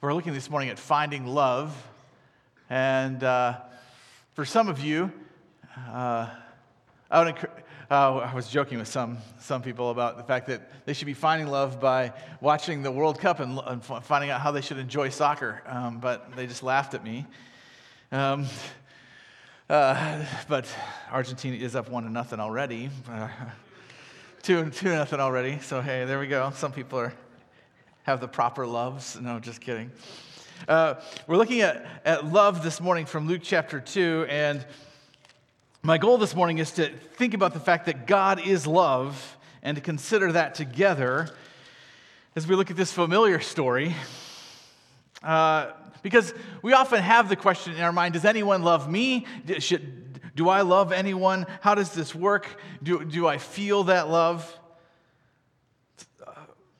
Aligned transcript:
We're 0.00 0.14
looking 0.14 0.32
this 0.32 0.48
morning 0.48 0.68
at 0.68 0.78
finding 0.78 1.26
love. 1.26 1.76
And 2.70 3.24
uh, 3.24 3.56
for 4.34 4.44
some 4.44 4.68
of 4.68 4.78
you, 4.78 5.10
uh, 5.88 6.28
I, 7.10 7.24
would, 7.24 7.36
uh, 7.90 8.18
I 8.18 8.32
was 8.32 8.48
joking 8.48 8.78
with 8.78 8.86
some, 8.86 9.18
some 9.40 9.60
people 9.60 9.90
about 9.90 10.16
the 10.16 10.22
fact 10.22 10.46
that 10.46 10.86
they 10.86 10.92
should 10.92 11.06
be 11.06 11.14
finding 11.14 11.48
love 11.48 11.80
by 11.80 12.12
watching 12.40 12.84
the 12.84 12.92
World 12.92 13.18
Cup 13.18 13.40
and, 13.40 13.58
and 13.66 13.84
finding 13.84 14.30
out 14.30 14.40
how 14.40 14.52
they 14.52 14.60
should 14.60 14.78
enjoy 14.78 15.08
soccer. 15.08 15.64
Um, 15.66 15.98
but 15.98 16.30
they 16.36 16.46
just 16.46 16.62
laughed 16.62 16.94
at 16.94 17.02
me. 17.02 17.26
Um, 18.12 18.46
uh, 19.68 20.24
but 20.48 20.72
Argentina 21.10 21.56
is 21.56 21.74
up 21.74 21.88
one 21.88 22.04
to 22.04 22.08
nothing 22.08 22.38
already. 22.38 22.90
Uh, 23.10 23.26
two, 24.44 24.70
two 24.70 24.90
nothing 24.90 25.18
already. 25.18 25.58
So 25.58 25.80
hey, 25.80 26.04
there 26.04 26.20
we 26.20 26.28
go. 26.28 26.52
Some 26.54 26.70
people 26.70 27.00
are 27.00 27.12
have 28.08 28.20
the 28.22 28.26
proper 28.26 28.66
loves. 28.66 29.20
No, 29.20 29.38
just 29.38 29.60
kidding. 29.60 29.90
Uh, 30.66 30.94
we're 31.26 31.36
looking 31.36 31.60
at, 31.60 31.86
at 32.06 32.24
love 32.24 32.62
this 32.62 32.80
morning 32.80 33.04
from 33.04 33.28
Luke 33.28 33.42
chapter 33.44 33.80
2. 33.80 34.24
And 34.30 34.64
my 35.82 35.98
goal 35.98 36.16
this 36.16 36.34
morning 36.34 36.56
is 36.56 36.70
to 36.70 36.88
think 37.16 37.34
about 37.34 37.52
the 37.52 37.60
fact 37.60 37.84
that 37.84 38.06
God 38.06 38.40
is 38.40 38.66
love 38.66 39.36
and 39.62 39.76
to 39.76 39.82
consider 39.82 40.32
that 40.32 40.54
together 40.54 41.28
as 42.34 42.46
we 42.46 42.56
look 42.56 42.70
at 42.70 42.78
this 42.78 42.90
familiar 42.94 43.40
story. 43.40 43.94
Uh, 45.22 45.72
because 46.00 46.32
we 46.62 46.72
often 46.72 47.02
have 47.02 47.28
the 47.28 47.36
question 47.36 47.74
in 47.74 47.82
our 47.82 47.92
mind 47.92 48.14
Does 48.14 48.24
anyone 48.24 48.62
love 48.62 48.90
me? 48.90 49.26
Should, 49.58 50.34
do 50.34 50.48
I 50.48 50.62
love 50.62 50.92
anyone? 50.92 51.44
How 51.60 51.74
does 51.74 51.92
this 51.92 52.14
work? 52.14 52.58
Do, 52.82 53.04
do 53.04 53.26
I 53.26 53.36
feel 53.36 53.84
that 53.84 54.08
love? 54.08 54.57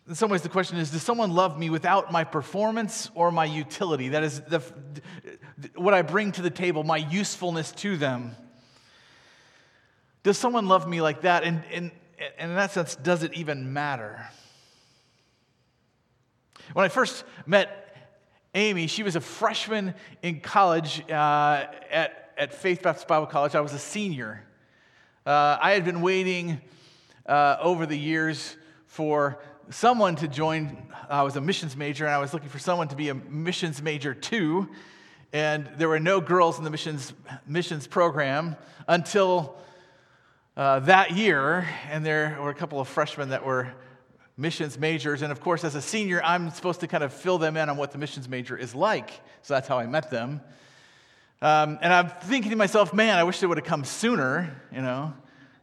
In 0.09 0.15
some 0.15 0.30
ways, 0.30 0.41
the 0.41 0.48
question 0.48 0.79
is 0.79 0.91
Does 0.91 1.03
someone 1.03 1.33
love 1.33 1.59
me 1.59 1.69
without 1.69 2.11
my 2.11 2.25
performance 2.25 3.11
or 3.15 3.30
my 3.30 3.45
utility? 3.45 4.11
That 4.11 4.25
is 4.25 4.41
the, 4.41 4.62
what 5.75 5.92
I 5.92 6.03
bring 6.03 6.33
to 6.33 6.42
the 6.42 6.50
table, 6.50 6.83
my 6.83 6.97
usefulness 6.97 7.73
to 7.73 7.97
them. 7.97 8.34
Does 10.23 10.39
someone 10.39 10.67
love 10.67 10.89
me 10.89 11.00
like 11.00 11.23
that? 11.23 11.45
And, 11.45 11.62
and, 11.73 11.91
and 12.39 12.50
in 12.50 12.56
that 12.56 12.73
sense, 12.73 12.97
does 12.97 13.23
it 13.23 13.34
even 13.34 13.73
matter? 13.73 14.27
When 16.72 16.84
I 16.84 16.89
first 16.89 17.25
met 17.47 17.97
Amy, 18.55 18.87
she 18.87 19.03
was 19.03 19.15
a 19.15 19.20
freshman 19.20 19.95
in 20.22 20.41
college 20.41 21.03
uh, 21.11 21.67
at, 21.91 22.33
at 22.37 22.55
Faith 22.55 22.83
Baptist 22.83 23.06
Bible 23.09 23.27
College. 23.27 23.55
I 23.55 23.61
was 23.61 23.75
a 23.75 23.78
senior. 23.78 24.43
Uh, 25.25 25.59
I 25.61 25.72
had 25.72 25.84
been 25.84 26.00
waiting 26.00 26.61
uh, 27.27 27.56
over 27.61 27.87
the 27.87 27.97
years 27.97 28.56
for 28.87 29.39
someone 29.70 30.16
to 30.16 30.28
join. 30.28 30.77
I 31.08 31.22
was 31.22 31.36
a 31.36 31.41
missions 31.41 31.77
major, 31.77 32.06
and 32.06 32.14
I 32.14 32.19
was 32.19 32.33
looking 32.33 32.48
for 32.48 32.58
someone 32.58 32.88
to 32.88 32.97
be 32.97 33.08
a 33.08 33.14
missions 33.14 33.83
major 33.83 34.14
too. 34.14 34.69
And 35.33 35.69
there 35.77 35.88
were 35.88 36.00
no 36.00 36.20
girls 36.20 36.58
in 36.58 36.64
the 36.64 36.70
missions, 36.70 37.12
missions 37.47 37.86
program 37.86 38.56
until 38.86 39.56
uh, 40.56 40.80
that 40.80 41.12
year. 41.12 41.69
And 41.91 42.05
there 42.05 42.38
were 42.41 42.50
a 42.50 42.55
couple 42.55 42.80
of 42.80 42.88
freshmen 42.88 43.30
that 43.30 43.44
were 43.44 43.72
missions 44.36 44.78
majors. 44.78 45.20
And 45.22 45.30
of 45.30 45.41
course, 45.41 45.64
as 45.64 45.75
a 45.75 45.82
senior, 45.82 46.22
I'm 46.25 46.50
supposed 46.50 46.80
to 46.80 46.86
kind 46.86 47.05
of 47.05 47.12
fill 47.12 47.38
them 47.38 47.56
in 47.56 47.69
on 47.69 47.77
what 47.77 47.92
the 47.92 47.98
missions 47.98 48.28
major 48.28 48.56
is 48.56 48.75
like. 48.75 49.10
So 49.42 49.55
that's 49.55 49.69
how 49.69 49.78
I 49.78 49.86
met 49.86 50.10
them. 50.10 50.41
Um, 51.42 51.78
and 51.82 51.92
I'm 51.92 52.08
thinking 52.08 52.50
to 52.50 52.56
myself, 52.56 52.94
man, 52.94 53.19
I 53.19 53.25
wish 53.25 53.41
they 53.41 53.47
would 53.47 53.58
have 53.58 53.66
come 53.66 53.84
sooner, 53.84 54.62
you 54.72 54.80
know 54.80 55.12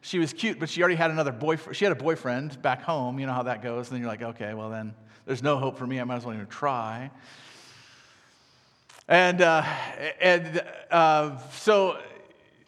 she 0.05 0.19
was 0.19 0.33
cute, 0.33 0.59
but 0.59 0.69
she 0.69 0.81
already 0.81 0.95
had 0.95 1.09
another 1.09 1.31
boyfriend. 1.31 1.75
She 1.75 1.83
had 1.83 1.91
a 1.91 1.95
boyfriend 1.95 2.61
back 2.61 2.83
home. 2.83 3.17
You 3.17 3.25
know 3.25 3.33
how 3.33 3.43
that 3.43 3.63
goes. 3.63 3.87
And 3.87 3.95
then 3.95 4.01
you're 4.01 4.11
like, 4.11 4.21
okay, 4.21 4.53
well, 4.53 4.69
then 4.69 4.93
there's 5.25 5.41
no 5.41 5.57
hope 5.57 5.79
for 5.79 5.87
me. 5.87 5.99
I 5.99 6.03
might 6.03 6.17
as 6.17 6.25
well 6.25 6.35
even 6.35 6.45
try. 6.45 7.09
And, 9.07 9.41
uh, 9.41 9.63
and 10.21 10.63
uh, 10.91 11.39
so 11.53 11.97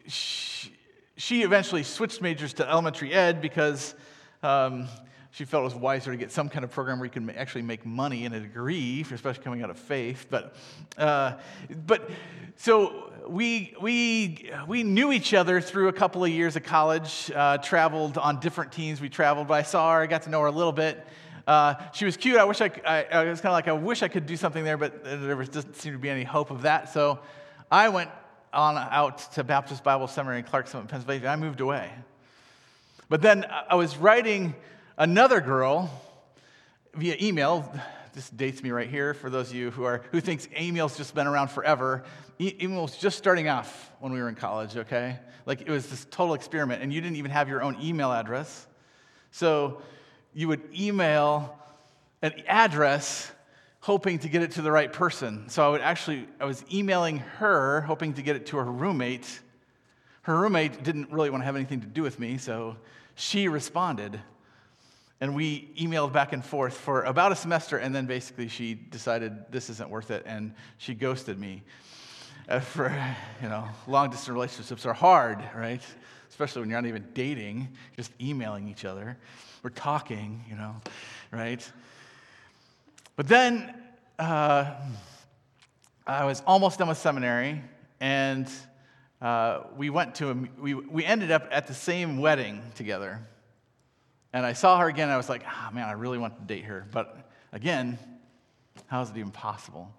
she, 0.07 0.71
she, 1.15 1.43
eventually 1.43 1.83
switched 1.83 2.23
majors 2.23 2.53
to 2.53 2.67
elementary 2.67 3.13
ed 3.13 3.39
because 3.39 3.93
um, 4.41 4.87
she 5.29 5.45
felt 5.45 5.61
it 5.61 5.65
was 5.65 5.75
wiser 5.75 6.09
to 6.09 6.17
get 6.17 6.31
some 6.31 6.49
kind 6.49 6.63
of 6.63 6.71
program 6.71 6.97
where 6.97 7.05
you 7.05 7.11
can 7.11 7.29
actually 7.29 7.61
make 7.61 7.85
money 7.85 8.25
in 8.25 8.33
a 8.33 8.39
degree, 8.39 9.05
especially 9.11 9.43
coming 9.43 9.61
out 9.61 9.69
of 9.69 9.77
faith. 9.77 10.25
But, 10.31 10.55
uh, 10.97 11.33
but 11.85 12.09
so 12.55 13.11
we, 13.29 13.73
we, 13.81 14.51
we 14.67 14.83
knew 14.83 15.11
each 15.11 15.33
other 15.33 15.61
through 15.61 15.87
a 15.87 15.93
couple 15.93 16.23
of 16.23 16.29
years 16.29 16.55
of 16.55 16.63
college, 16.63 17.31
uh, 17.35 17.57
traveled 17.57 18.17
on 18.17 18.39
different 18.39 18.71
teams. 18.71 19.01
We 19.01 19.09
traveled, 19.09 19.47
but 19.47 19.55
I 19.55 19.63
saw 19.63 19.93
her, 19.93 20.01
I 20.01 20.07
got 20.07 20.23
to 20.23 20.29
know 20.29 20.41
her 20.41 20.47
a 20.47 20.51
little 20.51 20.71
bit. 20.71 21.05
Uh, 21.45 21.75
she 21.93 22.05
was 22.05 22.17
cute. 22.17 22.37
I 22.37 22.43
wish 22.43 22.61
I, 22.61 22.71
I, 22.85 23.03
I 23.03 23.23
was 23.25 23.39
kind 23.39 23.51
of 23.51 23.53
like, 23.53 23.67
I 23.67 23.73
wish 23.73 24.03
I 24.03 24.07
could 24.07 24.25
do 24.25 24.35
something 24.35 24.63
there, 24.63 24.77
but 24.77 25.03
there 25.03 25.37
was, 25.37 25.49
doesn't 25.49 25.75
seem 25.75 25.93
to 25.93 25.99
be 25.99 26.09
any 26.09 26.23
hope 26.23 26.51
of 26.51 26.63
that. 26.63 26.93
So 26.93 27.19
I 27.71 27.89
went 27.89 28.09
on 28.51 28.77
out 28.77 29.31
to 29.33 29.43
Baptist 29.43 29.83
Bible 29.83 30.07
Seminary 30.07 30.39
in 30.39 30.45
Clarksville, 30.45 30.81
Pennsylvania. 30.83 31.29
I 31.29 31.35
moved 31.35 31.61
away. 31.61 31.89
But 33.09 33.21
then 33.21 33.45
I 33.69 33.75
was 33.75 33.97
writing 33.97 34.55
another 34.97 35.39
girl 35.39 35.89
via 36.93 37.15
email. 37.21 37.73
This 38.17 38.31
dates 38.31 38.63
me 38.63 38.71
right 38.71 38.89
here 38.89 39.13
for 39.13 39.29
those 39.29 39.51
of 39.51 39.55
you 39.55 39.69
who 39.69 39.83
are 39.83 40.01
who 40.09 40.19
thinks 40.19 40.47
email's 40.59 40.97
just 40.97 41.13
been 41.13 41.27
around 41.27 41.49
forever. 41.49 42.03
email 42.41 42.81
was 42.81 42.97
just 42.97 43.15
starting 43.15 43.47
off 43.47 43.91
when 43.99 44.11
we 44.11 44.19
were 44.19 44.27
in 44.27 44.33
college, 44.33 44.75
okay? 44.75 45.19
Like 45.45 45.61
it 45.61 45.69
was 45.69 45.85
this 45.85 46.03
total 46.09 46.33
experiment, 46.33 46.81
and 46.81 46.91
you 46.91 46.99
didn't 46.99 47.17
even 47.17 47.29
have 47.29 47.47
your 47.47 47.61
own 47.61 47.77
email 47.79 48.11
address. 48.11 48.65
So 49.29 49.83
you 50.33 50.47
would 50.47 50.63
email 50.75 51.59
an 52.23 52.33
address 52.47 53.31
hoping 53.81 54.17
to 54.17 54.29
get 54.29 54.41
it 54.41 54.49
to 54.53 54.63
the 54.63 54.71
right 54.71 54.91
person. 54.91 55.47
So 55.47 55.63
I 55.63 55.69
would 55.69 55.81
actually, 55.81 56.27
I 56.39 56.45
was 56.45 56.65
emailing 56.73 57.19
her 57.19 57.81
hoping 57.81 58.15
to 58.15 58.23
get 58.23 58.35
it 58.35 58.47
to 58.47 58.57
her 58.57 58.65
roommate. 58.65 59.41
Her 60.23 60.39
roommate 60.39 60.81
didn't 60.81 61.11
really 61.11 61.29
want 61.29 61.41
to 61.43 61.45
have 61.45 61.55
anything 61.55 61.81
to 61.81 61.87
do 61.87 62.01
with 62.01 62.19
me, 62.19 62.39
so 62.39 62.77
she 63.13 63.47
responded. 63.47 64.19
And 65.19 65.35
we 65.35 65.71
emailed 65.79 66.13
back 66.13 66.31
and 66.31 66.45
forth 66.45 66.77
for 66.77 67.03
about 67.03 67.31
a 67.31 67.35
semester, 67.35 67.77
and 67.77 67.93
then 67.95 68.05
basically 68.05 68.47
she 68.47 68.75
decided 68.75 69.51
this 69.51 69.69
isn't 69.69 69.89
worth 69.89 70.11
it, 70.11 70.23
and 70.27 70.53
she 70.77 70.93
ghosted 70.93 71.39
me. 71.39 71.63
Uh, 72.47 72.59
for, 72.59 72.95
you 73.41 73.49
know, 73.49 73.67
long 73.87 74.09
distance 74.09 74.29
relationships 74.29 74.85
are 74.85 74.93
hard, 74.93 75.43
right? 75.55 75.81
Especially 76.29 76.61
when 76.61 76.69
you're 76.69 76.81
not 76.81 76.87
even 76.87 77.05
dating, 77.13 77.67
just 77.95 78.11
emailing 78.21 78.67
each 78.69 78.85
other. 78.85 79.17
We're 79.63 79.71
talking, 79.71 80.45
you 80.49 80.55
know, 80.55 80.75
right? 81.31 81.69
But 83.15 83.27
then 83.27 83.73
uh, 84.19 84.71
I 86.05 86.25
was 86.25 86.41
almost 86.45 86.79
done 86.79 86.87
with 86.87 86.99
seminary, 86.99 87.61
and 87.99 88.47
uh, 89.19 89.63
we 89.75 89.89
went 89.89 90.15
to 90.15 90.29
a, 90.29 90.35
we, 90.61 90.73
we 90.75 91.03
ended 91.03 91.31
up 91.31 91.47
at 91.51 91.67
the 91.67 91.73
same 91.73 92.19
wedding 92.19 92.61
together. 92.75 93.27
And 94.33 94.45
I 94.45 94.53
saw 94.53 94.79
her 94.79 94.87
again, 94.87 95.09
I 95.09 95.17
was 95.17 95.29
like, 95.29 95.43
oh, 95.45 95.73
man, 95.73 95.87
I 95.87 95.93
really 95.93 96.17
want 96.17 96.37
to 96.39 96.45
date 96.45 96.65
her. 96.65 96.85
But 96.91 97.29
again, 97.51 97.97
how 98.87 99.01
is 99.01 99.09
it 99.09 99.17
even 99.17 99.31
possible? 99.31 99.93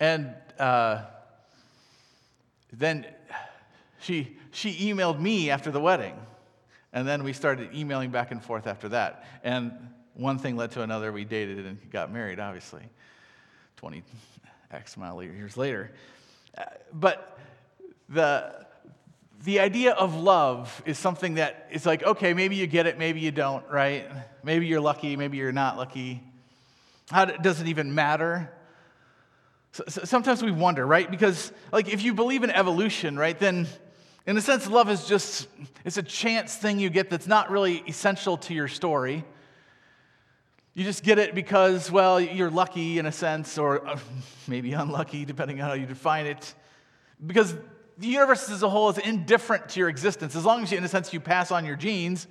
And 0.00 0.34
uh, 0.58 1.02
then 2.72 3.06
she, 4.00 4.36
she 4.50 4.92
emailed 4.92 5.20
me 5.20 5.50
after 5.50 5.70
the 5.70 5.80
wedding. 5.80 6.14
And 6.92 7.06
then 7.06 7.22
we 7.22 7.32
started 7.32 7.74
emailing 7.74 8.10
back 8.10 8.30
and 8.30 8.42
forth 8.42 8.66
after 8.66 8.88
that. 8.90 9.26
And 9.42 9.72
one 10.14 10.38
thing 10.38 10.56
led 10.56 10.72
to 10.72 10.82
another. 10.82 11.12
We 11.12 11.24
dated 11.24 11.66
and 11.66 11.78
got 11.90 12.12
married, 12.12 12.40
obviously, 12.40 12.82
20 13.76 14.02
X 14.70 14.96
amount 14.96 15.22
of 15.22 15.34
years 15.34 15.56
later. 15.56 15.92
Uh, 16.56 16.64
but 16.92 17.38
the, 18.08 18.66
the 19.44 19.60
idea 19.60 19.92
of 19.92 20.16
love 20.16 20.82
is 20.84 20.98
something 20.98 21.34
that 21.34 21.68
is 21.70 21.86
like, 21.86 22.02
okay, 22.02 22.34
maybe 22.34 22.56
you 22.56 22.66
get 22.66 22.86
it, 22.86 22.98
maybe 22.98 23.20
you 23.20 23.30
don't, 23.30 23.64
right? 23.70 24.06
Maybe 24.42 24.66
you're 24.66 24.80
lucky, 24.80 25.16
maybe 25.16 25.36
you're 25.36 25.52
not 25.52 25.76
lucky. 25.76 26.22
How 27.10 27.24
does 27.24 27.60
it 27.60 27.68
even 27.68 27.94
matter? 27.94 28.52
So, 29.72 29.84
so 29.88 30.04
sometimes 30.04 30.42
we 30.42 30.50
wonder, 30.50 30.86
right? 30.86 31.08
Because, 31.10 31.52
like, 31.72 31.88
if 31.88 32.02
you 32.02 32.14
believe 32.14 32.42
in 32.42 32.50
evolution, 32.50 33.16
right, 33.16 33.38
then 33.38 33.68
in 34.26 34.36
a 34.36 34.40
sense, 34.40 34.66
love 34.68 34.90
is 34.90 35.06
just, 35.06 35.46
it's 35.84 35.96
a 35.96 36.02
chance 36.02 36.56
thing 36.56 36.78
you 36.78 36.90
get 36.90 37.08
that's 37.08 37.26
not 37.26 37.50
really 37.50 37.82
essential 37.86 38.36
to 38.38 38.54
your 38.54 38.68
story. 38.68 39.24
You 40.74 40.84
just 40.84 41.02
get 41.02 41.18
it 41.18 41.34
because, 41.34 41.90
well, 41.90 42.20
you're 42.20 42.50
lucky 42.50 42.98
in 42.98 43.06
a 43.06 43.12
sense, 43.12 43.56
or 43.56 43.86
uh, 43.86 43.98
maybe 44.46 44.72
unlucky, 44.72 45.24
depending 45.24 45.60
on 45.60 45.68
how 45.68 45.74
you 45.74 45.86
define 45.86 46.26
it. 46.26 46.54
Because 47.24 47.56
the 47.98 48.06
universe 48.06 48.48
as 48.48 48.62
a 48.62 48.68
whole 48.68 48.90
is 48.90 48.98
indifferent 48.98 49.68
to 49.70 49.80
your 49.80 49.88
existence. 49.88 50.36
As 50.36 50.44
long 50.44 50.62
as, 50.62 50.70
you, 50.70 50.78
in 50.78 50.84
a 50.84 50.88
sense, 50.88 51.12
you 51.12 51.20
pass 51.20 51.50
on 51.50 51.64
your 51.64 51.76
genes 51.76 52.26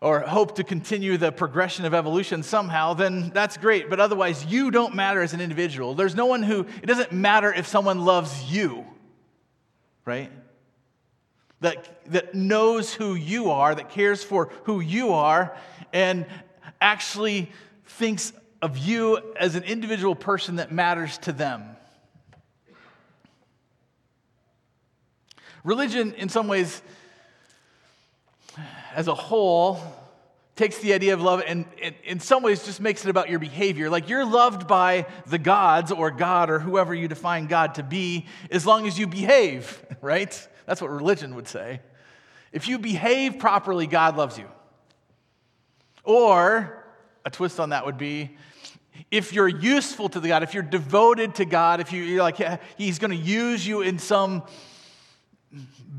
or 0.00 0.20
hope 0.20 0.56
to 0.56 0.64
continue 0.64 1.16
the 1.16 1.32
progression 1.32 1.84
of 1.84 1.94
evolution 1.94 2.42
somehow, 2.42 2.94
then 2.94 3.30
that's 3.30 3.56
great. 3.56 3.90
But 3.90 3.98
otherwise, 3.98 4.44
you 4.44 4.70
don't 4.70 4.94
matter 4.94 5.20
as 5.22 5.32
an 5.32 5.40
individual. 5.40 5.94
There's 5.94 6.14
no 6.14 6.26
one 6.26 6.42
who, 6.42 6.60
it 6.82 6.86
doesn't 6.86 7.12
matter 7.12 7.52
if 7.52 7.66
someone 7.66 8.04
loves 8.04 8.52
you, 8.52 8.84
right? 10.04 10.30
That, 11.60 12.04
that 12.12 12.34
knows 12.34 12.92
who 12.92 13.14
you 13.14 13.50
are, 13.50 13.74
that 13.74 13.90
cares 13.90 14.22
for 14.22 14.50
who 14.64 14.80
you 14.80 15.12
are, 15.14 15.56
and 15.92 16.26
actually 16.80 17.50
thinks 17.86 18.32
of 18.62 18.78
you 18.78 19.34
as 19.36 19.54
an 19.54 19.64
individual 19.64 20.14
person 20.14 20.56
that 20.56 20.70
matters 20.70 21.18
to 21.18 21.32
them. 21.32 21.75
Religion, 25.66 26.14
in 26.14 26.28
some 26.28 26.46
ways, 26.46 26.80
as 28.94 29.08
a 29.08 29.14
whole, 29.16 29.80
takes 30.54 30.78
the 30.78 30.92
idea 30.92 31.12
of 31.12 31.20
love 31.20 31.42
and, 31.44 31.64
and, 31.82 31.92
in 32.04 32.20
some 32.20 32.44
ways 32.44 32.64
just 32.64 32.80
makes 32.80 33.04
it 33.04 33.10
about 33.10 33.28
your 33.28 33.40
behavior. 33.40 33.90
Like 33.90 34.08
you're 34.08 34.24
loved 34.24 34.68
by 34.68 35.06
the 35.26 35.38
gods 35.38 35.90
or 35.90 36.12
God 36.12 36.50
or 36.50 36.60
whoever 36.60 36.94
you 36.94 37.08
define 37.08 37.48
God 37.48 37.74
to 37.74 37.82
be 37.82 38.26
as 38.48 38.64
long 38.64 38.86
as 38.86 38.96
you 38.96 39.08
behave, 39.08 39.84
right? 40.00 40.48
That's 40.66 40.80
what 40.80 40.92
religion 40.92 41.34
would 41.34 41.48
say. 41.48 41.80
If 42.52 42.68
you 42.68 42.78
behave 42.78 43.40
properly, 43.40 43.88
God 43.88 44.16
loves 44.16 44.38
you. 44.38 44.46
Or 46.04 46.84
a 47.24 47.30
twist 47.30 47.58
on 47.58 47.70
that 47.70 47.84
would 47.84 47.98
be 47.98 48.36
if 49.10 49.32
you're 49.32 49.48
useful 49.48 50.08
to 50.10 50.20
the 50.20 50.28
God, 50.28 50.44
if 50.44 50.54
you're 50.54 50.62
devoted 50.62 51.34
to 51.34 51.44
God, 51.44 51.80
if 51.80 51.92
you, 51.92 52.20
are 52.20 52.22
like, 52.22 52.38
yeah, 52.38 52.58
He's 52.78 53.00
going 53.00 53.10
to 53.10 53.16
use 53.16 53.66
you 53.66 53.82
in 53.82 53.98
some 53.98 54.44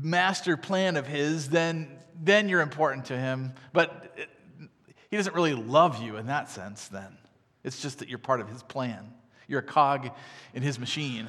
master 0.00 0.56
plan 0.56 0.96
of 0.96 1.06
His, 1.06 1.48
then, 1.48 1.88
then 2.20 2.48
you're 2.48 2.60
important 2.60 3.06
to 3.06 3.18
Him. 3.18 3.52
But 3.72 4.16
He 5.10 5.16
doesn't 5.16 5.34
really 5.34 5.54
love 5.54 6.02
you 6.02 6.16
in 6.16 6.26
that 6.26 6.50
sense, 6.50 6.88
then. 6.88 7.16
It's 7.64 7.80
just 7.80 7.98
that 7.98 8.08
you're 8.08 8.18
part 8.18 8.40
of 8.40 8.48
His 8.48 8.62
plan. 8.62 9.12
You're 9.46 9.60
a 9.60 9.62
cog 9.62 10.10
in 10.54 10.62
His 10.62 10.78
machine. 10.78 11.28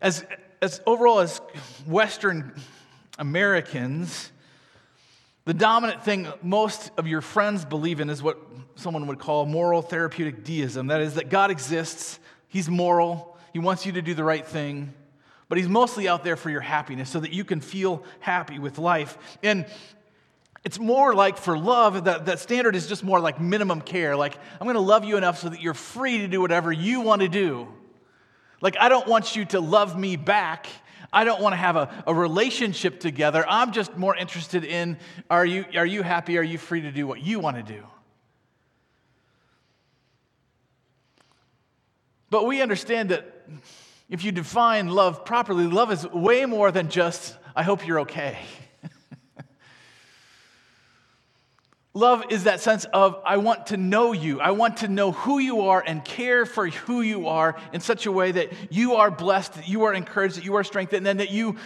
As, 0.00 0.24
as 0.60 0.80
overall, 0.86 1.20
as 1.20 1.40
Western 1.86 2.54
Americans, 3.18 4.30
the 5.44 5.54
dominant 5.54 6.04
thing 6.04 6.26
most 6.42 6.90
of 6.96 7.06
your 7.06 7.20
friends 7.20 7.64
believe 7.64 8.00
in 8.00 8.10
is 8.10 8.22
what 8.22 8.38
someone 8.76 9.06
would 9.06 9.18
call 9.18 9.46
moral 9.46 9.82
therapeutic 9.82 10.42
deism. 10.44 10.88
That 10.88 11.00
is, 11.00 11.14
that 11.14 11.28
God 11.28 11.50
exists, 11.50 12.18
He's 12.48 12.68
moral, 12.68 13.33
He 13.54 13.58
wants 13.58 13.86
you 13.86 13.92
to 13.92 14.02
do 14.02 14.12
the 14.12 14.24
right 14.24 14.46
thing, 14.46 14.92
but 15.48 15.56
He's 15.56 15.68
mostly 15.68 16.06
out 16.06 16.24
there 16.24 16.36
for 16.36 16.50
your 16.50 16.60
happiness 16.60 17.08
so 17.08 17.20
that 17.20 17.32
you 17.32 17.44
can 17.44 17.62
feel 17.62 18.04
happy 18.20 18.58
with 18.58 18.76
life. 18.78 19.16
And 19.42 19.64
it's 20.62 20.78
more 20.78 21.14
like 21.14 21.38
for 21.38 21.56
love, 21.56 22.04
that, 22.04 22.26
that 22.26 22.40
standard 22.40 22.76
is 22.76 22.86
just 22.86 23.02
more 23.02 23.20
like 23.20 23.40
minimum 23.40 23.80
care. 23.80 24.14
Like, 24.16 24.36
I'm 24.60 24.66
going 24.66 24.74
to 24.74 24.80
love 24.80 25.04
you 25.04 25.16
enough 25.16 25.38
so 25.38 25.48
that 25.48 25.62
you're 25.62 25.72
free 25.72 26.18
to 26.18 26.28
do 26.28 26.42
whatever 26.42 26.70
you 26.70 27.00
want 27.00 27.22
to 27.22 27.28
do. 27.28 27.68
Like, 28.60 28.76
I 28.78 28.90
don't 28.90 29.08
want 29.08 29.34
you 29.34 29.46
to 29.46 29.60
love 29.60 29.98
me 29.98 30.16
back 30.16 30.66
I 31.14 31.22
don't 31.22 31.40
want 31.40 31.52
to 31.52 31.58
have 31.58 31.76
a, 31.76 32.04
a 32.08 32.12
relationship 32.12 32.98
together. 32.98 33.44
I'm 33.48 33.70
just 33.70 33.96
more 33.96 34.16
interested 34.16 34.64
in 34.64 34.98
are 35.30 35.46
you, 35.46 35.64
are 35.76 35.86
you 35.86 36.02
happy? 36.02 36.38
Are 36.38 36.42
you 36.42 36.58
free 36.58 36.80
to 36.80 36.90
do 36.90 37.06
what 37.06 37.22
you 37.22 37.38
want 37.38 37.56
to 37.56 37.62
do? 37.62 37.84
But 42.30 42.46
we 42.46 42.60
understand 42.60 43.10
that 43.10 43.33
if 44.08 44.24
you 44.24 44.32
define 44.32 44.88
love 44.88 45.24
properly, 45.24 45.66
love 45.66 45.90
is 45.90 46.06
way 46.08 46.46
more 46.46 46.70
than 46.70 46.88
just, 46.88 47.36
I 47.56 47.62
hope 47.62 47.86
you're 47.86 48.00
okay. 48.00 48.38
Love 51.96 52.24
is 52.30 52.42
that 52.42 52.58
sense 52.58 52.84
of, 52.86 53.20
I 53.24 53.36
want 53.36 53.68
to 53.68 53.76
know 53.76 54.10
you. 54.10 54.40
I 54.40 54.50
want 54.50 54.78
to 54.78 54.88
know 54.88 55.12
who 55.12 55.38
you 55.38 55.60
are 55.68 55.80
and 55.86 56.04
care 56.04 56.44
for 56.44 56.66
who 56.66 57.02
you 57.02 57.28
are 57.28 57.54
in 57.72 57.80
such 57.80 58.06
a 58.06 58.10
way 58.10 58.32
that 58.32 58.52
you 58.68 58.96
are 58.96 59.12
blessed, 59.12 59.54
that 59.54 59.68
you 59.68 59.84
are 59.84 59.94
encouraged, 59.94 60.36
that 60.36 60.44
you 60.44 60.56
are 60.56 60.64
strengthened, 60.64 61.06
and 61.06 61.20
that, 61.20 61.30
you, 61.30 61.56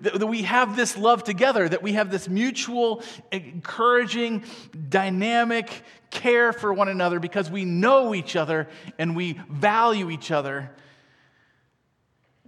that 0.00 0.26
we 0.26 0.42
have 0.42 0.74
this 0.74 0.96
love 0.96 1.22
together, 1.22 1.68
that 1.68 1.84
we 1.84 1.92
have 1.92 2.10
this 2.10 2.28
mutual, 2.28 3.00
encouraging, 3.30 4.42
dynamic 4.88 5.70
care 6.10 6.52
for 6.52 6.74
one 6.74 6.88
another 6.88 7.20
because 7.20 7.48
we 7.48 7.64
know 7.64 8.12
each 8.12 8.34
other 8.34 8.68
and 8.98 9.14
we 9.14 9.40
value 9.48 10.10
each 10.10 10.32
other 10.32 10.72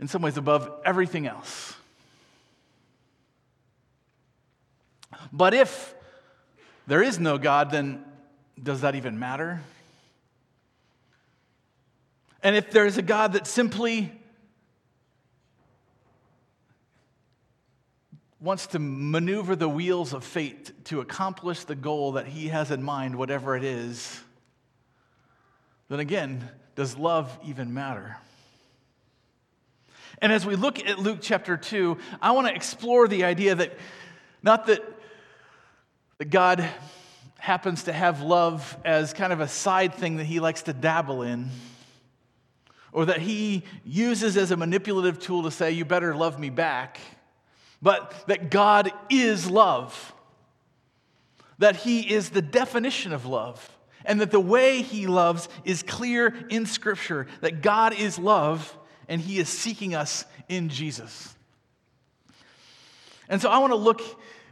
in 0.01 0.09
some 0.09 0.23
ways 0.23 0.37
above 0.37 0.71
everything 0.85 1.27
else. 1.27 1.75
But 5.33 5.55
if 5.55 5.95
there 6.87 7.03
is 7.03 7.19
no 7.19 7.39
God, 7.39 7.71
then 7.71 8.05
does 8.63 8.81
that 8.83 8.95
even 8.95 9.19
matter? 9.19 9.61
And 12.43 12.55
if 12.57 12.71
there's 12.71 12.97
a 12.97 13.03
God 13.03 13.33
that 13.33 13.47
simply 13.47 14.13
wants 18.41 18.69
to 18.69 18.79
maneuver 18.79 19.57
the 19.57 19.69
wheels 19.69 20.13
of 20.13 20.23
fate 20.23 20.71
to 20.85 21.01
accomplish 21.01 21.65
the 21.65 21.75
goal 21.75 22.13
that 22.13 22.27
he 22.27 22.49
has 22.49 22.71
in 22.71 22.83
mind, 22.83 23.17
whatever 23.17 23.57
it 23.57 23.65
is, 23.65 24.23
then 25.89 25.99
again, 25.99 26.49
does 26.77 26.97
love 26.97 27.37
even 27.45 27.75
matter? 27.75 28.17
And 30.21 30.33
as 30.33 30.45
we 30.45 30.57
look 30.57 30.85
at 30.85 30.99
Luke 30.99 31.19
chapter 31.21 31.57
2, 31.57 31.97
I 32.21 32.33
want 32.33 32.49
to 32.49 32.55
explore 32.55 33.07
the 33.07 33.25
idea 33.25 33.55
that 33.55 33.79
not 34.43 34.67
that 34.67 34.83
that 36.19 36.31
God 36.31 36.69
happens 37.39 37.85
to 37.85 37.93
have 37.93 38.21
love 38.21 38.77
as 38.85 39.13
kind 39.13 39.33
of 39.33 39.41
a 39.41 39.47
side 39.47 39.95
thing 39.95 40.17
that 40.17 40.25
he 40.25 40.41
likes 40.41 40.63
to 40.63 40.73
dabble 40.73 41.23
in, 41.23 41.49
or 42.93 43.07
that 43.07 43.21
he 43.21 43.63
uses 43.85 44.37
as 44.37 44.51
a 44.51 44.57
manipulative 44.57 45.21
tool 45.21 45.45
to 45.45 45.51
say, 45.51 45.71
You 45.71 45.85
better 45.85 46.15
love 46.15 46.39
me 46.39 46.51
back, 46.51 46.99
but 47.81 48.25
that 48.27 48.51
God 48.51 48.91
is 49.09 49.49
love, 49.49 50.13
that 51.59 51.77
he 51.77 52.13
is 52.13 52.31
the 52.31 52.43
definition 52.43 53.13
of 53.13 53.25
love. 53.25 53.75
And 54.05 54.23
that 54.23 54.31
the 54.31 54.41
way 54.41 54.81
he 54.81 55.07
loves 55.07 55.51
is 55.65 55.83
clear 55.83 56.35
in 56.49 56.65
Scripture, 56.65 57.27
that 57.43 57.61
God 57.61 57.93
is 57.93 58.19
love 58.19 58.75
and 59.09 59.21
he 59.21 59.39
is 59.39 59.49
seeking 59.49 59.95
us 59.95 60.25
in 60.49 60.69
Jesus. 60.69 61.35
And 63.29 63.41
so 63.41 63.51
I 63.51 63.59
want 63.59 63.73
to 63.73 63.77
look 63.77 64.01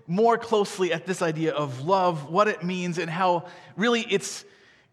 more 0.07 0.39
closely 0.39 0.93
at 0.93 1.07
this 1.07 1.23
idea 1.23 1.53
of 1.53 1.85
love, 1.85 2.31
what 2.31 2.49
it 2.49 2.63
means, 2.63 2.99
and 2.99 3.11
how 3.11 3.47
really 3.77 4.03
it's, 4.03 4.45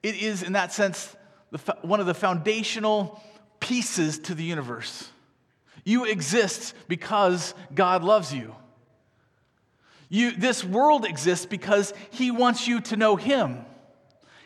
it 0.01 0.15
is, 0.15 0.44
in 0.44 0.54
that 0.54 0.74
sense, 0.74 1.15
the, 1.51 1.60
one 1.81 2.00
of 2.00 2.06
the 2.06 2.13
foundational 2.13 3.21
pieces 3.60 4.19
to 4.19 4.36
the 4.36 4.44
universe. 4.44 5.10
You 5.86 6.06
exist 6.06 6.74
because 6.88 7.54
God 7.74 8.04
loves 8.04 8.33
you. 8.33 8.56
you. 10.10 10.31
This 10.31 10.63
world 10.63 11.06
exists 11.06 11.45
because 11.45 11.94
He 12.10 12.31
wants 12.31 12.68
you 12.68 12.81
to 12.81 12.98
know 12.98 13.15
Him. 13.15 13.65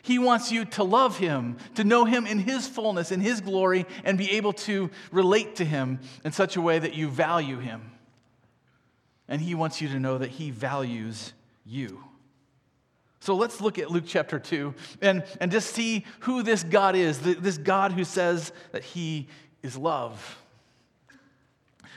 He 0.08 0.18
wants 0.18 0.50
you 0.50 0.64
to 0.64 0.82
love 0.82 1.18
Him, 1.18 1.56
to 1.76 1.84
know 1.84 2.04
Him 2.04 2.26
in 2.26 2.40
His 2.40 2.66
fullness, 2.66 3.12
in 3.12 3.20
His 3.20 3.40
glory, 3.40 3.86
and 4.02 4.18
be 4.18 4.32
able 4.32 4.54
to 4.54 4.90
relate 5.12 5.56
to 5.56 5.64
Him 5.64 6.00
in 6.24 6.32
such 6.32 6.56
a 6.56 6.60
way 6.60 6.80
that 6.80 6.94
you 6.94 7.08
value 7.08 7.58
Him 7.58 7.92
and 9.28 9.42
he 9.42 9.54
wants 9.54 9.80
you 9.80 9.88
to 9.88 10.00
know 10.00 10.18
that 10.18 10.30
he 10.30 10.50
values 10.50 11.34
you. 11.64 12.02
So 13.20 13.34
let's 13.34 13.60
look 13.60 13.78
at 13.78 13.90
Luke 13.90 14.04
chapter 14.06 14.38
2 14.38 14.74
and, 15.02 15.22
and 15.40 15.52
just 15.52 15.74
see 15.74 16.04
who 16.20 16.42
this 16.42 16.64
God 16.64 16.96
is, 16.96 17.20
this 17.20 17.58
God 17.58 17.92
who 17.92 18.04
says 18.04 18.52
that 18.72 18.82
he 18.82 19.28
is 19.62 19.76
love. 19.76 20.38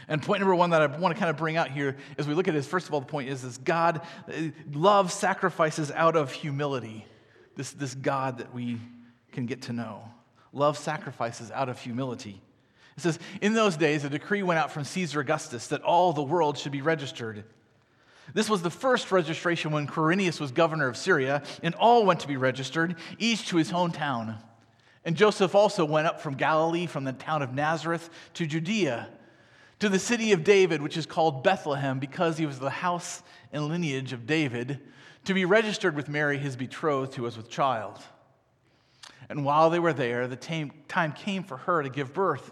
And 0.07 0.21
point 0.21 0.41
number 0.41 0.55
one 0.55 0.71
that 0.71 0.81
I 0.81 0.87
want 0.87 1.15
to 1.15 1.19
kind 1.19 1.29
of 1.29 1.37
bring 1.37 1.55
out 1.55 1.71
here 1.71 1.95
as 2.17 2.27
we 2.27 2.33
look 2.33 2.49
at 2.49 2.53
this, 2.53 2.67
first 2.67 2.87
of 2.87 2.93
all, 2.93 2.99
the 2.99 3.05
point 3.05 3.29
is 3.29 3.43
this 3.43 3.57
God, 3.57 4.01
uh, 4.27 4.49
love 4.73 5.11
sacrifices 5.11 5.89
out 5.91 6.17
of 6.17 6.33
humility. 6.33 7.05
This, 7.61 7.73
this 7.73 7.93
God 7.93 8.39
that 8.39 8.55
we 8.55 8.79
can 9.31 9.45
get 9.45 9.61
to 9.63 9.71
know. 9.71 10.01
Love 10.51 10.79
sacrifices 10.79 11.51
out 11.51 11.69
of 11.69 11.79
humility. 11.79 12.41
It 12.97 13.01
says, 13.01 13.19
In 13.39 13.53
those 13.53 13.77
days, 13.77 14.03
a 14.03 14.09
decree 14.09 14.41
went 14.41 14.57
out 14.57 14.71
from 14.71 14.83
Caesar 14.83 15.19
Augustus 15.19 15.67
that 15.67 15.83
all 15.83 16.11
the 16.11 16.23
world 16.23 16.57
should 16.57 16.71
be 16.71 16.81
registered. 16.81 17.43
This 18.33 18.49
was 18.49 18.63
the 18.63 18.71
first 18.71 19.11
registration 19.11 19.69
when 19.69 19.85
Quirinius 19.85 20.39
was 20.39 20.51
governor 20.51 20.87
of 20.87 20.97
Syria, 20.97 21.43
and 21.61 21.75
all 21.75 22.03
went 22.03 22.21
to 22.21 22.27
be 22.27 22.35
registered, 22.35 22.95
each 23.19 23.47
to 23.49 23.57
his 23.57 23.71
hometown. 23.71 24.41
And 25.05 25.15
Joseph 25.15 25.53
also 25.53 25.85
went 25.85 26.07
up 26.07 26.19
from 26.19 26.33
Galilee, 26.33 26.87
from 26.87 27.03
the 27.03 27.13
town 27.13 27.43
of 27.43 27.53
Nazareth 27.53 28.09
to 28.33 28.47
Judea, 28.47 29.07
to 29.77 29.87
the 29.87 29.99
city 29.99 30.31
of 30.31 30.43
David, 30.43 30.81
which 30.81 30.97
is 30.97 31.05
called 31.05 31.43
Bethlehem, 31.43 31.99
because 31.99 32.39
he 32.39 32.47
was 32.47 32.57
the 32.57 32.71
house 32.71 33.21
and 33.53 33.67
lineage 33.67 34.13
of 34.13 34.25
David, 34.25 34.79
to 35.25 35.33
be 35.33 35.45
registered 35.45 35.95
with 35.95 36.09
Mary, 36.09 36.37
his 36.37 36.55
betrothed, 36.55 37.15
who 37.15 37.23
was 37.23 37.37
with 37.37 37.49
child. 37.49 37.99
And 39.29 39.45
while 39.45 39.69
they 39.69 39.79
were 39.79 39.93
there, 39.93 40.27
the 40.27 40.35
time 40.35 41.13
came 41.13 41.43
for 41.43 41.57
her 41.57 41.83
to 41.83 41.89
give 41.89 42.13
birth. 42.13 42.51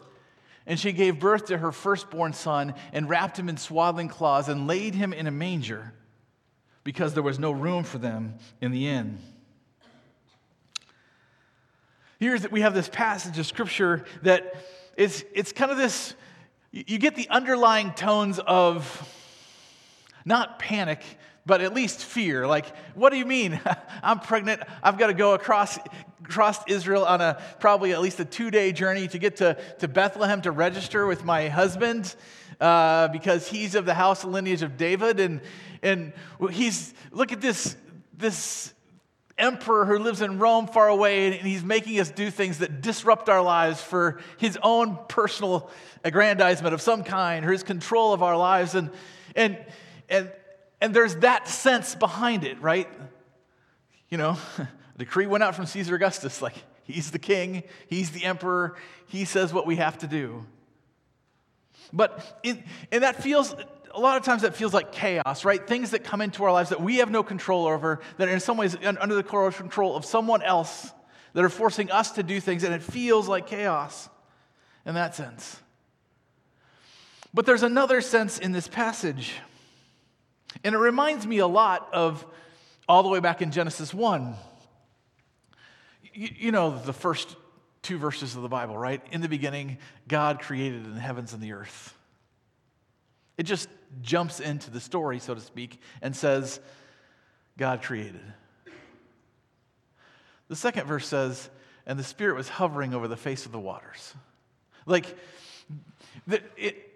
And 0.65 0.79
she 0.79 0.91
gave 0.91 1.19
birth 1.19 1.45
to 1.45 1.57
her 1.57 1.71
firstborn 1.71 2.33
son 2.33 2.75
and 2.93 3.09
wrapped 3.09 3.37
him 3.37 3.49
in 3.49 3.57
swaddling 3.57 4.07
cloths 4.07 4.47
and 4.47 4.67
laid 4.67 4.93
him 4.93 5.13
in 5.13 5.25
a 5.25 5.31
manger 5.31 5.93
because 6.83 7.13
there 7.13 7.23
was 7.23 7.39
no 7.39 7.51
room 7.51 7.83
for 7.83 7.97
them 7.97 8.35
in 8.61 8.71
the 8.71 8.87
inn. 8.87 9.17
Here's 12.19 12.41
that 12.41 12.51
we 12.51 12.61
have 12.61 12.73
this 12.73 12.89
passage 12.89 13.39
of 13.39 13.45
scripture 13.45 14.05
that 14.23 14.55
it's, 14.95 15.23
it's 15.33 15.51
kind 15.51 15.71
of 15.71 15.77
this, 15.77 16.13
you 16.71 16.97
get 16.97 17.15
the 17.15 17.29
underlying 17.29 17.93
tones 17.93 18.39
of 18.39 19.07
not 20.25 20.59
panic, 20.59 21.01
but 21.49 21.61
at 21.61 21.73
least 21.73 22.03
fear. 22.05 22.45
Like, 22.45 22.67
what 22.93 23.09
do 23.09 23.17
you 23.17 23.25
mean? 23.25 23.59
I'm 24.03 24.19
pregnant. 24.19 24.61
I've 24.83 24.99
got 24.99 25.07
to 25.07 25.15
go 25.15 25.33
across, 25.33 25.79
across 26.23 26.59
Israel 26.67 27.03
on 27.05 27.21
a 27.21 27.41
probably 27.59 27.91
at 27.91 28.01
least 28.01 28.19
a 28.19 28.25
two 28.25 28.51
day 28.51 28.71
journey 28.71 29.07
to 29.07 29.17
get 29.17 29.37
to, 29.37 29.57
to 29.79 29.87
Bethlehem 29.87 30.43
to 30.43 30.51
register 30.51 31.07
with 31.07 31.25
my 31.25 31.47
husband 31.47 32.15
uh, 32.61 33.07
because 33.07 33.47
he's 33.47 33.73
of 33.73 33.85
the 33.87 33.95
house 33.95 34.23
and 34.23 34.31
lineage 34.31 34.61
of 34.61 34.77
David. 34.77 35.19
And, 35.19 35.41
and 35.81 36.13
he's, 36.51 36.93
look 37.11 37.31
at 37.31 37.41
this, 37.41 37.75
this 38.15 38.71
emperor 39.39 39.85
who 39.85 39.97
lives 39.97 40.21
in 40.21 40.37
Rome 40.37 40.67
far 40.67 40.87
away, 40.87 41.25
and 41.25 41.47
he's 41.47 41.63
making 41.63 41.99
us 41.99 42.11
do 42.11 42.29
things 42.29 42.59
that 42.59 42.81
disrupt 42.81 43.27
our 43.27 43.41
lives 43.41 43.81
for 43.81 44.19
his 44.37 44.55
own 44.61 44.99
personal 45.07 45.71
aggrandizement 46.03 46.75
of 46.75 46.81
some 46.81 47.03
kind, 47.03 47.43
or 47.43 47.51
his 47.51 47.63
control 47.63 48.13
of 48.13 48.21
our 48.21 48.37
lives. 48.37 48.75
And, 48.75 48.91
and, 49.35 49.57
and, 50.09 50.31
and 50.81 50.93
there's 50.93 51.15
that 51.17 51.47
sense 51.47 51.95
behind 51.95 52.43
it, 52.43 52.61
right? 52.61 52.87
You 54.09 54.17
know, 54.17 54.37
a 54.57 54.67
decree 54.97 55.27
went 55.27 55.43
out 55.43 55.55
from 55.55 55.65
Caesar 55.65 55.95
Augustus, 55.95 56.41
like, 56.41 56.55
he's 56.83 57.11
the 57.11 57.19
king, 57.19 57.63
he's 57.87 58.11
the 58.11 58.25
emperor, 58.25 58.75
he 59.07 59.25
says 59.25 59.53
what 59.53 59.65
we 59.65 59.75
have 59.77 59.97
to 59.99 60.07
do. 60.07 60.45
But, 61.91 62.39
in, 62.43 62.63
and 62.91 63.03
that 63.03 63.21
feels 63.21 63.55
a 63.93 63.99
lot 63.99 64.17
of 64.17 64.23
times 64.23 64.43
that 64.43 64.55
feels 64.55 64.73
like 64.73 64.91
chaos, 64.91 65.43
right? 65.45 65.65
Things 65.65 65.91
that 65.91 66.03
come 66.03 66.21
into 66.21 66.43
our 66.43 66.51
lives 66.51 66.69
that 66.69 66.81
we 66.81 66.97
have 66.97 67.09
no 67.09 67.23
control 67.23 67.67
over, 67.67 67.99
that 68.17 68.27
are 68.27 68.31
in 68.31 68.39
some 68.39 68.57
ways 68.57 68.75
under 68.83 69.15
the 69.15 69.23
control 69.23 69.95
of 69.95 70.05
someone 70.05 70.41
else, 70.41 70.91
that 71.33 71.43
are 71.43 71.49
forcing 71.49 71.91
us 71.91 72.11
to 72.11 72.23
do 72.23 72.39
things, 72.39 72.63
and 72.63 72.73
it 72.73 72.83
feels 72.83 73.27
like 73.27 73.47
chaos 73.47 74.09
in 74.85 74.95
that 74.95 75.15
sense. 75.15 75.59
But 77.33 77.45
there's 77.45 77.63
another 77.63 78.01
sense 78.01 78.39
in 78.39 78.51
this 78.51 78.67
passage, 78.67 79.33
and 80.63 80.75
it 80.75 80.77
reminds 80.77 81.25
me 81.25 81.39
a 81.39 81.47
lot 81.47 81.89
of 81.93 82.25
all 82.87 83.03
the 83.03 83.09
way 83.09 83.19
back 83.19 83.41
in 83.41 83.51
Genesis 83.51 83.93
1. 83.93 84.35
You, 86.13 86.29
you 86.37 86.51
know, 86.51 86.77
the 86.77 86.93
first 86.93 87.35
two 87.81 87.97
verses 87.97 88.35
of 88.35 88.41
the 88.41 88.49
Bible, 88.49 88.77
right? 88.77 89.01
In 89.11 89.21
the 89.21 89.29
beginning, 89.29 89.77
God 90.07 90.39
created 90.39 90.95
the 90.95 90.99
heavens 90.99 91.33
and 91.33 91.41
the 91.41 91.53
earth. 91.53 91.93
It 93.37 93.43
just 93.43 93.69
jumps 94.01 94.39
into 94.39 94.69
the 94.69 94.81
story, 94.81 95.19
so 95.19 95.33
to 95.33 95.39
speak, 95.39 95.79
and 96.01 96.15
says, 96.15 96.59
God 97.57 97.81
created. 97.81 98.21
The 100.49 100.55
second 100.55 100.87
verse 100.87 101.07
says, 101.07 101.49
and 101.85 101.97
the 101.97 102.03
Spirit 102.03 102.35
was 102.35 102.49
hovering 102.49 102.93
over 102.93 103.07
the 103.07 103.17
face 103.17 103.45
of 103.45 103.51
the 103.51 103.59
waters. 103.59 104.13
Like, 104.85 105.17
it, 106.57 106.88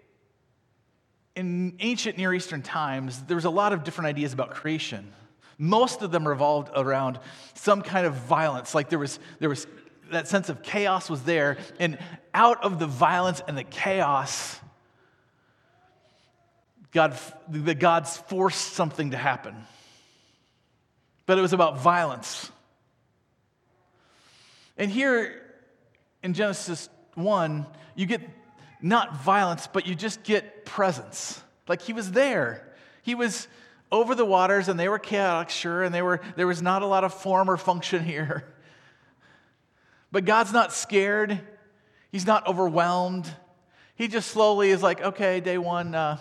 in 1.36 1.76
ancient 1.80 2.16
Near 2.16 2.32
Eastern 2.32 2.62
times, 2.62 3.22
there 3.24 3.36
was 3.36 3.44
a 3.44 3.50
lot 3.50 3.72
of 3.72 3.84
different 3.84 4.08
ideas 4.08 4.32
about 4.32 4.50
creation. 4.50 5.12
Most 5.58 6.02
of 6.02 6.10
them 6.10 6.26
revolved 6.26 6.70
around 6.74 7.18
some 7.54 7.82
kind 7.82 8.06
of 8.06 8.14
violence. 8.14 8.74
Like 8.74 8.88
there 8.88 8.98
was, 8.98 9.18
there 9.40 9.48
was 9.48 9.66
that 10.10 10.28
sense 10.28 10.48
of 10.48 10.62
chaos 10.62 11.10
was 11.10 11.22
there, 11.22 11.56
and 11.78 11.98
out 12.32 12.62
of 12.62 12.78
the 12.78 12.86
violence 12.86 13.42
and 13.46 13.56
the 13.56 13.64
chaos, 13.64 14.60
God, 16.92 17.18
the 17.48 17.74
gods 17.74 18.16
forced 18.16 18.74
something 18.74 19.10
to 19.10 19.16
happen. 19.16 19.56
But 21.26 21.38
it 21.38 21.40
was 21.40 21.52
about 21.52 21.78
violence. 21.78 22.50
And 24.76 24.90
here 24.90 25.42
in 26.22 26.34
Genesis 26.34 26.88
1, 27.14 27.66
you 27.96 28.06
get 28.06 28.20
not 28.84 29.16
violence, 29.22 29.66
but 29.66 29.86
you 29.86 29.94
just 29.94 30.22
get 30.24 30.66
presence. 30.66 31.42
Like 31.66 31.80
he 31.80 31.94
was 31.94 32.12
there. 32.12 32.70
He 33.02 33.14
was 33.14 33.48
over 33.90 34.14
the 34.14 34.26
waters 34.26 34.68
and 34.68 34.78
they 34.78 34.90
were 34.90 34.98
chaotic, 34.98 35.48
sure, 35.48 35.82
and 35.82 35.94
they 35.94 36.02
were, 36.02 36.20
there 36.36 36.46
was 36.46 36.60
not 36.60 36.82
a 36.82 36.86
lot 36.86 37.02
of 37.02 37.14
form 37.14 37.48
or 37.48 37.56
function 37.56 38.04
here. 38.04 38.44
But 40.12 40.26
God's 40.26 40.52
not 40.52 40.70
scared. 40.72 41.40
He's 42.12 42.26
not 42.26 42.46
overwhelmed. 42.46 43.28
He 43.96 44.06
just 44.06 44.30
slowly 44.30 44.68
is 44.68 44.82
like, 44.82 45.00
okay, 45.00 45.40
day 45.40 45.56
one, 45.56 45.94
uh, 45.94 46.18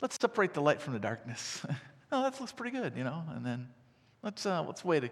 let's 0.00 0.16
separate 0.20 0.54
the 0.54 0.62
light 0.62 0.80
from 0.80 0.92
the 0.92 1.00
darkness. 1.00 1.60
oh, 2.12 2.22
that 2.22 2.38
looks 2.40 2.52
pretty 2.52 2.76
good, 2.76 2.96
you 2.96 3.02
know. 3.02 3.24
And 3.34 3.44
then 3.44 3.68
let's 4.22 4.46
uh, 4.46 4.62
let's 4.62 4.84
wait 4.84 5.04
a 5.04 5.10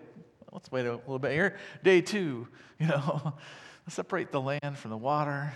let's 0.52 0.70
wait 0.70 0.86
a 0.86 0.92
little 0.92 1.18
bit 1.18 1.32
here. 1.32 1.56
Day 1.82 2.00
two, 2.00 2.46
you 2.78 2.86
know, 2.86 3.34
let's 3.84 3.94
separate 3.96 4.30
the 4.30 4.40
land 4.40 4.78
from 4.78 4.90
the 4.90 4.96
water. 4.96 5.52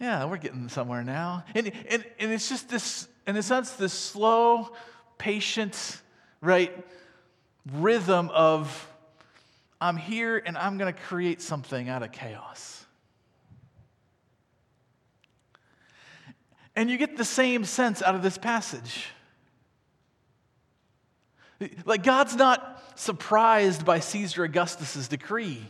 Yeah, 0.00 0.24
we're 0.26 0.36
getting 0.36 0.68
somewhere 0.68 1.02
now. 1.02 1.44
And, 1.54 1.72
and, 1.88 2.04
and 2.20 2.32
it's 2.32 2.48
just 2.48 2.68
this, 2.68 3.08
in 3.26 3.36
a 3.36 3.42
sense, 3.42 3.72
this 3.72 3.92
slow, 3.92 4.70
patient, 5.18 6.00
right, 6.40 6.72
rhythm 7.72 8.30
of 8.32 8.88
I'm 9.80 9.96
here 9.96 10.42
and 10.44 10.58
I'm 10.58 10.78
going 10.78 10.92
to 10.92 11.00
create 11.00 11.40
something 11.40 11.88
out 11.88 12.02
of 12.02 12.12
chaos. 12.12 12.84
And 16.74 16.88
you 16.88 16.96
get 16.96 17.16
the 17.16 17.24
same 17.24 17.64
sense 17.64 18.02
out 18.02 18.14
of 18.14 18.22
this 18.22 18.38
passage. 18.38 19.08
Like, 21.84 22.04
God's 22.04 22.36
not 22.36 22.82
surprised 22.94 23.84
by 23.84 23.98
Caesar 23.98 24.44
Augustus's 24.44 25.08
decree. 25.08 25.60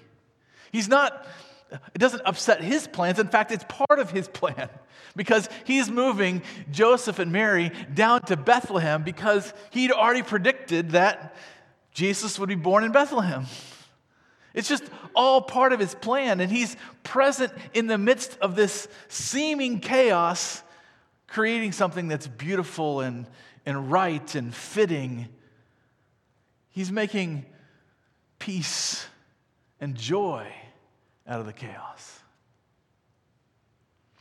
He's 0.71 0.87
not, 0.87 1.27
it 1.71 1.99
doesn't 1.99 2.23
upset 2.25 2.63
his 2.63 2.87
plans. 2.87 3.19
In 3.19 3.29
fact, 3.29 3.53
it's 3.53 3.65
part 3.69 3.99
of 3.99 4.11
his 4.11 4.29
plan 4.29 4.69
because 5.17 5.49
he's 5.65 5.91
moving 5.91 6.43
Joseph 6.71 7.19
and 7.19 7.33
Mary 7.33 7.71
down 7.93 8.23
to 8.23 8.37
Bethlehem 8.37 9.03
because 9.03 9.53
he'd 9.71 9.93
already 9.93 10.23
predicted 10.23 10.91
that 10.91 11.35
Jesus 11.93 12.39
would 12.39 12.49
be 12.49 12.55
born 12.55 12.85
in 12.85 12.93
Bethlehem. 12.93 13.47
It's 14.55 14.69
just 14.69 14.85
all 15.15 15.43
part 15.43 15.73
of 15.73 15.81
his 15.81 15.95
plan, 15.95 16.41
and 16.41 16.51
he's 16.51 16.77
present 17.03 17.53
in 17.75 17.87
the 17.87 17.99
midst 17.99 18.39
of 18.41 18.57
this 18.57 18.89
seeming 19.09 19.81
chaos 19.81 20.63
creating 21.27 21.73
something 21.73 22.09
that's 22.09 22.27
beautiful 22.27 23.01
and, 23.01 23.27
and 23.67 23.93
right 23.93 24.35
and 24.35 24.55
fitting. 24.55 25.29
He's 26.71 26.91
making 26.91 27.45
peace 28.39 29.07
and 29.81 29.95
joy 29.95 30.51
out 31.29 31.41
of 31.41 31.47
the 31.47 31.53
chaos. 31.53 32.21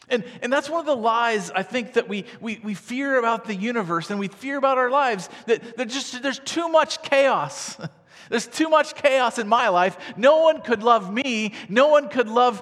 And, 0.10 0.24
and 0.42 0.54
that's 0.54 0.70
one 0.70 0.80
of 0.80 0.86
the 0.86 0.96
lies 0.96 1.52
I 1.52 1.64
think 1.64 1.94
that 1.94 2.08
we, 2.08 2.26
we, 2.40 2.60
we 2.64 2.74
fear 2.74 3.20
about 3.20 3.46
the 3.46 3.56
universe 3.56 4.10
and 4.10 4.20
we 4.20 4.30
fear 4.30 4.58
about 4.58 4.78
our 4.78 4.90
lives 4.90 5.30
that, 5.48 5.78
that 5.78 5.90
just 5.90 6.22
there's 6.22 6.40
too 6.40 6.70
much 6.70 7.02
chaos. 7.02 7.78
There's 8.30 8.48
too 8.48 8.68
much 8.68 8.94
chaos 8.94 9.40
in 9.40 9.48
my 9.48 9.70
life. 9.70 9.96
No 10.18 10.42
one 10.42 10.60
could 10.60 10.84
love 10.84 11.14
me. 11.14 11.54
No 11.70 11.88
one 11.88 12.10
could 12.10 12.28
love 12.28 12.62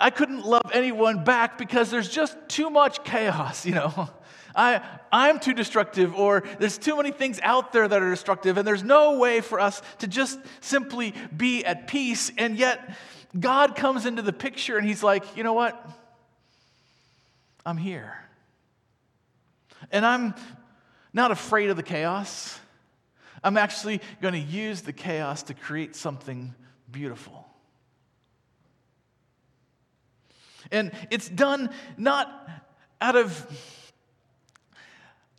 I 0.00 0.10
couldn't 0.10 0.44
love 0.44 0.70
anyone 0.72 1.24
back 1.24 1.58
because 1.58 1.90
there's 1.90 2.08
just 2.08 2.36
too 2.48 2.70
much 2.70 3.04
chaos, 3.04 3.66
you 3.66 3.74
know. 3.74 4.10
I, 4.54 4.82
I'm 5.10 5.40
too 5.40 5.54
destructive, 5.54 6.14
or 6.14 6.42
there's 6.58 6.78
too 6.78 6.96
many 6.96 7.10
things 7.10 7.40
out 7.42 7.72
there 7.72 7.86
that 7.86 8.02
are 8.02 8.10
destructive, 8.10 8.56
and 8.58 8.66
there's 8.66 8.82
no 8.82 9.18
way 9.18 9.40
for 9.40 9.60
us 9.60 9.82
to 9.98 10.06
just 10.06 10.38
simply 10.60 11.14
be 11.34 11.64
at 11.64 11.86
peace. 11.86 12.30
And 12.36 12.56
yet, 12.56 12.96
God 13.38 13.76
comes 13.76 14.06
into 14.06 14.22
the 14.22 14.32
picture 14.32 14.76
and 14.76 14.86
He's 14.86 15.02
like, 15.02 15.36
you 15.36 15.42
know 15.42 15.54
what? 15.54 15.90
I'm 17.64 17.76
here. 17.76 18.16
And 19.90 20.04
I'm 20.04 20.34
not 21.12 21.30
afraid 21.30 21.70
of 21.70 21.76
the 21.76 21.82
chaos. 21.82 22.58
I'm 23.42 23.56
actually 23.56 24.00
going 24.20 24.34
to 24.34 24.40
use 24.40 24.82
the 24.82 24.92
chaos 24.92 25.44
to 25.44 25.54
create 25.54 25.96
something 25.96 26.54
beautiful. 26.90 27.46
And 30.70 30.92
it's 31.10 31.28
done 31.28 31.70
not 31.96 32.48
out 33.00 33.16
of 33.16 33.46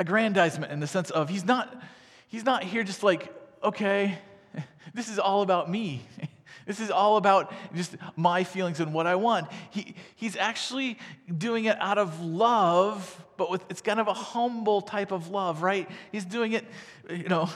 aggrandizement 0.04 0.70
in 0.70 0.82
the 0.82 0.88
sense 0.88 1.10
of 1.12 1.30
he's 1.30 1.46
not, 1.46 1.82
he's 2.28 2.44
not 2.44 2.62
here 2.62 2.84
just 2.84 3.04
like, 3.04 3.34
okay, 3.64 4.18
this 4.94 5.08
is 5.08 5.18
all 5.18 5.42
about 5.42 5.70
me. 5.70 6.02
This 6.66 6.80
is 6.80 6.90
all 6.90 7.18
about 7.18 7.54
just 7.76 7.98
my 8.16 8.46
feelings 8.46 8.80
and 8.80 8.94
what 8.94 9.06
I 9.06 9.16
want. 9.16 9.52
He, 9.70 9.96
he's 10.16 10.38
actually 10.38 10.98
doing 11.38 11.66
it 11.66 11.76
out 11.82 11.98
of 11.98 12.24
love, 12.24 13.22
but 13.36 13.52
with 13.52 13.66
it's 13.70 13.82
kind 13.82 14.00
of 14.00 14.08
a 14.08 14.14
humble 14.14 14.80
type 14.80 15.12
of 15.12 15.28
love, 15.28 15.62
right? 15.62 15.90
He's 16.14 16.24
doing 16.24 16.54
it, 16.54 16.66
you 17.10 17.28
know, 17.28 17.50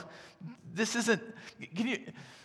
this 0.74 0.94
isn't, 0.94 1.22
can 1.74 1.86
you, 1.86 1.98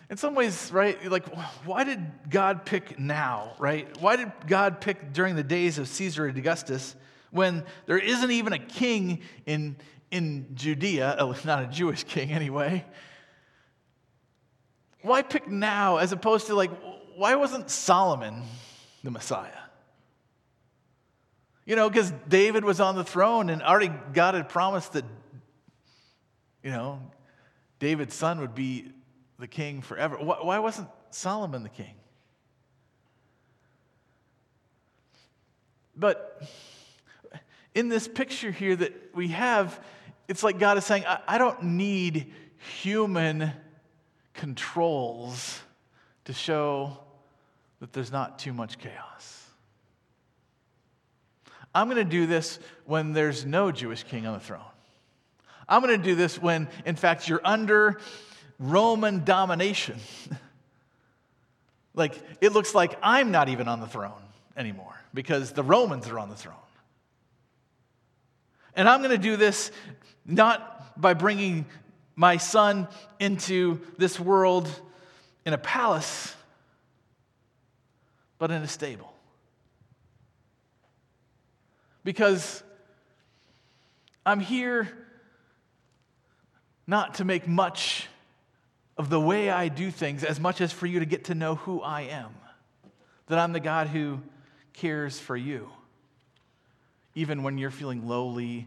in 0.08 0.16
some 0.16 0.34
ways, 0.34 0.70
right, 0.72 1.04
like, 1.10 1.26
why 1.66 1.84
did 1.84 2.00
God 2.30 2.64
pick 2.64 2.98
now, 2.98 3.52
right? 3.58 3.86
Why 4.00 4.16
did 4.16 4.32
God 4.46 4.80
pick 4.80 5.12
during 5.12 5.36
the 5.36 5.42
days 5.42 5.76
of 5.76 5.86
Caesar 5.86 6.24
and 6.24 6.38
Augustus 6.38 6.96
when 7.34 7.64
there 7.86 7.98
isn't 7.98 8.30
even 8.30 8.52
a 8.52 8.58
king 8.58 9.20
in, 9.44 9.74
in 10.14 10.46
Judea, 10.54 11.16
oh, 11.20 11.36
not 11.44 11.62
a 11.64 11.66
Jewish 11.66 12.04
king 12.04 12.30
anyway? 12.30 12.84
Why 15.02 15.22
pick 15.22 15.48
now 15.48 15.98
as 15.98 16.12
opposed 16.12 16.46
to, 16.46 16.54
like, 16.54 16.70
why 17.16 17.34
wasn't 17.34 17.68
Solomon 17.68 18.42
the 19.02 19.10
Messiah? 19.10 19.50
You 21.66 21.76
know, 21.76 21.88
because 21.90 22.12
David 22.28 22.64
was 22.64 22.80
on 22.80 22.94
the 22.94 23.04
throne 23.04 23.50
and 23.50 23.62
already 23.62 23.92
God 24.12 24.34
had 24.34 24.48
promised 24.48 24.92
that 24.92 25.04
You 26.62 26.70
know, 26.70 27.00
David's 27.78 28.14
son 28.14 28.40
would 28.40 28.54
be 28.54 28.92
the 29.38 29.46
king 29.46 29.82
forever. 29.82 30.16
Why 30.16 30.58
wasn't 30.60 30.88
Solomon 31.10 31.62
the 31.62 31.68
king? 31.68 31.94
But 35.96 36.42
in 37.74 37.88
this 37.88 38.08
picture 38.08 38.50
here 38.50 38.76
that 38.76 39.14
we 39.14 39.28
have, 39.28 39.78
it's 40.28 40.42
like 40.42 40.58
God 40.58 40.78
is 40.78 40.84
saying, 40.84 41.04
I, 41.06 41.38
don't 41.38 41.62
need 41.62 42.32
human 42.80 43.52
controls 44.32 45.60
to 46.24 46.32
show 46.32 46.98
that 47.80 47.92
there's 47.92 48.10
not 48.10 48.38
too 48.38 48.52
much 48.52 48.78
chaos. 48.78 49.46
I'm 51.74 51.88
going 51.88 52.02
to 52.02 52.10
do 52.10 52.26
this 52.26 52.58
when 52.86 53.12
there's 53.12 53.44
no 53.44 53.72
Jewish 53.72 54.04
king 54.04 54.26
on 54.26 54.34
the 54.34 54.40
throne. 54.40 54.62
I'm 55.68 55.82
going 55.82 55.98
to 55.98 56.02
do 56.02 56.14
this 56.14 56.40
when, 56.40 56.68
in 56.86 56.94
fact, 56.94 57.28
you're 57.28 57.40
under 57.44 58.00
Roman 58.58 59.24
domination. 59.24 59.98
like, 61.94 62.14
it 62.40 62.52
looks 62.52 62.74
like 62.74 62.96
I'm 63.02 63.30
not 63.30 63.48
even 63.48 63.66
on 63.66 63.80
the 63.80 63.86
throne 63.86 64.22
anymore 64.56 64.94
because 65.12 65.52
the 65.52 65.62
Romans 65.62 66.08
are 66.08 66.18
on 66.18 66.28
the 66.28 66.36
throne. 66.36 66.54
And 68.76 68.88
I'm 68.88 69.00
going 69.00 69.10
to 69.10 69.18
do 69.18 69.36
this 69.36 69.70
not 70.26 71.00
by 71.00 71.14
bringing 71.14 71.66
my 72.16 72.36
son 72.36 72.88
into 73.18 73.80
this 73.98 74.18
world 74.18 74.68
in 75.44 75.52
a 75.52 75.58
palace, 75.58 76.34
but 78.38 78.50
in 78.50 78.62
a 78.62 78.68
stable. 78.68 79.12
Because 82.04 82.62
I'm 84.26 84.40
here 84.40 84.88
not 86.86 87.14
to 87.14 87.24
make 87.24 87.48
much 87.48 88.08
of 88.96 89.10
the 89.10 89.20
way 89.20 89.50
I 89.50 89.68
do 89.68 89.90
things 89.90 90.22
as 90.22 90.38
much 90.38 90.60
as 90.60 90.72
for 90.72 90.86
you 90.86 91.00
to 91.00 91.06
get 91.06 91.24
to 91.24 91.34
know 91.34 91.56
who 91.56 91.80
I 91.80 92.02
am. 92.02 92.34
That 93.26 93.38
I'm 93.38 93.52
the 93.52 93.60
God 93.60 93.88
who 93.88 94.20
cares 94.74 95.18
for 95.18 95.36
you, 95.36 95.70
even 97.14 97.42
when 97.42 97.58
you're 97.58 97.70
feeling 97.70 98.06
lowly 98.06 98.66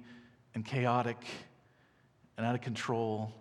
and 0.55 0.65
chaotic 0.65 1.17
and 2.37 2.45
out 2.45 2.55
of 2.55 2.61
control 2.61 3.33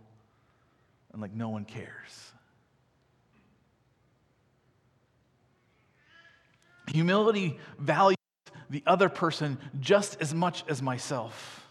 and 1.13 1.23
like 1.23 1.33
no 1.33 1.49
one 1.49 1.65
cares. 1.65 2.33
Humility 6.89 7.59
values 7.79 8.17
the 8.71 8.83
other 8.87 9.09
person 9.09 9.59
just 9.81 10.21
as 10.21 10.35
much 10.35 10.65
as 10.69 10.83
myself. 10.83 11.63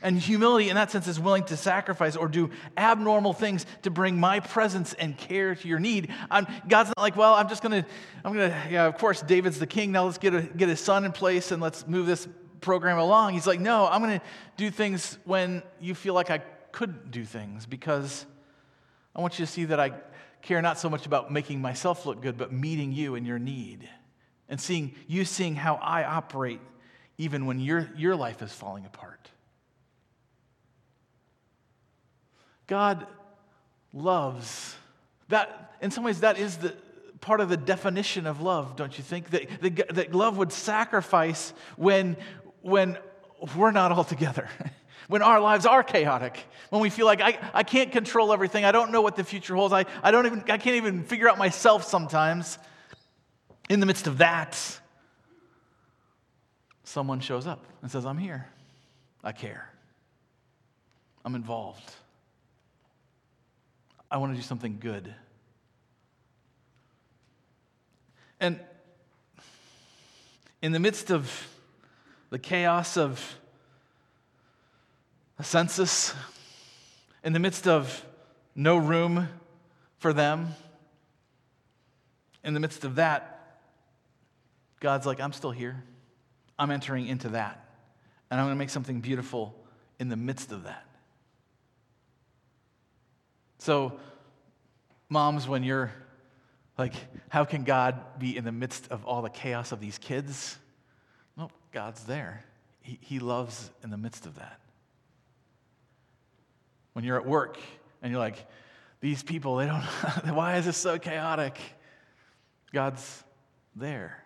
And 0.00 0.18
humility, 0.18 0.68
in 0.68 0.76
that 0.76 0.90
sense, 0.90 1.08
is 1.08 1.18
willing 1.18 1.44
to 1.44 1.56
sacrifice 1.56 2.14
or 2.14 2.28
do 2.28 2.50
abnormal 2.76 3.32
things 3.32 3.66
to 3.82 3.90
bring 3.90 4.18
my 4.18 4.38
presence 4.40 4.94
and 4.94 5.16
care 5.16 5.56
to 5.56 5.68
your 5.68 5.80
need. 5.80 6.12
I'm, 6.30 6.46
God's 6.68 6.90
not 6.90 6.98
like, 6.98 7.16
well, 7.16 7.34
I'm 7.34 7.48
just 7.48 7.62
to, 7.62 7.84
I'm 8.24 8.34
to, 8.34 8.56
yeah, 8.70 8.86
of 8.86 8.96
course, 8.96 9.22
David's 9.22 9.58
the 9.58 9.66
king. 9.66 9.90
Now 9.90 10.04
let's 10.04 10.18
get, 10.18 10.34
a, 10.34 10.42
get 10.42 10.68
his 10.68 10.80
son 10.80 11.04
in 11.04 11.10
place 11.10 11.50
and 11.50 11.60
let's 11.60 11.86
move 11.88 12.06
this 12.06 12.28
program 12.60 12.98
along. 12.98 13.34
He's 13.34 13.46
like, 13.46 13.60
no, 13.60 13.86
I'm 13.86 14.02
going 14.02 14.20
to 14.20 14.26
do 14.56 14.70
things 14.70 15.18
when 15.24 15.62
you 15.80 15.94
feel 15.94 16.14
like 16.14 16.30
I 16.30 16.38
couldn't 16.72 17.10
do 17.10 17.24
things 17.24 17.66
because 17.66 18.26
I 19.14 19.20
want 19.20 19.38
you 19.38 19.46
to 19.46 19.50
see 19.50 19.64
that 19.66 19.80
I 19.80 19.92
care 20.42 20.62
not 20.62 20.78
so 20.78 20.88
much 20.88 21.06
about 21.06 21.32
making 21.32 21.60
myself 21.60 22.06
look 22.06 22.22
good, 22.22 22.36
but 22.36 22.52
meeting 22.52 22.92
you 22.92 23.14
in 23.14 23.24
your 23.24 23.38
need 23.38 23.88
and 24.48 24.60
seeing 24.60 24.94
you 25.06 25.24
seeing 25.24 25.54
how 25.54 25.76
I 25.76 26.04
operate 26.04 26.60
even 27.18 27.46
when 27.46 27.58
your, 27.58 27.90
your 27.96 28.14
life 28.14 28.42
is 28.42 28.52
falling 28.52 28.86
apart. 28.86 29.28
God 32.68 33.06
loves. 33.92 34.76
That, 35.28 35.74
in 35.80 35.90
some 35.90 36.04
ways, 36.04 36.20
that 36.20 36.38
is 36.38 36.58
the 36.58 36.74
part 37.20 37.40
of 37.40 37.48
the 37.48 37.56
definition 37.56 38.26
of 38.26 38.40
love, 38.40 38.76
don't 38.76 38.96
you 38.96 39.02
think? 39.02 39.30
That, 39.30 39.48
that, 39.60 39.94
that 39.94 40.14
love 40.14 40.38
would 40.38 40.52
sacrifice 40.52 41.52
when, 41.76 42.16
when 42.62 42.98
we're 43.56 43.70
not 43.70 43.92
all 43.92 44.04
together, 44.04 44.48
when 45.08 45.22
our 45.22 45.40
lives 45.40 45.66
are 45.66 45.82
chaotic, 45.82 46.38
when 46.70 46.82
we 46.82 46.90
feel 46.90 47.06
like 47.06 47.20
I, 47.20 47.38
I 47.54 47.62
can't 47.62 47.92
control 47.92 48.32
everything, 48.32 48.64
I 48.64 48.72
don't 48.72 48.92
know 48.92 49.02
what 49.02 49.16
the 49.16 49.24
future 49.24 49.54
holds, 49.54 49.72
I, 49.72 49.86
I, 50.02 50.10
don't 50.10 50.26
even, 50.26 50.40
I 50.48 50.58
can't 50.58 50.76
even 50.76 51.04
figure 51.04 51.28
out 51.28 51.38
myself 51.38 51.84
sometimes. 51.84 52.58
In 53.68 53.80
the 53.80 53.86
midst 53.86 54.06
of 54.06 54.18
that, 54.18 54.58
someone 56.84 57.20
shows 57.20 57.46
up 57.46 57.64
and 57.82 57.90
says, 57.90 58.06
I'm 58.06 58.18
here. 58.18 58.46
I 59.22 59.32
care. 59.32 59.70
I'm 61.24 61.34
involved. 61.34 61.92
I 64.10 64.16
want 64.16 64.32
to 64.32 64.36
do 64.36 64.42
something 64.42 64.78
good. 64.80 65.14
And 68.40 68.58
in 70.62 70.72
the 70.72 70.78
midst 70.78 71.10
of 71.10 71.30
the 72.30 72.38
chaos 72.38 72.96
of 72.96 73.38
a 75.38 75.44
census, 75.44 76.14
in 77.24 77.32
the 77.32 77.38
midst 77.38 77.66
of 77.66 78.04
no 78.54 78.76
room 78.76 79.28
for 79.98 80.12
them, 80.12 80.54
in 82.44 82.54
the 82.54 82.60
midst 82.60 82.84
of 82.84 82.96
that, 82.96 83.60
God's 84.80 85.06
like, 85.06 85.20
I'm 85.20 85.32
still 85.32 85.50
here. 85.50 85.82
I'm 86.58 86.70
entering 86.70 87.06
into 87.06 87.30
that. 87.30 87.64
And 88.30 88.38
I'm 88.40 88.46
going 88.46 88.56
to 88.56 88.58
make 88.58 88.70
something 88.70 89.00
beautiful 89.00 89.54
in 89.98 90.08
the 90.08 90.16
midst 90.16 90.52
of 90.52 90.64
that. 90.64 90.84
So, 93.58 93.98
moms, 95.08 95.48
when 95.48 95.62
you're 95.62 95.92
like, 96.76 96.94
how 97.28 97.44
can 97.44 97.64
God 97.64 98.18
be 98.18 98.36
in 98.36 98.44
the 98.44 98.52
midst 98.52 98.88
of 98.90 99.04
all 99.04 99.22
the 99.22 99.30
chaos 99.30 99.72
of 99.72 99.80
these 99.80 99.98
kids? 99.98 100.56
God's 101.72 102.04
there. 102.04 102.44
He, 102.80 102.98
he 103.00 103.18
loves 103.18 103.70
in 103.82 103.90
the 103.90 103.96
midst 103.96 104.26
of 104.26 104.36
that. 104.36 104.60
When 106.92 107.04
you're 107.04 107.18
at 107.18 107.26
work 107.26 107.58
and 108.02 108.10
you're 108.10 108.20
like, 108.20 108.44
these 109.00 109.22
people, 109.22 109.56
they 109.56 109.66
don't, 109.66 109.82
why 110.34 110.56
is 110.56 110.64
this 110.64 110.76
so 110.76 110.98
chaotic? 110.98 111.58
God's 112.72 113.24
there 113.76 114.24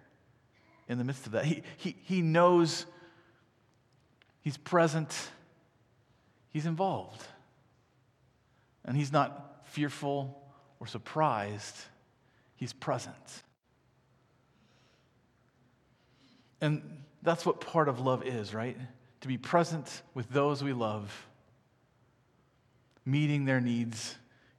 in 0.88 0.98
the 0.98 1.04
midst 1.04 1.26
of 1.26 1.32
that. 1.32 1.44
He, 1.44 1.62
he, 1.76 1.96
he 2.04 2.22
knows, 2.22 2.86
He's 4.40 4.56
present, 4.56 5.30
He's 6.50 6.66
involved. 6.66 7.22
And 8.84 8.96
he's 8.96 9.12
not 9.12 9.62
fearful 9.64 10.38
or 10.80 10.86
surprised, 10.86 11.76
he's 12.56 12.72
present. 12.72 13.42
And 16.60 17.01
that's 17.22 17.46
what 17.46 17.60
part 17.60 17.88
of 17.88 18.00
love 18.00 18.26
is, 18.26 18.52
right? 18.52 18.76
To 19.22 19.28
be 19.28 19.38
present 19.38 20.02
with 20.14 20.28
those 20.30 20.62
we 20.62 20.72
love, 20.72 21.28
meeting 23.04 23.44
their 23.44 23.60
needs, 23.60 24.16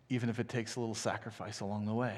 even 0.10 0.30
if 0.30 0.40
it 0.40 0.50
takes 0.50 0.76
a 0.76 0.80
little 0.80 0.96
sacrifice 0.96 1.60
along 1.60 1.86
the 1.86 1.94
way. 1.94 2.16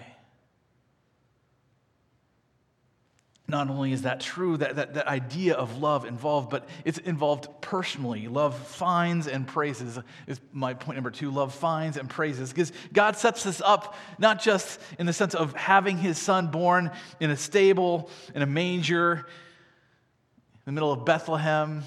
not 3.47 3.69
only 3.69 3.91
is 3.91 4.01
that 4.03 4.19
true, 4.19 4.57
that, 4.57 4.75
that, 4.75 4.95
that 4.95 5.07
idea 5.07 5.53
of 5.53 5.77
love 5.77 6.05
involved, 6.05 6.49
but 6.49 6.67
it's 6.83 6.97
involved 6.97 7.47
personally. 7.61 8.27
Love 8.27 8.57
finds 8.57 9.27
and 9.27 9.47
praises 9.47 9.99
is 10.25 10.41
my 10.51 10.73
point 10.73 10.95
number 10.95 11.11
two. 11.11 11.29
Love 11.29 11.53
finds 11.53 11.97
and 11.97 12.09
praises. 12.09 12.49
Because 12.51 12.71
God 12.91 13.15
sets 13.17 13.43
this 13.43 13.61
up 13.63 13.95
not 14.17 14.41
just 14.41 14.81
in 14.97 15.05
the 15.05 15.13
sense 15.13 15.35
of 15.35 15.53
having 15.53 15.97
his 15.97 16.17
son 16.17 16.47
born 16.47 16.89
in 17.19 17.29
a 17.29 17.37
stable, 17.37 18.09
in 18.33 18.41
a 18.41 18.47
manger, 18.47 19.27
the 20.65 20.71
middle 20.71 20.91
of 20.91 21.05
Bethlehem, 21.05 21.83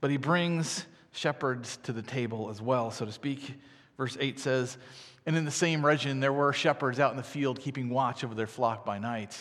but 0.00 0.10
he 0.10 0.16
brings 0.16 0.86
shepherds 1.12 1.78
to 1.82 1.92
the 1.92 2.02
table 2.02 2.50
as 2.50 2.60
well, 2.60 2.90
so 2.90 3.04
to 3.04 3.12
speak. 3.12 3.54
Verse 3.96 4.16
8 4.18 4.40
says, 4.40 4.78
And 5.26 5.36
in 5.36 5.44
the 5.44 5.50
same 5.50 5.84
region 5.84 6.20
there 6.20 6.32
were 6.32 6.52
shepherds 6.52 6.98
out 6.98 7.10
in 7.10 7.16
the 7.16 7.22
field 7.22 7.60
keeping 7.60 7.90
watch 7.90 8.24
over 8.24 8.34
their 8.34 8.46
flock 8.46 8.84
by 8.84 8.98
night. 8.98 9.36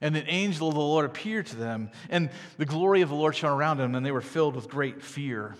And 0.00 0.16
an 0.16 0.24
angel 0.26 0.68
of 0.68 0.74
the 0.74 0.80
Lord 0.80 1.04
appeared 1.04 1.46
to 1.46 1.56
them, 1.56 1.90
and 2.10 2.30
the 2.56 2.64
glory 2.64 3.02
of 3.02 3.08
the 3.08 3.14
Lord 3.14 3.36
shone 3.36 3.52
around 3.52 3.76
them, 3.76 3.94
and 3.94 4.04
they 4.04 4.10
were 4.10 4.20
filled 4.20 4.56
with 4.56 4.68
great 4.68 5.02
fear. 5.02 5.54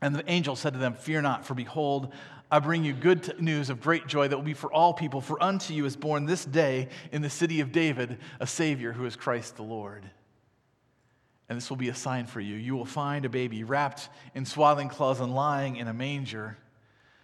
And 0.00 0.14
the 0.14 0.30
angel 0.30 0.54
said 0.54 0.74
to 0.74 0.78
them, 0.78 0.94
Fear 0.94 1.22
not, 1.22 1.46
for 1.46 1.54
behold, 1.54 2.12
I 2.50 2.58
bring 2.58 2.84
you 2.84 2.92
good 2.92 3.40
news 3.40 3.70
of 3.70 3.80
great 3.80 4.06
joy 4.06 4.28
that 4.28 4.36
will 4.36 4.44
be 4.44 4.54
for 4.54 4.72
all 4.72 4.92
people. 4.92 5.20
For 5.20 5.42
unto 5.42 5.72
you 5.74 5.86
is 5.86 5.96
born 5.96 6.26
this 6.26 6.44
day 6.44 6.88
in 7.10 7.22
the 7.22 7.30
city 7.30 7.60
of 7.60 7.72
David 7.72 8.18
a 8.38 8.46
Savior 8.46 8.92
who 8.92 9.06
is 9.06 9.16
Christ 9.16 9.56
the 9.56 9.62
Lord. 9.62 10.08
And 11.48 11.56
this 11.56 11.68
will 11.68 11.76
be 11.76 11.88
a 11.88 11.94
sign 11.94 12.26
for 12.26 12.40
you. 12.40 12.56
You 12.56 12.74
will 12.74 12.86
find 12.86 13.24
a 13.24 13.28
baby 13.28 13.64
wrapped 13.64 14.08
in 14.34 14.46
swaddling 14.46 14.88
clothes 14.88 15.20
and 15.20 15.34
lying 15.34 15.76
in 15.76 15.88
a 15.88 15.94
manger. 15.94 16.56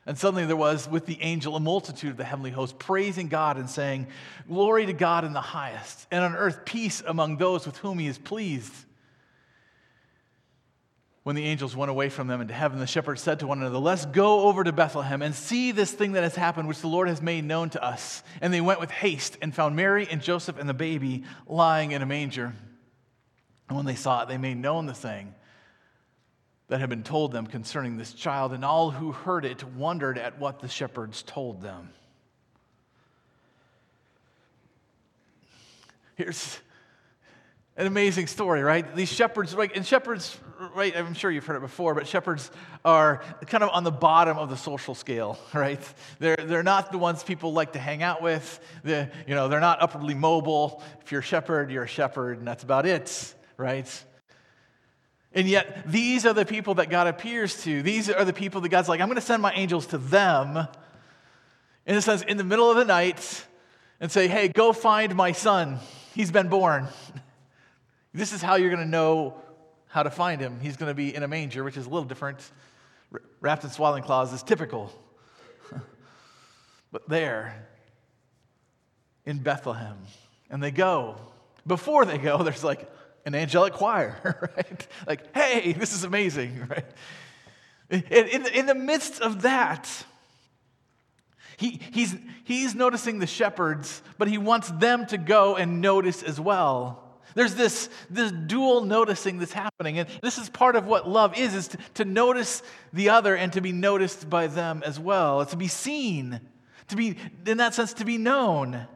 And 0.06 0.18
suddenly 0.18 0.46
there 0.46 0.56
was 0.56 0.88
with 0.88 1.06
the 1.06 1.20
angel 1.20 1.56
a 1.56 1.60
multitude 1.60 2.10
of 2.10 2.16
the 2.16 2.24
heavenly 2.24 2.50
host 2.50 2.78
praising 2.78 3.28
God 3.28 3.56
and 3.56 3.68
saying, 3.68 4.08
Glory 4.48 4.86
to 4.86 4.92
God 4.92 5.24
in 5.24 5.32
the 5.32 5.40
highest, 5.40 6.06
and 6.10 6.24
on 6.24 6.34
earth 6.34 6.64
peace 6.64 7.02
among 7.06 7.36
those 7.36 7.66
with 7.66 7.76
whom 7.78 7.98
he 7.98 8.06
is 8.06 8.18
pleased. 8.18 8.72
when 11.22 11.36
the 11.36 11.44
angels 11.44 11.76
went 11.76 11.90
away 11.90 12.08
from 12.08 12.26
them 12.28 12.40
into 12.40 12.54
heaven, 12.54 12.78
the 12.78 12.86
shepherds 12.86 13.20
said 13.20 13.40
to 13.40 13.46
one 13.46 13.60
another, 13.60 13.78
Let's 13.78 14.06
go 14.06 14.48
over 14.48 14.64
to 14.64 14.72
Bethlehem 14.72 15.22
and 15.22 15.34
see 15.34 15.70
this 15.70 15.92
thing 15.92 16.12
that 16.12 16.22
has 16.24 16.34
happened, 16.34 16.66
which 16.66 16.80
the 16.80 16.88
Lord 16.88 17.08
has 17.08 17.22
made 17.22 17.44
known 17.44 17.70
to 17.70 17.84
us. 17.84 18.22
And 18.40 18.52
they 18.52 18.62
went 18.62 18.80
with 18.80 18.90
haste 18.90 19.36
and 19.40 19.54
found 19.54 19.76
Mary 19.76 20.08
and 20.10 20.22
Joseph 20.22 20.58
and 20.58 20.68
the 20.68 20.74
baby 20.74 21.24
lying 21.46 21.92
in 21.92 22.02
a 22.02 22.06
manger. 22.06 22.54
And 23.70 23.76
when 23.76 23.86
they 23.86 23.94
saw 23.94 24.22
it, 24.22 24.28
they 24.28 24.36
made 24.36 24.56
known 24.56 24.86
the 24.86 24.94
thing 24.94 25.32
that 26.66 26.80
had 26.80 26.90
been 26.90 27.04
told 27.04 27.30
them 27.30 27.46
concerning 27.46 27.98
this 27.98 28.12
child, 28.12 28.52
and 28.52 28.64
all 28.64 28.90
who 28.90 29.12
heard 29.12 29.44
it 29.44 29.62
wondered 29.62 30.18
at 30.18 30.40
what 30.40 30.58
the 30.58 30.66
shepherds 30.66 31.22
told 31.22 31.62
them. 31.62 31.90
Here's 36.16 36.58
an 37.76 37.86
amazing 37.86 38.26
story, 38.26 38.60
right? 38.60 38.96
These 38.96 39.12
shepherds, 39.12 39.54
like, 39.54 39.76
and 39.76 39.86
shepherds, 39.86 40.36
right? 40.74 40.96
I'm 40.96 41.14
sure 41.14 41.30
you've 41.30 41.46
heard 41.46 41.56
it 41.56 41.62
before, 41.62 41.94
but 41.94 42.08
shepherds 42.08 42.50
are 42.84 43.22
kind 43.46 43.62
of 43.62 43.70
on 43.70 43.84
the 43.84 43.92
bottom 43.92 44.36
of 44.36 44.50
the 44.50 44.56
social 44.56 44.96
scale, 44.96 45.38
right? 45.54 45.80
They're, 46.18 46.34
they're 46.34 46.64
not 46.64 46.90
the 46.90 46.98
ones 46.98 47.22
people 47.22 47.52
like 47.52 47.74
to 47.74 47.78
hang 47.78 48.02
out 48.02 48.20
with. 48.20 48.58
They're, 48.82 49.12
you 49.28 49.36
know, 49.36 49.46
they're 49.46 49.60
not 49.60 49.80
upwardly 49.80 50.14
mobile. 50.14 50.82
If 51.02 51.12
you're 51.12 51.20
a 51.20 51.24
shepherd, 51.24 51.70
you're 51.70 51.84
a 51.84 51.88
shepherd, 51.88 52.38
and 52.38 52.48
that's 52.48 52.64
about 52.64 52.84
it, 52.84 53.36
right? 53.60 54.04
And 55.32 55.46
yet, 55.46 55.84
these 55.86 56.26
are 56.26 56.32
the 56.32 56.44
people 56.44 56.74
that 56.74 56.90
God 56.90 57.06
appears 57.06 57.62
to. 57.62 57.82
These 57.82 58.10
are 58.10 58.24
the 58.24 58.32
people 58.32 58.60
that 58.62 58.68
God's 58.68 58.88
like, 58.88 59.00
I'm 59.00 59.06
going 59.06 59.16
to 59.16 59.22
send 59.22 59.42
my 59.42 59.52
angels 59.52 59.86
to 59.88 59.98
them, 59.98 60.66
in 61.86 61.96
a 61.96 62.02
sense, 62.02 62.22
in 62.22 62.36
the 62.36 62.44
middle 62.44 62.68
of 62.68 62.76
the 62.76 62.84
night, 62.84 63.44
and 64.00 64.10
say, 64.10 64.26
hey, 64.26 64.48
go 64.48 64.72
find 64.72 65.14
my 65.14 65.32
son. 65.32 65.78
He's 66.14 66.32
been 66.32 66.48
born. 66.48 66.88
This 68.12 68.32
is 68.32 68.42
how 68.42 68.56
you're 68.56 68.70
going 68.70 68.82
to 68.82 68.90
know 68.90 69.40
how 69.86 70.02
to 70.02 70.10
find 70.10 70.40
him. 70.40 70.58
He's 70.58 70.76
going 70.76 70.90
to 70.90 70.94
be 70.94 71.14
in 71.14 71.22
a 71.22 71.28
manger, 71.28 71.62
which 71.62 71.76
is 71.76 71.86
a 71.86 71.88
little 71.88 72.08
different. 72.08 72.40
Wrapped 73.40 73.62
in 73.62 73.70
swaddling 73.70 74.02
cloths 74.02 74.32
is 74.32 74.42
typical. 74.42 74.92
but 76.90 77.08
there, 77.08 77.68
in 79.24 79.38
Bethlehem, 79.38 79.96
and 80.50 80.60
they 80.60 80.72
go. 80.72 81.18
Before 81.64 82.04
they 82.04 82.18
go, 82.18 82.42
there's 82.42 82.64
like 82.64 82.90
an 83.24 83.34
angelic 83.34 83.72
choir, 83.74 84.16
right? 84.56 84.86
Like, 85.06 85.34
hey, 85.34 85.72
this 85.72 85.92
is 85.92 86.04
amazing, 86.04 86.66
right? 86.68 86.84
In, 87.90 88.46
in, 88.46 88.66
the 88.66 88.74
midst 88.74 89.20
of 89.20 89.42
that, 89.42 89.88
he, 91.56 91.80
he's, 91.92 92.14
he's 92.44 92.74
noticing 92.74 93.18
the 93.18 93.26
shepherds, 93.26 94.00
but 94.16 94.28
he 94.28 94.38
wants 94.38 94.70
them 94.70 95.06
to 95.06 95.18
go 95.18 95.56
and 95.56 95.80
notice 95.80 96.22
as 96.22 96.38
well. 96.38 97.10
There's 97.34 97.54
this, 97.54 97.88
this 98.08 98.32
dual 98.32 98.84
noticing 98.84 99.38
that's 99.38 99.52
happening. 99.52 99.98
And 99.98 100.08
this 100.22 100.38
is 100.38 100.48
part 100.48 100.76
of 100.76 100.86
what 100.86 101.08
love 101.08 101.38
is, 101.38 101.54
is 101.54 101.68
to, 101.68 101.78
to 101.94 102.04
notice 102.04 102.62
the 102.92 103.10
other 103.10 103.36
and 103.36 103.52
to 103.52 103.60
be 103.60 103.72
noticed 103.72 104.28
by 104.28 104.46
them 104.46 104.82
as 104.84 104.98
well. 104.98 105.40
It's 105.40 105.52
to 105.52 105.56
be 105.56 105.68
seen, 105.68 106.40
to 106.88 106.96
be, 106.96 107.16
in 107.46 107.58
that 107.58 107.74
sense, 107.74 107.92
to 107.94 108.04
be 108.04 108.18
known. 108.18 108.86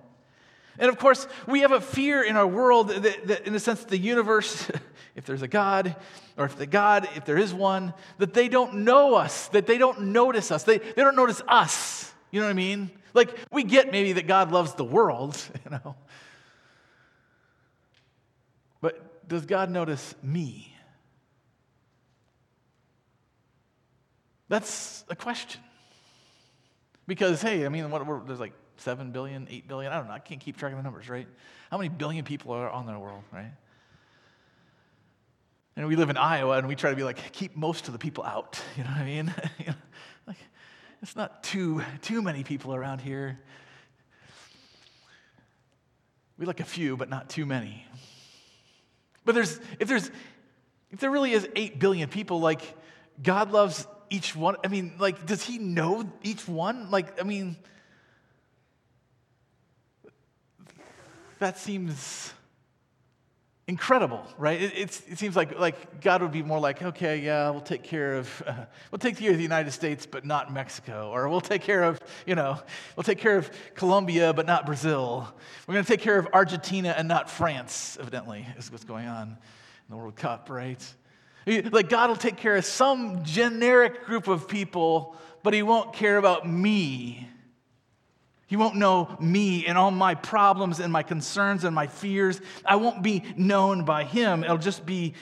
And 0.79 0.89
of 0.89 0.99
course, 0.99 1.27
we 1.47 1.61
have 1.61 1.73
a 1.73 1.81
fear 1.81 2.23
in 2.23 2.37
our 2.37 2.47
world 2.47 2.89
that, 2.89 3.27
that, 3.27 3.47
in 3.47 3.55
a 3.55 3.61
sense, 3.61 3.85
the 3.85 3.99
universe, 3.99 4.69
if 5.15 5.25
there's 5.25 5.43
a 5.43 5.49
God, 5.49 5.95
or 6.37 6.45
if 6.45 6.57
the 6.57 6.67
God, 6.67 7.09
if 7.15 7.25
there 7.25 7.39
is 7.39 7.55
one, 7.55 7.95
that 8.19 8.35
they 8.35 8.49
don't 8.49 8.79
know 8.79 9.15
us, 9.15 9.49
that 9.49 9.67
they 9.67 9.79
don't 9.79 10.01
notice 10.07 10.51
us, 10.51 10.65
they, 10.65 10.79
they 10.79 11.03
don't 11.03 11.17
notice 11.17 11.43
us. 11.47 12.13
You 12.31 12.41
know 12.41 12.47
what 12.47 12.51
I 12.51 12.55
mean? 12.55 12.91
Like, 13.13 13.37
we 13.53 13.63
get 13.63 13.93
maybe 13.93 14.15
that 14.15 14.27
God 14.27 14.51
loves 14.51 14.75
the 14.75 14.85
world, 14.85 15.41
you 15.65 15.71
know. 15.71 15.95
But 18.81 19.29
does 19.29 19.47
God 19.47 19.71
notice 19.71 20.15
me? 20.23 20.75
That's 24.49 25.05
a 25.09 25.17
question. 25.17 25.61
Because, 27.07 27.41
hey, 27.41 27.65
I 27.65 27.69
mean, 27.69 27.91
what, 27.91 28.27
there's 28.27 28.41
like 28.41 28.53
7 28.77 29.13
billion, 29.13 29.47
8 29.51 29.69
billion, 29.69 29.93
I 29.93 29.97
don't 29.97 30.09
know, 30.09 30.13
I 30.13 30.19
can't 30.19 30.41
keep 30.41 30.57
track 30.57 30.73
of 30.73 30.79
the 30.79 30.83
numbers, 30.83 31.09
right? 31.09 31.27
How 31.71 31.79
many 31.79 31.89
billion 31.89 32.25
people 32.25 32.53
are 32.53 32.71
on 32.71 32.87
the 32.87 32.99
world, 32.99 33.23
right? 33.33 33.53
And 35.77 35.87
we 35.89 35.97
live 35.97 36.11
in 36.11 36.17
Iowa 36.17 36.59
and 36.59 36.69
we 36.69 36.77
try 36.77 36.91
to 36.91 36.97
be 36.97 37.03
like, 37.03 37.33
keep 37.33 37.57
most 37.57 37.89
of 37.89 37.93
the 37.93 37.99
people 37.99 38.25
out, 38.25 38.61
you 38.77 38.85
know 38.85 38.91
what 38.91 39.01
I 39.01 39.05
mean? 39.05 39.35
like, 40.27 40.37
it's 41.03 41.17
not 41.17 41.43
too, 41.43 41.83
too 42.03 42.23
many 42.23 42.45
people 42.45 42.75
around 42.75 43.01
here. 43.01 43.39
We 46.39 46.47
like 46.47 46.61
a 46.61 46.65
few, 46.65 46.97
but 46.97 47.09
not 47.09 47.29
too 47.29 47.47
many. 47.47 47.87
But 49.25 49.35
there's, 49.35 49.61
if 49.79 49.89
there's, 49.89 50.11
if 50.91 51.01
there 51.01 51.11
really 51.11 51.33
is 51.33 51.49
8 51.55 51.79
billion 51.79 52.09
people, 52.09 52.41
like, 52.41 52.63
God 53.23 53.53
loves 53.53 53.87
each 54.11 54.35
one. 54.35 54.57
I 54.65 54.69
mean, 54.69 54.95
like, 54.99 55.27
does 55.27 55.43
he 55.43 55.59
know 55.59 56.11
each 56.23 56.47
one? 56.47 56.91
Like, 56.91 57.21
I 57.21 57.25
mean, 57.25 57.57
that 61.45 61.59
seems 61.59 62.33
incredible, 63.67 64.27
right? 64.39 64.63
It, 64.63 65.03
it, 65.09 65.19
seems 65.19 65.37
like, 65.37 65.59
like 65.59 66.01
God 66.01 66.23
would 66.23 66.33
be 66.33 66.43
more 66.43 66.59
like, 66.59 66.83
okay, 66.83 67.19
yeah, 67.19 67.51
we'll 67.51 67.61
take 67.61 67.83
care 67.83 68.17
of, 68.17 68.43
uh, 68.47 68.65
we'll 68.91 68.99
take 68.99 69.19
care 69.19 69.31
of 69.31 69.37
the 69.37 69.43
United 69.43 69.73
States, 69.73 70.07
but 70.07 70.25
not 70.25 70.55
Mexico. 70.55 71.11
Or 71.13 71.29
we'll 71.29 71.43
take 71.43 71.61
care 71.61 71.83
of, 71.83 72.01
you 72.27 72.35
know, 72.35 72.59
we'll 72.97 73.05
take 73.05 73.19
care 73.19 73.37
of 73.37 73.51
Colombia, 73.75 74.33
but 74.33 74.47
not 74.47 74.65
Brazil. 74.65 75.29
We're 75.67 75.75
going 75.75 75.85
to 75.85 75.91
take 75.91 76.01
care 76.01 76.19
of 76.19 76.29
Argentina 76.33 76.95
and 76.97 77.09
not 77.09 77.29
France, 77.29 77.99
evidently, 78.01 78.47
is 78.57 78.73
what's 78.73 78.85
going 78.85 79.07
on 79.07 79.29
in 79.29 79.37
the 79.91 79.97
World 79.99 80.17
Cup, 80.17 80.49
right? 80.49 80.83
Like 81.47 81.91
God 81.91 82.09
will 82.09 82.17
take 82.17 82.39
care 82.39 82.57
of 82.57 82.65
some 82.65 83.23
generic 83.23 84.07
group 84.07 84.29
of 84.29 84.49
people, 84.49 85.15
but 85.43 85.53
he 85.53 85.63
won't 85.63 85.93
care 85.93 86.17
about 86.17 86.49
me 86.49 87.29
he 88.47 88.57
won't 88.57 88.77
know 88.77 89.17
me 89.21 89.67
and 89.67 89.79
all 89.79 89.91
my 89.91 90.15
problems 90.15 90.81
and 90.81 90.93
my 90.93 91.03
concerns 91.03 91.65
and 91.65 91.75
my 91.75 91.87
fears. 91.87 92.41
I 92.65 92.77
won't 92.77 93.03
be 93.03 93.25
known 93.37 93.85
by 93.85 94.05
him. 94.05 94.45
It'll 94.45 94.59
just 94.59 94.85
be 94.85 95.15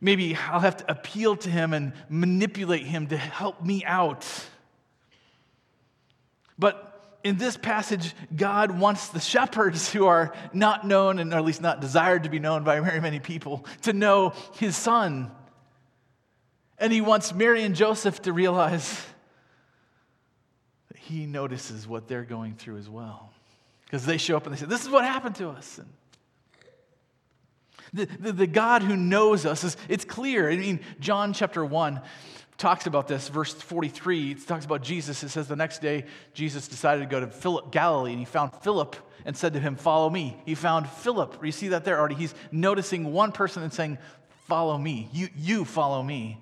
maybe 0.00 0.36
I'll 0.36 0.60
have 0.60 0.78
to 0.78 0.90
appeal 0.90 1.36
to 1.36 1.50
him 1.50 1.72
and 1.72 1.92
manipulate 2.08 2.84
him 2.84 3.06
to 3.08 3.16
help 3.16 3.64
me 3.64 3.84
out. 3.84 4.26
But 6.58 7.18
in 7.24 7.36
this 7.36 7.56
passage, 7.56 8.14
God 8.34 8.70
wants 8.70 9.08
the 9.08 9.20
shepherds 9.20 9.92
who 9.92 10.06
are 10.06 10.34
not 10.52 10.86
known 10.86 11.18
and 11.18 11.32
at 11.34 11.44
least 11.44 11.60
not 11.60 11.80
desired 11.80 12.24
to 12.24 12.30
be 12.30 12.38
known 12.38 12.64
by 12.64 12.80
very 12.80 13.00
many 13.00 13.20
people 13.20 13.64
to 13.82 13.92
know 13.92 14.32
his 14.58 14.76
son. 14.76 15.30
And 16.78 16.92
he 16.92 17.00
wants 17.00 17.34
Mary 17.34 17.62
and 17.62 17.74
Joseph 17.74 18.22
to 18.22 18.32
realize 18.32 19.04
he 21.10 21.26
notices 21.26 21.86
what 21.86 22.08
they're 22.08 22.24
going 22.24 22.54
through 22.54 22.78
as 22.78 22.88
well. 22.88 23.30
Because 23.84 24.06
they 24.06 24.16
show 24.16 24.36
up 24.36 24.46
and 24.46 24.54
they 24.54 24.60
say, 24.60 24.66
This 24.66 24.82
is 24.82 24.88
what 24.88 25.04
happened 25.04 25.34
to 25.36 25.48
us. 25.50 25.78
And 25.78 25.88
the, 27.92 28.06
the, 28.06 28.32
the, 28.32 28.46
God 28.46 28.82
who 28.82 28.96
knows 28.96 29.44
us 29.44 29.64
is 29.64 29.76
it's 29.88 30.04
clear. 30.04 30.48
I 30.48 30.56
mean, 30.56 30.80
John 31.00 31.32
chapter 31.32 31.64
1 31.64 32.00
talks 32.56 32.86
about 32.86 33.08
this, 33.08 33.28
verse 33.28 33.52
43. 33.52 34.32
It 34.32 34.46
talks 34.46 34.64
about 34.64 34.82
Jesus. 34.82 35.24
It 35.24 35.30
says 35.30 35.48
the 35.48 35.56
next 35.56 35.80
day, 35.80 36.04
Jesus 36.32 36.68
decided 36.68 37.00
to 37.00 37.06
go 37.06 37.18
to 37.18 37.26
Philip, 37.26 37.72
Galilee, 37.72 38.12
and 38.12 38.20
he 38.20 38.24
found 38.24 38.52
Philip 38.62 38.94
and 39.24 39.36
said 39.36 39.54
to 39.54 39.60
him, 39.60 39.74
Follow 39.74 40.08
me. 40.08 40.36
He 40.46 40.54
found 40.54 40.88
Philip. 40.88 41.44
You 41.44 41.50
see 41.50 41.68
that 41.68 41.84
there 41.84 41.98
already? 41.98 42.14
He's 42.14 42.34
noticing 42.52 43.12
one 43.12 43.32
person 43.32 43.64
and 43.64 43.72
saying, 43.72 43.98
Follow 44.46 44.78
me. 44.78 45.08
You, 45.12 45.28
you 45.36 45.64
follow 45.64 46.02
me. 46.02 46.38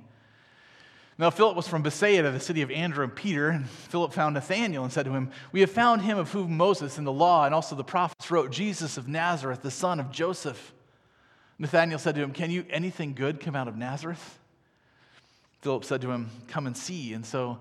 Now, 1.21 1.31
Philip 1.31 1.57
was 1.57 1.67
from 1.67 1.83
Bethsaida, 1.83 2.31
the 2.31 2.39
city 2.39 2.63
of 2.63 2.71
Andrew 2.71 3.03
and 3.03 3.15
Peter, 3.15 3.49
and 3.49 3.69
Philip 3.69 4.13
found 4.13 4.35
Nathanael 4.35 4.85
and 4.85 4.93
said 4.93 5.05
to 5.05 5.11
him, 5.11 5.33
We 5.51 5.61
have 5.61 5.71
found 5.71 6.03
him 6.03 6.17
of 6.17 6.31
whom 6.31 6.57
Moses 6.57 6.97
and 6.97 7.05
the 7.05 7.13
law 7.13 7.45
and 7.45 7.53
also 7.53 7.75
the 7.75 7.83
prophets 7.83 8.31
wrote, 8.31 8.53
Jesus 8.53 8.97
of 8.97 9.09
Nazareth, 9.09 9.63
the 9.63 9.71
son 9.71 9.99
of 9.99 10.13
Joseph. 10.13 10.73
Nathanael 11.59 11.99
said 11.99 12.15
to 12.15 12.23
him, 12.23 12.31
Can 12.33 12.53
you 12.53 12.65
anything 12.71 13.15
good 13.15 13.41
come 13.41 13.57
out 13.57 13.67
of 13.67 13.77
Nazareth? 13.77 14.39
Philip 15.63 15.85
said 15.85 16.03
to 16.03 16.11
him, 16.13 16.31
Come 16.47 16.69
and 16.69 16.77
see. 16.77 17.13
And 17.13 17.27
so 17.27 17.59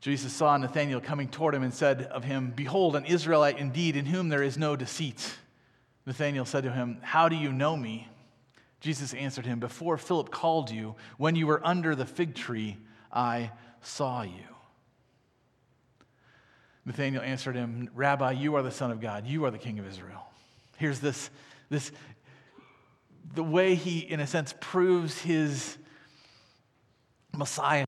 Jesus 0.00 0.32
saw 0.32 0.56
Nathanael 0.56 1.00
coming 1.00 1.28
toward 1.28 1.54
him 1.54 1.62
and 1.62 1.72
said 1.72 2.02
of 2.06 2.24
him, 2.24 2.52
Behold, 2.56 2.96
an 2.96 3.04
Israelite 3.04 3.58
indeed, 3.58 3.94
in 3.94 4.06
whom 4.06 4.28
there 4.28 4.42
is 4.42 4.58
no 4.58 4.74
deceit. 4.74 5.36
Nathanael 6.04 6.44
said 6.44 6.64
to 6.64 6.72
him, 6.72 6.98
How 7.00 7.28
do 7.28 7.36
you 7.36 7.52
know 7.52 7.76
me? 7.76 8.08
Jesus 8.82 9.14
answered 9.14 9.46
him, 9.46 9.60
Before 9.60 9.96
Philip 9.96 10.32
called 10.32 10.68
you, 10.68 10.96
when 11.16 11.36
you 11.36 11.46
were 11.46 11.64
under 11.64 11.94
the 11.94 12.04
fig 12.04 12.34
tree, 12.34 12.78
I 13.12 13.52
saw 13.80 14.22
you. 14.22 14.42
Nathanael 16.84 17.22
answered 17.22 17.54
him, 17.54 17.90
Rabbi, 17.94 18.32
you 18.32 18.56
are 18.56 18.62
the 18.62 18.72
Son 18.72 18.90
of 18.90 19.00
God. 19.00 19.24
You 19.24 19.44
are 19.44 19.52
the 19.52 19.58
King 19.58 19.78
of 19.78 19.86
Israel. 19.86 20.26
Here's 20.78 20.98
this, 20.98 21.30
this 21.70 21.92
the 23.34 23.44
way 23.44 23.76
he, 23.76 24.00
in 24.00 24.18
a 24.18 24.26
sense, 24.26 24.52
proves 24.60 25.16
his 25.20 25.78
Messiah, 27.32 27.84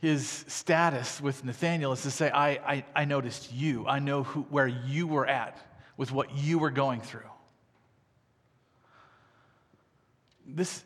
his 0.00 0.44
status 0.48 1.20
with 1.20 1.44
Nathanael 1.44 1.92
is 1.92 2.02
to 2.02 2.10
say, 2.10 2.28
I, 2.28 2.48
I, 2.50 2.84
I 2.96 3.04
noticed 3.04 3.52
you. 3.52 3.86
I 3.86 4.00
know 4.00 4.24
who, 4.24 4.40
where 4.42 4.66
you 4.66 5.06
were 5.06 5.28
at 5.28 5.64
with 5.96 6.10
what 6.10 6.36
you 6.36 6.58
were 6.58 6.72
going 6.72 7.00
through. 7.00 7.20
This, 10.46 10.84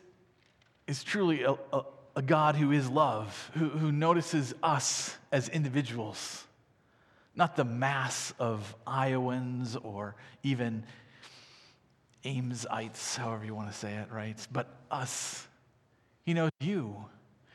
is 0.87 1.03
truly 1.03 1.43
a, 1.43 1.51
a, 1.73 1.83
a 2.15 2.21
God 2.21 2.55
who 2.55 2.71
is 2.71 2.89
love, 2.89 3.51
who, 3.55 3.67
who 3.67 3.91
notices 3.91 4.53
us 4.63 5.15
as 5.31 5.49
individuals, 5.49 6.45
not 7.35 7.55
the 7.55 7.65
mass 7.65 8.33
of 8.39 8.73
Iowans 8.87 9.75
or 9.75 10.15
even 10.43 10.83
Amesites, 12.23 13.17
however 13.17 13.45
you 13.45 13.53
want 13.53 13.69
to 13.69 13.77
say 13.77 13.93
it, 13.93 14.11
right? 14.11 14.35
But 14.51 14.67
us. 14.89 15.45
He 16.23 16.33
knows 16.33 16.51
you. 16.59 17.05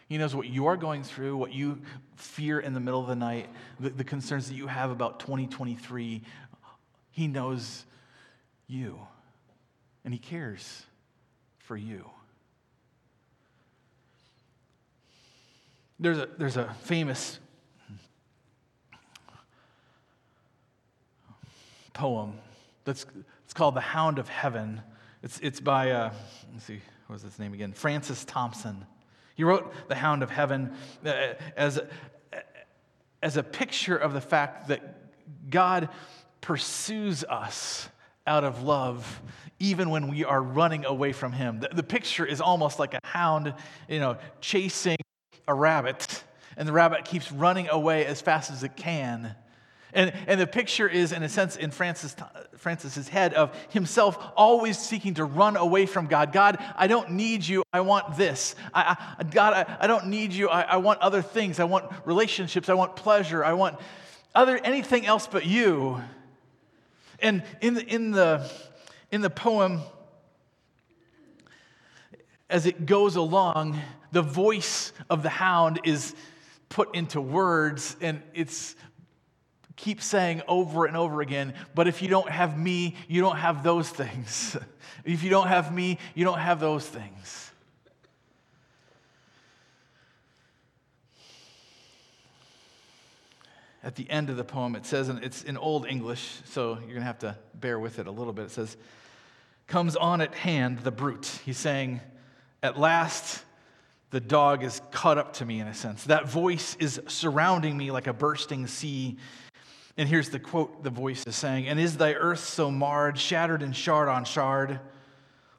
He 0.08 0.18
knows 0.18 0.34
what 0.34 0.46
you 0.46 0.66
are 0.66 0.76
going 0.76 1.02
through, 1.02 1.38
what 1.38 1.52
you 1.52 1.80
fear 2.16 2.60
in 2.60 2.74
the 2.74 2.80
middle 2.80 3.00
of 3.00 3.06
the 3.06 3.16
night, 3.16 3.48
the, 3.80 3.90
the 3.90 4.04
concerns 4.04 4.48
that 4.48 4.54
you 4.54 4.66
have 4.66 4.90
about 4.90 5.20
2023. 5.20 6.22
He 7.10 7.26
knows 7.26 7.84
you, 8.66 8.98
and 10.04 10.12
He 10.12 10.20
cares 10.20 10.84
for 11.72 11.78
you. 11.78 12.04
There's 15.98 16.18
a, 16.18 16.28
there's 16.36 16.58
a 16.58 16.74
famous 16.82 17.40
poem 21.94 22.34
that's 22.84 23.06
it's 23.44 23.54
called 23.54 23.74
The 23.74 23.80
Hound 23.80 24.18
of 24.18 24.28
Heaven. 24.28 24.82
It's, 25.22 25.40
it's 25.40 25.60
by, 25.60 25.92
uh, 25.92 26.12
let's 26.52 26.66
see, 26.66 26.82
what 27.06 27.14
was 27.14 27.22
his 27.22 27.38
name 27.38 27.54
again? 27.54 27.72
Francis 27.72 28.22
Thompson. 28.26 28.84
He 29.34 29.42
wrote 29.42 29.72
The 29.88 29.94
Hound 29.94 30.22
of 30.22 30.28
Heaven 30.28 30.74
uh, 31.06 31.32
as, 31.56 31.80
as 33.22 33.38
a 33.38 33.42
picture 33.42 33.96
of 33.96 34.12
the 34.12 34.20
fact 34.20 34.68
that 34.68 35.48
God 35.48 35.88
pursues 36.42 37.24
us 37.24 37.88
out 38.26 38.44
of 38.44 38.62
love 38.62 39.20
even 39.58 39.90
when 39.90 40.08
we 40.08 40.24
are 40.24 40.42
running 40.42 40.84
away 40.84 41.12
from 41.12 41.32
him 41.32 41.60
the, 41.60 41.68
the, 41.68 41.82
picture 41.82 42.24
is 42.24 42.40
almost 42.40 42.78
like 42.78 42.94
a 42.94 43.00
hound 43.04 43.54
you 43.88 43.98
know 43.98 44.16
chasing 44.40 44.96
a 45.48 45.54
rabbit 45.54 46.22
and 46.56 46.68
the 46.68 46.72
rabbit 46.72 47.04
keeps 47.04 47.32
running 47.32 47.68
away 47.68 48.06
as 48.06 48.20
fast 48.20 48.50
as 48.50 48.62
it 48.62 48.76
can 48.76 49.34
and, 49.94 50.12
and 50.26 50.40
the 50.40 50.46
picture 50.46 50.88
is, 50.88 51.12
in 51.12 51.22
a 51.22 51.28
sense, 51.28 51.56
in 51.56 51.70
Francis, 51.70 52.16
Francis's 52.56 53.08
head 53.08 53.34
of 53.34 53.54
himself 53.70 54.18
always 54.36 54.78
seeking 54.78 55.14
to 55.14 55.24
run 55.24 55.56
away 55.56 55.86
from 55.86 56.06
God. 56.06 56.32
God, 56.32 56.58
I 56.76 56.86
don't 56.86 57.10
need 57.10 57.46
you. 57.46 57.62
I 57.72 57.82
want 57.82 58.16
this. 58.16 58.54
I, 58.72 58.96
I, 59.18 59.24
God, 59.24 59.52
I, 59.52 59.76
I 59.80 59.86
don't 59.86 60.06
need 60.06 60.32
you. 60.32 60.48
I, 60.48 60.62
I 60.62 60.76
want 60.78 61.00
other 61.00 61.20
things. 61.20 61.60
I 61.60 61.64
want 61.64 61.92
relationships. 62.06 62.68
I 62.68 62.74
want 62.74 62.96
pleasure. 62.96 63.44
I 63.44 63.52
want 63.52 63.78
other 64.34 64.56
anything 64.56 65.04
else 65.04 65.26
but 65.26 65.44
you. 65.44 66.02
And 67.22 67.44
in 67.60 67.74
the, 67.74 67.86
in 67.86 68.10
the, 68.10 68.50
in 69.12 69.20
the 69.20 69.30
poem, 69.30 69.80
as 72.50 72.66
it 72.66 72.84
goes 72.84 73.14
along, 73.14 73.80
the 74.10 74.22
voice 74.22 74.92
of 75.08 75.22
the 75.22 75.28
hound 75.30 75.80
is 75.84 76.14
put 76.68 76.94
into 76.94 77.20
words, 77.20 77.96
and 78.00 78.20
it's 78.34 78.74
keep 79.76 80.02
saying 80.02 80.42
over 80.48 80.84
and 80.84 80.96
over 80.96 81.22
again, 81.22 81.54
but 81.74 81.86
if 81.86 82.02
you 82.02 82.08
don't 82.08 82.28
have 82.28 82.58
me, 82.58 82.96
you 83.08 83.20
don't 83.20 83.36
have 83.36 83.62
those 83.62 83.88
things. 83.88 84.56
if 85.04 85.22
you 85.22 85.30
don't 85.30 85.48
have 85.48 85.72
me, 85.72 85.98
you 86.14 86.24
don't 86.24 86.38
have 86.38 86.58
those 86.58 86.86
things. 86.86 87.51
At 93.84 93.96
the 93.96 94.08
end 94.08 94.30
of 94.30 94.36
the 94.36 94.44
poem, 94.44 94.76
it 94.76 94.86
says, 94.86 95.08
and 95.08 95.22
it's 95.24 95.42
in 95.42 95.56
Old 95.56 95.86
English, 95.86 96.38
so 96.44 96.74
you're 96.74 96.88
going 96.88 97.00
to 97.00 97.04
have 97.04 97.18
to 97.20 97.36
bear 97.54 97.78
with 97.78 97.98
it 97.98 98.06
a 98.06 98.10
little 98.10 98.32
bit. 98.32 98.46
It 98.46 98.50
says, 98.52 98.76
Comes 99.66 99.96
on 99.96 100.20
at 100.20 100.34
hand 100.34 100.80
the 100.80 100.90
bruit. 100.90 101.40
He's 101.44 101.58
saying, 101.58 102.00
At 102.62 102.78
last, 102.78 103.42
the 104.10 104.20
dog 104.20 104.62
is 104.62 104.80
caught 104.90 105.18
up 105.18 105.32
to 105.34 105.44
me 105.44 105.60
in 105.60 105.66
a 105.66 105.74
sense. 105.74 106.04
That 106.04 106.28
voice 106.28 106.76
is 106.78 107.00
surrounding 107.08 107.76
me 107.76 107.90
like 107.90 108.06
a 108.06 108.12
bursting 108.12 108.66
sea. 108.66 109.16
And 109.96 110.08
here's 110.08 110.30
the 110.30 110.38
quote 110.38 110.84
the 110.84 110.90
voice 110.90 111.26
is 111.26 111.34
saying 111.34 111.66
And 111.66 111.80
is 111.80 111.96
thy 111.96 112.12
earth 112.14 112.44
so 112.44 112.70
marred, 112.70 113.18
shattered 113.18 113.62
and 113.62 113.74
shard 113.74 114.08
on 114.08 114.24
shard? 114.24 114.78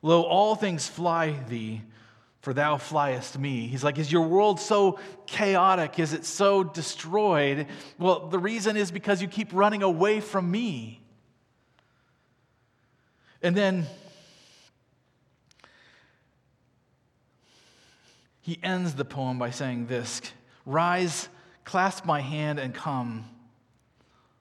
Lo, 0.01 0.21
all 0.21 0.55
things 0.55 0.87
fly 0.87 1.31
thee, 1.47 1.81
for 2.43 2.53
thou 2.53 2.75
fliest 2.75 3.39
me. 3.39 3.67
He's 3.67 3.85
like, 3.85 3.97
Is 3.97 4.11
your 4.11 4.27
world 4.27 4.59
so 4.59 4.99
chaotic? 5.25 5.97
Is 5.97 6.11
it 6.11 6.25
so 6.25 6.61
destroyed? 6.61 7.67
Well, 7.97 8.27
the 8.27 8.37
reason 8.37 8.75
is 8.75 8.91
because 8.91 9.21
you 9.21 9.29
keep 9.29 9.53
running 9.53 9.81
away 9.81 10.19
from 10.19 10.51
me. 10.51 10.99
And 13.41 13.55
then 13.55 13.85
he 18.41 18.59
ends 18.61 18.95
the 18.95 19.05
poem 19.05 19.39
by 19.39 19.49
saying 19.49 19.87
this 19.87 20.21
Rise, 20.65 21.29
clasp 21.63 22.03
my 22.03 22.19
hand, 22.19 22.59
and 22.59 22.75
come 22.75 23.23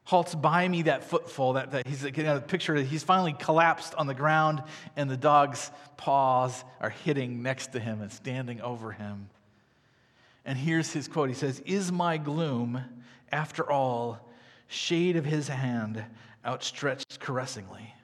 halts 0.05 0.35
by 0.35 0.67
me 0.67 0.83
that 0.83 1.05
footfall 1.05 1.55
that, 1.55 1.71
that 1.73 1.87
he's 1.87 2.03
getting 2.03 2.29
a 2.29 2.41
picture 2.41 2.77
that 2.77 2.87
he's 2.87 3.05
finally 3.05 3.33
collapsed 3.33 3.95
on 3.95 4.07
the 4.07 4.15
ground 4.15 4.63
and 4.97 5.09
the 5.09 5.17
dog's 5.17 5.71
paws 5.97 6.65
are 6.81 6.91
hitting 6.91 7.43
next 7.43 7.69
to 7.69 7.81
him 7.81 8.01
and 8.01 8.13
standing 8.13 8.61
over 8.61 8.93
him. 8.93 9.29
And 10.45 10.59
here's 10.59 10.93
his 10.93 11.07
quote. 11.07 11.29
He 11.29 11.35
says 11.35 11.61
is 11.61 11.93
my 11.93 12.17
gloom 12.17 12.83
after 13.31 13.71
all 13.71 14.29
shade 14.67 15.17
of 15.17 15.25
his 15.25 15.49
hand 15.49 16.05
outstretched 16.45 17.21
caressingly 17.21 17.95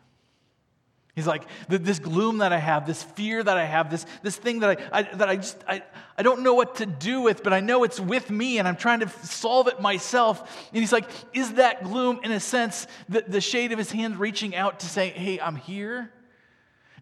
He's 1.18 1.26
like, 1.26 1.42
this 1.68 1.98
gloom 1.98 2.38
that 2.38 2.52
I 2.52 2.58
have, 2.58 2.86
this 2.86 3.02
fear 3.02 3.42
that 3.42 3.56
I 3.56 3.64
have, 3.64 3.90
this, 3.90 4.06
this 4.22 4.36
thing 4.36 4.60
that 4.60 4.78
I, 4.78 5.00
I, 5.00 5.02
that 5.02 5.28
I 5.28 5.34
just, 5.34 5.56
I, 5.66 5.82
I 6.16 6.22
don't 6.22 6.44
know 6.44 6.54
what 6.54 6.76
to 6.76 6.86
do 6.86 7.22
with, 7.22 7.42
but 7.42 7.52
I 7.52 7.58
know 7.58 7.82
it's 7.82 7.98
with 7.98 8.30
me 8.30 8.60
and 8.60 8.68
I'm 8.68 8.76
trying 8.76 9.00
to 9.00 9.08
solve 9.24 9.66
it 9.66 9.80
myself. 9.80 10.68
And 10.72 10.80
he's 10.80 10.92
like, 10.92 11.10
is 11.32 11.54
that 11.54 11.82
gloom, 11.82 12.20
in 12.22 12.30
a 12.30 12.38
sense, 12.38 12.86
the, 13.08 13.24
the 13.26 13.40
shade 13.40 13.72
of 13.72 13.78
his 13.78 13.90
hand 13.90 14.20
reaching 14.20 14.54
out 14.54 14.78
to 14.78 14.86
say, 14.86 15.08
hey, 15.08 15.40
I'm 15.40 15.56
here? 15.56 16.08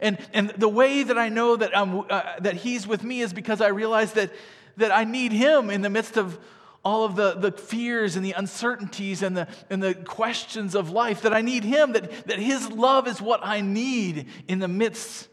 And, 0.00 0.16
and 0.32 0.48
the 0.48 0.68
way 0.68 1.02
that 1.02 1.18
I 1.18 1.28
know 1.28 1.54
that, 1.54 1.76
I'm, 1.76 2.00
uh, 2.08 2.22
that 2.40 2.54
he's 2.54 2.86
with 2.86 3.04
me 3.04 3.20
is 3.20 3.34
because 3.34 3.60
I 3.60 3.68
realize 3.68 4.14
that, 4.14 4.30
that 4.78 4.92
I 4.92 5.04
need 5.04 5.32
him 5.32 5.68
in 5.68 5.82
the 5.82 5.90
midst 5.90 6.16
of 6.16 6.38
all 6.86 7.04
of 7.04 7.16
the, 7.16 7.32
the 7.32 7.50
fears 7.50 8.14
and 8.14 8.24
the 8.24 8.30
uncertainties 8.30 9.20
and 9.20 9.36
the, 9.36 9.48
and 9.68 9.82
the 9.82 9.92
questions 9.92 10.76
of 10.76 10.88
life, 10.88 11.22
that 11.22 11.34
I 11.34 11.40
need 11.40 11.64
Him, 11.64 11.94
that, 11.94 12.28
that 12.28 12.38
His 12.38 12.70
love 12.70 13.08
is 13.08 13.20
what 13.20 13.40
I 13.42 13.60
need 13.60 14.28
in 14.46 14.60
the 14.60 14.68
midst 14.68 15.26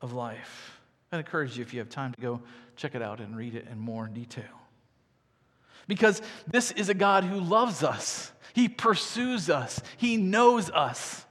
of 0.00 0.12
life. 0.12 0.80
I 1.12 1.18
encourage 1.18 1.56
you, 1.56 1.62
if 1.62 1.72
you 1.72 1.78
have 1.78 1.88
time, 1.88 2.12
to 2.14 2.20
go 2.20 2.42
check 2.74 2.96
it 2.96 3.02
out 3.02 3.20
and 3.20 3.36
read 3.36 3.54
it 3.54 3.68
in 3.70 3.78
more 3.78 4.08
detail. 4.08 4.42
Because 5.86 6.20
this 6.48 6.72
is 6.72 6.88
a 6.88 6.94
God 6.94 7.22
who 7.22 7.38
loves 7.38 7.84
us, 7.84 8.32
He 8.52 8.68
pursues 8.68 9.48
us, 9.48 9.80
He 9.98 10.16
knows 10.16 10.68
us. 10.68 11.24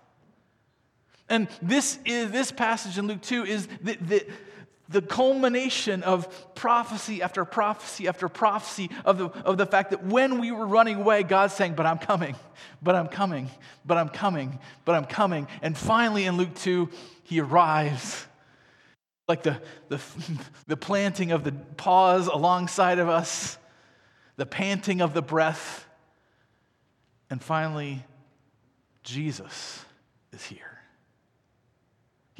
And 1.27 1.49
this 1.61 1.99
is 2.05 2.31
this 2.31 2.53
passage 2.53 2.97
in 2.97 3.05
Luke 3.05 3.21
2 3.21 3.43
is 3.43 3.67
the, 3.81 3.97
the 3.99 4.25
the 4.91 5.01
culmination 5.01 6.03
of 6.03 6.55
prophecy 6.55 7.21
after 7.21 7.45
prophecy 7.45 8.07
after 8.07 8.27
prophecy 8.29 8.89
of 9.05 9.17
the, 9.17 9.29
of 9.45 9.57
the 9.57 9.65
fact 9.65 9.91
that 9.91 10.03
when 10.05 10.39
we 10.39 10.51
were 10.51 10.65
running 10.65 10.97
away, 10.97 11.23
God's 11.23 11.53
saying, 11.53 11.73
But 11.73 11.85
I'm 11.85 11.97
coming, 11.97 12.35
but 12.81 12.95
I'm 12.95 13.07
coming, 13.07 13.49
but 13.85 13.97
I'm 13.97 14.09
coming, 14.09 14.59
but 14.85 14.95
I'm 14.95 15.05
coming. 15.05 15.47
And 15.61 15.77
finally, 15.77 16.25
in 16.25 16.37
Luke 16.37 16.55
2, 16.55 16.89
he 17.23 17.39
arrives. 17.39 18.25
Like 19.27 19.43
the, 19.43 19.61
the, 19.87 20.01
the 20.67 20.77
planting 20.77 21.31
of 21.31 21.43
the 21.43 21.51
paws 21.51 22.27
alongside 22.27 22.99
of 22.99 23.07
us, 23.07 23.57
the 24.35 24.45
panting 24.45 25.01
of 25.01 25.13
the 25.13 25.21
breath. 25.21 25.87
And 27.29 27.41
finally, 27.41 28.03
Jesus 29.03 29.85
is 30.33 30.43
here. 30.43 30.70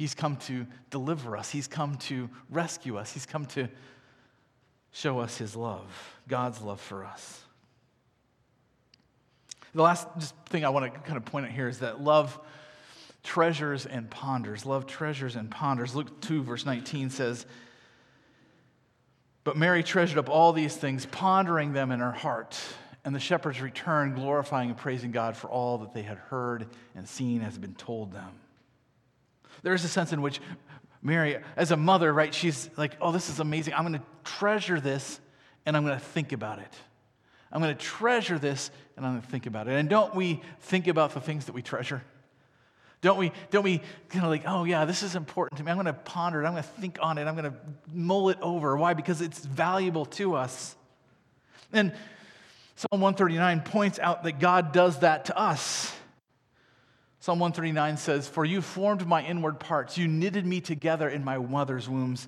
He's 0.02 0.16
come 0.16 0.34
to 0.48 0.66
deliver 0.90 1.36
us, 1.36 1.48
He's 1.48 1.68
come 1.68 1.94
to 1.98 2.28
rescue 2.50 2.96
us, 2.96 3.12
He's 3.12 3.24
come 3.24 3.46
to 3.46 3.68
show 4.90 5.20
us 5.20 5.38
His 5.38 5.54
love, 5.54 5.86
God's 6.26 6.60
love 6.60 6.80
for 6.80 7.04
us. 7.04 7.40
The 9.76 9.82
last 9.82 10.08
thing 10.46 10.64
I 10.64 10.70
want 10.70 10.92
to 10.92 11.00
kind 11.02 11.16
of 11.16 11.24
point 11.24 11.46
out 11.46 11.52
here 11.52 11.68
is 11.68 11.78
that 11.78 12.00
love 12.00 12.36
treasures 13.22 13.86
and 13.86 14.10
ponders. 14.10 14.66
Love 14.66 14.88
treasures 14.88 15.36
and 15.36 15.48
ponders. 15.48 15.94
Luke 15.94 16.20
2, 16.20 16.42
verse 16.42 16.66
19 16.66 17.10
says, 17.10 17.46
But 19.44 19.56
Mary 19.56 19.84
treasured 19.84 20.18
up 20.18 20.28
all 20.28 20.52
these 20.52 20.76
things, 20.76 21.06
pondering 21.06 21.74
them 21.74 21.92
in 21.92 22.00
her 22.00 22.10
heart. 22.10 22.60
And 23.04 23.14
the 23.14 23.20
shepherds 23.20 23.60
returned, 23.60 24.16
glorifying 24.16 24.70
and 24.70 24.76
praising 24.76 25.12
God 25.12 25.36
for 25.36 25.46
all 25.46 25.78
that 25.78 25.94
they 25.94 26.02
had 26.02 26.18
heard 26.18 26.66
and 26.96 27.08
seen 27.08 27.42
as 27.42 27.52
had 27.52 27.60
been 27.60 27.76
told 27.76 28.12
them. 28.12 28.32
There's 29.62 29.84
a 29.84 29.88
sense 29.88 30.12
in 30.12 30.22
which 30.22 30.40
Mary, 31.02 31.38
as 31.56 31.70
a 31.70 31.76
mother, 31.76 32.12
right, 32.12 32.32
she's 32.32 32.70
like, 32.76 32.96
oh, 33.00 33.12
this 33.12 33.28
is 33.28 33.40
amazing. 33.40 33.74
I'm 33.74 33.82
going 33.82 33.98
to 33.98 34.06
treasure 34.24 34.80
this 34.80 35.20
and 35.66 35.76
I'm 35.76 35.84
going 35.84 35.98
to 35.98 36.04
think 36.04 36.32
about 36.32 36.58
it. 36.58 36.74
I'm 37.50 37.60
going 37.60 37.76
to 37.76 37.80
treasure 37.80 38.38
this 38.38 38.70
and 38.96 39.04
I'm 39.04 39.12
going 39.12 39.22
to 39.22 39.28
think 39.28 39.46
about 39.46 39.68
it. 39.68 39.74
And 39.74 39.88
don't 39.88 40.14
we 40.14 40.42
think 40.60 40.86
about 40.86 41.14
the 41.14 41.20
things 41.20 41.46
that 41.46 41.52
we 41.52 41.62
treasure? 41.62 42.02
Don't 43.00 43.18
we, 43.18 43.32
don't 43.50 43.64
we 43.64 43.82
kind 44.08 44.24
of 44.24 44.30
like, 44.30 44.44
oh 44.46 44.62
yeah, 44.62 44.84
this 44.84 45.02
is 45.02 45.16
important 45.16 45.58
to 45.58 45.64
me. 45.64 45.70
I'm 45.72 45.76
going 45.76 45.86
to 45.86 45.92
ponder 45.92 46.40
it. 46.40 46.46
I'm 46.46 46.52
going 46.52 46.62
to 46.62 46.68
think 46.68 46.98
on 47.02 47.18
it. 47.18 47.26
I'm 47.26 47.34
going 47.34 47.50
to 47.50 47.58
mull 47.92 48.28
it 48.28 48.38
over. 48.40 48.76
Why? 48.76 48.94
Because 48.94 49.20
it's 49.20 49.40
valuable 49.40 50.06
to 50.06 50.36
us. 50.36 50.76
And 51.72 51.92
Psalm 52.76 53.00
139 53.00 53.60
points 53.62 53.98
out 53.98 54.22
that 54.22 54.38
God 54.38 54.72
does 54.72 55.00
that 55.00 55.26
to 55.26 55.36
us. 55.36 55.92
Psalm 57.22 57.38
139 57.38 57.98
says, 57.98 58.26
For 58.26 58.44
you 58.44 58.60
formed 58.60 59.06
my 59.06 59.24
inward 59.24 59.60
parts, 59.60 59.96
you 59.96 60.08
knitted 60.08 60.44
me 60.44 60.60
together 60.60 61.08
in 61.08 61.22
my 61.22 61.38
mother's 61.38 61.88
wombs. 61.88 62.26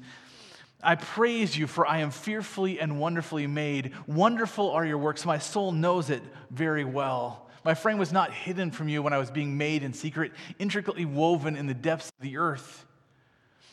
I 0.81 0.95
praise 0.95 1.57
you, 1.57 1.67
for 1.67 1.85
I 1.85 1.99
am 1.99 2.13
fearfully 2.13 2.79
and 2.79 3.01
wonderfully 3.01 3.49
made. 3.49 3.91
Wonderful 4.07 4.71
are 4.71 4.87
your 4.87 4.99
works. 4.99 5.25
My 5.25 5.39
soul 5.39 5.73
knows 5.73 6.11
it 6.11 6.23
very 6.49 6.85
well. 6.85 7.51
My 7.65 7.75
frame 7.75 7.99
was 7.99 8.13
not 8.13 8.33
hidden 8.33 8.71
from 8.71 8.89
you 8.89 9.03
when 9.03 9.13
I 9.13 9.19
was 9.19 9.33
being 9.33 9.59
made 9.59 9.83
in 9.83 9.95
secret, 9.95 10.31
intricately 10.61 11.05
woven 11.05 11.57
in 11.57 11.67
the 11.67 11.75
depths 11.75 12.11
of 12.11 12.23
the 12.23 12.37
earth. 12.37 12.87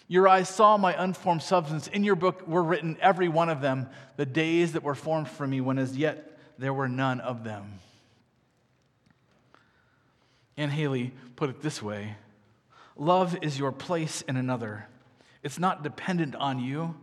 Your 0.08 0.28
eyes 0.28 0.50
saw 0.50 0.76
my 0.78 0.96
unformed 1.04 1.44
substance. 1.44 1.86
In 1.86 2.04
your 2.04 2.16
book 2.16 2.48
were 2.48 2.64
written, 2.64 2.98
every 3.00 3.30
one 3.30 3.50
of 3.50 3.62
them, 3.62 3.90
the 4.18 4.26
days 4.26 4.74
that 4.74 4.82
were 4.82 4.96
formed 4.96 5.30
for 5.30 5.46
me, 5.46 5.62
when 5.62 5.78
as 5.78 5.96
yet 5.96 6.40
there 6.58 6.74
were 6.74 6.90
none 6.90 7.20
of 7.20 7.44
them. 7.44 7.74
Anne 10.62 10.70
Haley 10.70 11.12
put 11.36 11.50
it 11.50 11.62
this 11.62 11.82
way 11.82 12.16
Love 12.96 13.38
is 13.42 13.58
your 13.58 13.72
place 13.72 14.22
in 14.22 14.38
another. 14.38 14.88
It's 15.42 15.58
not 15.58 15.82
dependent 15.82 16.36
on 16.36 16.60
you. 16.60 16.96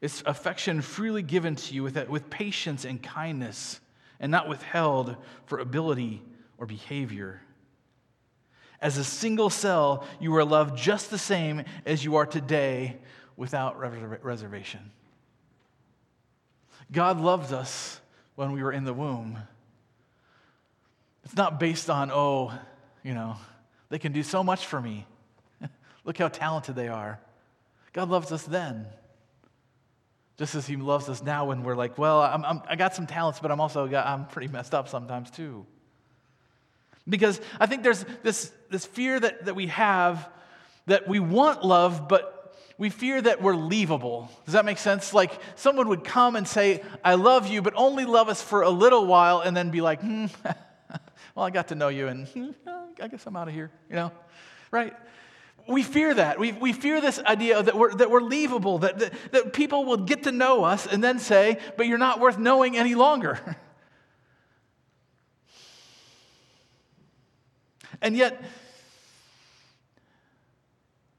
It's 0.00 0.22
affection 0.24 0.80
freely 0.80 1.22
given 1.22 1.56
to 1.56 1.74
you 1.74 1.82
with, 1.82 2.08
with 2.08 2.30
patience 2.30 2.86
and 2.86 3.02
kindness 3.02 3.80
and 4.20 4.32
not 4.32 4.48
withheld 4.48 5.16
for 5.44 5.58
ability 5.58 6.22
or 6.56 6.64
behavior. 6.64 7.42
As 8.80 8.96
a 8.96 9.04
single 9.04 9.50
cell, 9.50 10.06
you 10.18 10.34
are 10.36 10.44
loved 10.44 10.78
just 10.78 11.10
the 11.10 11.18
same 11.18 11.62
as 11.84 12.04
you 12.04 12.16
are 12.16 12.26
today 12.26 12.96
without 13.36 13.78
reservation. 14.24 14.92
God 16.90 17.20
loved 17.20 17.52
us 17.52 18.00
when 18.34 18.52
we 18.52 18.62
were 18.62 18.72
in 18.72 18.84
the 18.84 18.94
womb. 18.94 19.38
It's 21.26 21.34
not 21.34 21.58
based 21.58 21.90
on, 21.90 22.12
oh, 22.12 22.52
you 23.02 23.12
know, 23.12 23.36
they 23.88 23.98
can 23.98 24.12
do 24.12 24.22
so 24.22 24.44
much 24.44 24.64
for 24.64 24.80
me. 24.80 25.04
Look 26.04 26.18
how 26.18 26.28
talented 26.28 26.76
they 26.76 26.86
are. 26.86 27.18
God 27.92 28.08
loves 28.08 28.30
us 28.30 28.44
then. 28.44 28.86
Just 30.36 30.54
as 30.54 30.68
He 30.68 30.76
loves 30.76 31.08
us 31.08 31.24
now 31.24 31.46
when 31.46 31.64
we're 31.64 31.74
like, 31.74 31.98
well, 31.98 32.22
I'm, 32.22 32.44
I'm, 32.44 32.62
i 32.68 32.76
got 32.76 32.94
some 32.94 33.08
talents, 33.08 33.40
but 33.40 33.50
I'm 33.50 33.60
also 33.60 33.88
got, 33.88 34.06
I'm 34.06 34.26
pretty 34.26 34.46
messed 34.46 34.72
up 34.72 34.88
sometimes 34.88 35.28
too. 35.32 35.66
Because 37.08 37.40
I 37.58 37.66
think 37.66 37.82
there's 37.82 38.04
this, 38.22 38.52
this 38.70 38.86
fear 38.86 39.18
that, 39.18 39.46
that 39.46 39.56
we 39.56 39.66
have 39.66 40.28
that 40.86 41.08
we 41.08 41.18
want 41.18 41.64
love, 41.64 42.06
but 42.06 42.56
we 42.78 42.88
fear 42.88 43.20
that 43.20 43.42
we're 43.42 43.54
leavable. 43.54 44.28
Does 44.44 44.54
that 44.54 44.64
make 44.64 44.78
sense? 44.78 45.12
Like 45.12 45.32
someone 45.56 45.88
would 45.88 46.04
come 46.04 46.36
and 46.36 46.46
say, 46.46 46.84
I 47.04 47.16
love 47.16 47.48
you, 47.48 47.62
but 47.62 47.74
only 47.74 48.04
love 48.04 48.28
us 48.28 48.40
for 48.40 48.62
a 48.62 48.70
little 48.70 49.06
while, 49.06 49.40
and 49.40 49.56
then 49.56 49.70
be 49.70 49.80
like, 49.80 50.00
hmm, 50.02 50.26
well, 51.36 51.46
I 51.46 51.50
got 51.50 51.68
to 51.68 51.76
know 51.76 51.88
you, 51.88 52.08
and 52.08 52.26
hmm, 52.28 52.50
I 53.00 53.06
guess 53.06 53.24
I'm 53.26 53.36
out 53.36 53.46
of 53.46 53.54
here, 53.54 53.70
you 53.88 53.94
know? 53.94 54.10
Right? 54.72 54.94
we 55.68 55.82
fear 55.82 56.14
that. 56.14 56.38
We, 56.38 56.52
we 56.52 56.72
fear 56.72 57.00
this 57.00 57.18
idea 57.18 57.60
that 57.62 57.76
we're, 57.76 57.92
that 57.94 58.10
we're 58.10 58.20
leavable, 58.20 58.80
that, 58.82 58.98
that, 58.98 59.12
that 59.32 59.52
people 59.52 59.84
will 59.84 59.96
get 59.98 60.22
to 60.24 60.32
know 60.32 60.64
us 60.64 60.86
and 60.86 61.02
then 61.02 61.18
say, 61.18 61.58
but 61.76 61.86
you're 61.86 61.98
not 61.98 62.20
worth 62.20 62.38
knowing 62.38 62.76
any 62.76 62.94
longer. 62.94 63.38
and 68.00 68.16
yet, 68.16 68.40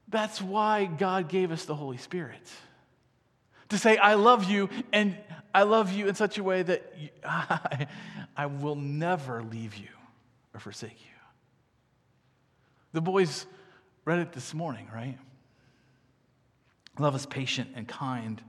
that's 0.08 0.40
why 0.40 0.86
God 0.86 1.28
gave 1.28 1.52
us 1.52 1.66
the 1.66 1.74
Holy 1.74 1.98
Spirit. 1.98 2.50
To 3.68 3.76
say, 3.76 3.98
I 3.98 4.14
love 4.14 4.44
you, 4.50 4.70
and 4.94 5.14
I 5.54 5.64
love 5.64 5.92
you 5.92 6.08
in 6.08 6.14
such 6.14 6.38
a 6.38 6.42
way 6.42 6.62
that 6.62 6.90
I, 7.24 7.86
I 8.34 8.46
will 8.46 8.76
never 8.76 9.42
leave 9.42 9.76
you 9.76 9.88
or 10.58 10.60
forsake 10.60 11.00
you. 11.00 11.12
The 12.92 13.00
boys 13.00 13.46
read 14.04 14.18
it 14.18 14.32
this 14.32 14.52
morning, 14.52 14.88
right? 14.92 15.16
Love 16.98 17.14
is 17.14 17.26
patient 17.26 17.70
and 17.76 17.86
kind. 17.86 18.42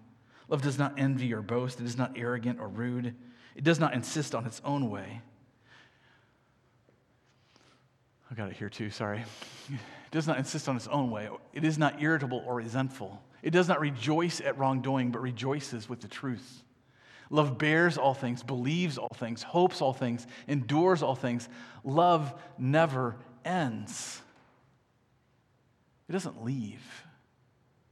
Love 0.48 0.63
does 0.63 0.80
not 0.80 0.95
envy 0.98 1.32
or 1.34 1.43
boast. 1.43 1.80
It 1.80 1.86
is 1.86 1.98
not 1.98 2.13
arrogant 2.15 2.60
or 2.60 2.67
rude. 2.67 3.13
It 3.56 3.63
does 3.63 3.80
not 3.80 3.93
insist 3.93 4.34
on 4.34 4.48
its 4.48 4.60
own 4.65 4.89
way. 4.89 5.22
I 8.32 8.34
got 8.34 8.50
it 8.50 8.58
here 8.58 8.69
too, 8.69 8.89
sorry. 8.89 9.24
It 9.69 10.12
does 10.12 10.28
not 10.28 10.39
insist 10.39 10.67
on 10.67 10.76
its 10.76 10.88
own 10.88 11.12
way. 11.12 11.30
It 11.54 11.63
is 11.63 11.78
not 11.78 12.02
irritable 12.02 12.43
or 12.48 12.56
resentful. 12.56 13.22
It 13.43 13.52
does 13.52 13.67
not 13.67 13.80
rejoice 13.80 14.41
at 14.41 14.58
wrongdoing, 14.58 15.12
but 15.12 15.22
rejoices 15.22 15.88
with 15.88 16.02
the 16.02 16.08
truth. 16.08 16.63
Love 17.30 17.58
bears 17.58 17.98
all 17.98 18.13
things, 18.13 18.42
believes 18.42 18.98
all 18.98 19.12
things, 19.15 19.44
hopes 19.44 19.82
all 19.82 19.94
things, 19.94 20.26
endures 20.48 21.04
all 21.04 21.15
things. 21.15 21.48
Love 21.84 22.34
never 22.58 23.15
ends. 23.46 24.22
It 26.08 26.13
doesn't 26.13 26.44
leave 26.44 26.84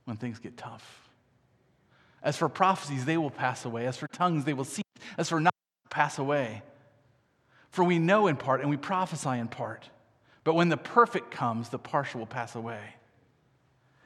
when 0.06 0.18
things 0.18 0.40
get 0.40 0.58
tough. 0.58 1.08
As 2.24 2.36
for 2.36 2.50
prophecies, 2.50 3.06
they 3.06 3.18
will 3.18 3.30
pass 3.30 3.64
away. 3.64 3.86
As 3.86 3.96
for 3.96 4.08
tongues, 4.08 4.44
they 4.44 4.54
will 4.54 4.66
cease. 4.66 4.84
As 5.18 5.30
for 5.30 5.40
knowledge, 5.40 5.54
pass 5.90 6.18
away. 6.18 6.64
For 7.70 7.84
we 7.84 8.00
know 8.00 8.26
in 8.26 8.38
part 8.38 8.62
and 8.62 8.70
we 8.70 8.78
prophesy 8.78 9.38
in 9.38 9.48
part. 9.48 9.90
But 10.44 10.56
when 10.56 10.70
the 10.70 10.78
perfect 10.78 11.30
comes, 11.30 11.70
the 11.70 11.78
partial 11.78 12.20
will 12.20 12.28
pass 12.28 12.56
away. 12.56 12.80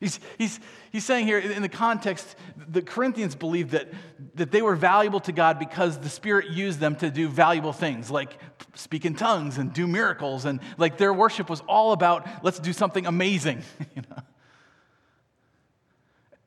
He's, 0.01 0.19
he's, 0.39 0.59
he's 0.91 1.05
saying 1.05 1.27
here 1.27 1.37
in 1.37 1.61
the 1.61 1.69
context, 1.69 2.35
the 2.57 2.81
Corinthians 2.81 3.35
believed 3.35 3.69
that, 3.71 3.87
that 4.33 4.51
they 4.51 4.63
were 4.63 4.75
valuable 4.75 5.19
to 5.21 5.31
God 5.31 5.59
because 5.59 5.99
the 5.99 6.09
Spirit 6.09 6.49
used 6.49 6.79
them 6.79 6.95
to 6.97 7.11
do 7.11 7.29
valuable 7.29 7.71
things, 7.71 8.09
like 8.09 8.35
speak 8.73 9.05
in 9.05 9.13
tongues 9.13 9.59
and 9.59 9.71
do 9.71 9.85
miracles. 9.85 10.45
And 10.45 10.59
like 10.79 10.97
their 10.97 11.13
worship 11.13 11.51
was 11.51 11.61
all 11.67 11.91
about, 11.91 12.27
let's 12.43 12.57
do 12.57 12.73
something 12.73 13.05
amazing. 13.05 13.61
you 13.95 14.01
know? 14.09 14.23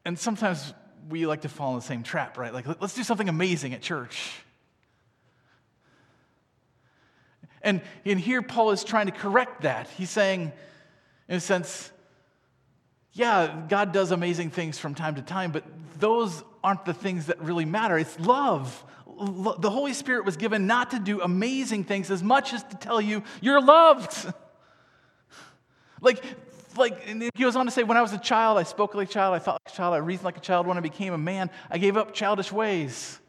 And 0.05 0.19
sometimes 0.19 0.75
we 1.09 1.25
like 1.25 1.43
to 1.43 1.49
fall 1.49 1.75
in 1.75 1.77
the 1.77 1.87
same 1.87 2.03
trap, 2.03 2.37
right? 2.37 2.53
Like, 2.53 2.67
let's 2.81 2.95
do 2.95 3.05
something 3.05 3.29
amazing 3.29 3.73
at 3.73 3.83
church. 3.83 4.33
And, 7.63 7.83
and 8.05 8.19
here 8.19 8.43
Paul 8.43 8.73
is 8.73 8.83
trying 8.83 9.07
to 9.07 9.13
correct 9.13 9.63
that. 9.63 9.89
He's 9.91 10.11
saying, 10.11 10.53
in 11.29 11.37
a 11.37 11.41
sense, 11.41 11.93
yeah, 13.15 13.63
God 13.69 13.93
does 13.93 14.11
amazing 14.11 14.51
things 14.51 14.79
from 14.79 14.95
time 14.95 15.15
to 15.15 15.23
time, 15.23 15.53
but 15.53 15.65
those 15.99 16.43
aren't 16.65 16.85
the 16.85 16.93
things 16.93 17.27
that 17.27 17.41
really 17.41 17.65
matter. 17.65 17.97
It's 17.97 18.19
love. 18.19 18.85
The 19.07 19.71
Holy 19.71 19.93
Spirit 19.93 20.25
was 20.25 20.37
given 20.37 20.67
not 20.67 20.91
to 20.91 20.99
do 20.99 21.23
amazing 21.23 21.85
things 21.85 22.11
as 22.11 22.23
much 22.23 22.53
as 22.53 22.65
to 22.65 22.77
tell 22.77 23.01
you 23.01 23.23
you're 23.41 23.63
loved. 23.63 24.33
like, 26.01 26.25
like 26.77 27.07
he 27.07 27.31
goes 27.39 27.55
on 27.55 27.67
to 27.67 27.71
say, 27.71 27.85
when 27.85 27.97
I 27.97 28.03
was 28.03 28.13
a 28.13 28.19
child, 28.19 28.59
I 28.59 28.65
spoke 28.65 28.97
like 28.97 29.09
a 29.09 29.13
child, 29.13 29.35
I 29.35 29.39
thought 29.39 29.61
like 29.65 29.73
a 29.73 29.77
child, 29.77 29.95
I 29.95 29.99
reasoned 29.99 30.25
like 30.25 30.37
a 30.37 30.41
child. 30.41 30.67
When 30.67 30.77
I 30.77 30.81
became 30.81 31.13
a 31.13 31.19
man, 31.19 31.51
I 31.71 31.79
gave 31.79 31.97
up 31.97 32.15
childish 32.15 32.51
ways. 32.51 33.21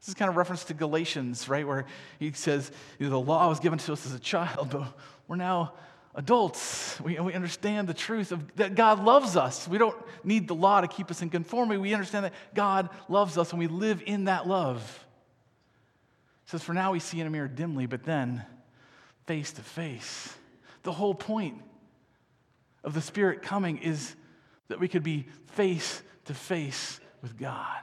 This 0.00 0.08
is 0.08 0.14
kind 0.14 0.28
of 0.28 0.36
reference 0.36 0.64
to 0.64 0.74
Galatians, 0.74 1.48
right, 1.48 1.66
where 1.66 1.86
he 2.18 2.32
says, 2.32 2.70
the 2.98 3.18
law 3.18 3.48
was 3.48 3.60
given 3.60 3.78
to 3.78 3.92
us 3.94 4.04
as 4.04 4.12
a 4.12 4.18
child, 4.18 4.68
but 4.70 4.94
we're 5.28 5.36
now 5.36 5.72
adults, 6.14 7.00
we, 7.00 7.18
we 7.20 7.34
understand 7.34 7.88
the 7.88 7.94
truth 7.94 8.32
of 8.32 8.56
that 8.56 8.74
God 8.74 9.04
loves 9.04 9.36
us. 9.36 9.68
We 9.68 9.78
don't 9.78 9.96
need 10.24 10.48
the 10.48 10.54
law 10.54 10.80
to 10.80 10.88
keep 10.88 11.10
us 11.10 11.22
in 11.22 11.30
conformity. 11.30 11.78
We 11.78 11.94
understand 11.94 12.24
that 12.24 12.34
God 12.54 12.90
loves 13.08 13.38
us 13.38 13.50
and 13.50 13.58
we 13.58 13.68
live 13.68 14.02
in 14.04 14.24
that 14.24 14.46
love. 14.46 15.06
It 16.46 16.50
says, 16.50 16.62
For 16.62 16.74
now 16.74 16.92
we 16.92 17.00
see 17.00 17.20
in 17.20 17.26
a 17.26 17.30
mirror 17.30 17.48
dimly, 17.48 17.86
but 17.86 18.04
then 18.04 18.44
face 19.26 19.52
to 19.52 19.62
face. 19.62 20.34
The 20.82 20.92
whole 20.92 21.14
point 21.14 21.60
of 22.82 22.94
the 22.94 23.02
Spirit 23.02 23.42
coming 23.42 23.78
is 23.78 24.14
that 24.68 24.80
we 24.80 24.88
could 24.88 25.02
be 25.02 25.26
face 25.52 26.02
to 26.24 26.34
face 26.34 27.00
with 27.22 27.38
God. 27.38 27.82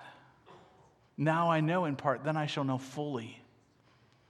Now 1.17 1.49
I 1.49 1.61
know 1.61 1.85
in 1.85 1.95
part, 1.95 2.23
then 2.23 2.37
I 2.37 2.45
shall 2.45 2.63
know 2.63 2.77
fully, 2.77 3.41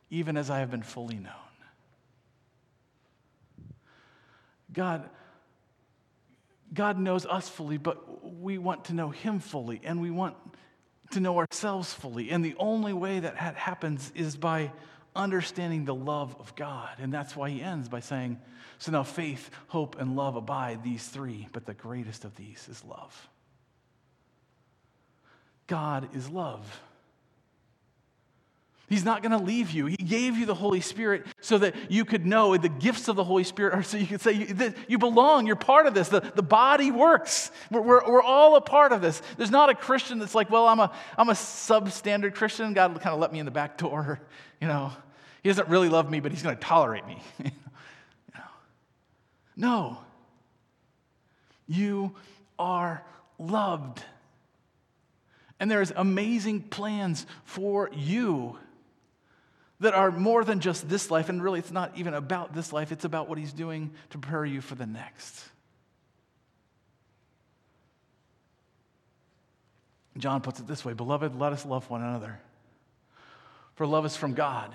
even 0.09 0.38
as 0.38 0.49
I 0.49 0.59
have 0.59 0.71
been 0.71 0.84
fully 0.84 1.15
known. 1.15 1.34
God, 4.78 5.09
God 6.71 6.99
knows 6.99 7.25
us 7.25 7.49
fully, 7.49 7.80
but 7.80 8.32
we 8.39 8.59
want 8.59 8.86
to 8.86 8.93
know 8.93 9.09
Him 9.09 9.39
fully, 9.39 9.82
and 9.84 9.99
we 9.99 10.11
want 10.11 10.36
to 11.11 11.19
know 11.19 11.39
ourselves 11.39 11.91
fully. 11.91 12.30
And 12.30 12.45
the 12.45 12.53
only 12.59 12.93
way 12.93 13.19
that 13.19 13.36
happens 13.36 14.11
is 14.13 14.38
by 14.38 14.71
understanding 15.15 15.86
the 15.86 15.95
love 15.95 16.36
of 16.39 16.55
God. 16.55 16.91
And 16.99 17.11
that's 17.11 17.36
why 17.36 17.49
He 17.49 17.59
ends 17.59 17.89
by 17.89 18.01
saying, 18.01 18.39
So 18.78 18.91
now 18.91 19.01
faith, 19.01 19.49
hope, 19.67 19.99
and 19.99 20.15
love 20.15 20.36
abide, 20.36 20.84
these 20.84 21.07
three, 21.07 21.47
but 21.53 21.65
the 21.65 21.73
greatest 21.73 22.23
of 22.23 22.36
these 22.36 22.67
is 22.69 22.84
love. 22.84 23.30
God 25.65 26.15
is 26.15 26.30
love. 26.30 26.82
He's 28.88 29.03
not 29.03 29.21
going 29.21 29.38
to 29.38 29.43
leave 29.43 29.71
you. 29.71 29.85
He 29.88 29.97
gave 29.97 30.38
you 30.38 30.45
the 30.45 30.55
Holy 30.55 30.79
Spirit 30.79 31.25
so 31.41 31.57
that 31.57 31.75
you 31.91 32.05
could 32.05 32.25
know 32.25 32.55
the 32.55 32.69
gifts 32.69 33.09
of 33.09 33.17
the 33.17 33.23
Holy 33.23 33.43
Spirit, 33.43 33.77
or 33.77 33.83
so 33.83 33.97
you 33.97 34.07
could 34.07 34.21
say 34.21 34.47
you, 34.88 34.97
belong, 34.97 35.45
you're 35.45 35.57
part 35.57 35.88
of 35.88 35.93
this. 35.93 36.07
The, 36.07 36.21
the 36.21 36.41
body 36.41 36.89
works. 36.91 37.51
We're, 37.69 37.81
we're, 37.81 38.09
we're, 38.09 38.21
all 38.21 38.55
a 38.55 38.61
part 38.61 38.93
of 38.93 39.01
this. 39.01 39.21
There's 39.35 39.51
not 39.51 39.69
a 39.69 39.75
Christian 39.75 40.19
that's 40.19 40.33
like, 40.33 40.49
well, 40.49 40.67
I'm 40.67 40.79
a, 40.79 40.93
I'm 41.17 41.27
a 41.27 41.33
substandard 41.33 42.35
Christian. 42.35 42.73
God 42.73 42.93
kind 43.01 43.13
of 43.13 43.19
let 43.19 43.33
me 43.33 43.39
in 43.39 43.45
the 43.45 43.51
back 43.51 43.77
door. 43.77 44.19
You 44.59 44.67
know, 44.67 44.91
He 45.43 45.49
doesn't 45.49 45.67
really 45.67 45.88
love 45.88 46.09
me, 46.09 46.19
but 46.19 46.31
He's 46.31 46.41
going 46.41 46.55
to 46.55 46.61
tolerate 46.61 47.05
me. 47.05 47.21
No. 49.57 49.97
You 51.67 52.15
are 52.59 53.03
loved. 53.39 54.03
And 55.59 55.69
there's 55.69 55.91
amazing 55.95 56.61
plans 56.61 57.25
for 57.43 57.89
you 57.91 58.57
that 59.80 59.93
are 59.93 60.11
more 60.11 60.43
than 60.43 60.59
just 60.59 60.89
this 60.89 61.11
life. 61.11 61.30
And 61.30 61.41
really, 61.41 61.59
it's 61.59 61.71
not 61.71 61.97
even 61.97 62.13
about 62.13 62.53
this 62.53 62.73
life, 62.73 62.91
it's 62.91 63.05
about 63.05 63.30
what 63.30 63.38
He's 63.38 63.53
doing 63.53 63.91
to 64.09 64.17
prepare 64.17 64.45
you 64.45 64.61
for 64.61 64.75
the 64.75 64.86
next. 64.86 65.43
John 70.17 70.41
puts 70.41 70.59
it 70.59 70.67
this 70.67 70.84
way 70.84 70.93
Beloved, 70.93 71.39
let 71.39 71.53
us 71.53 71.65
love 71.65 71.89
one 71.89 72.01
another. 72.01 72.39
For 73.75 73.86
love 73.86 74.05
is 74.05 74.15
from 74.15 74.34
God. 74.34 74.73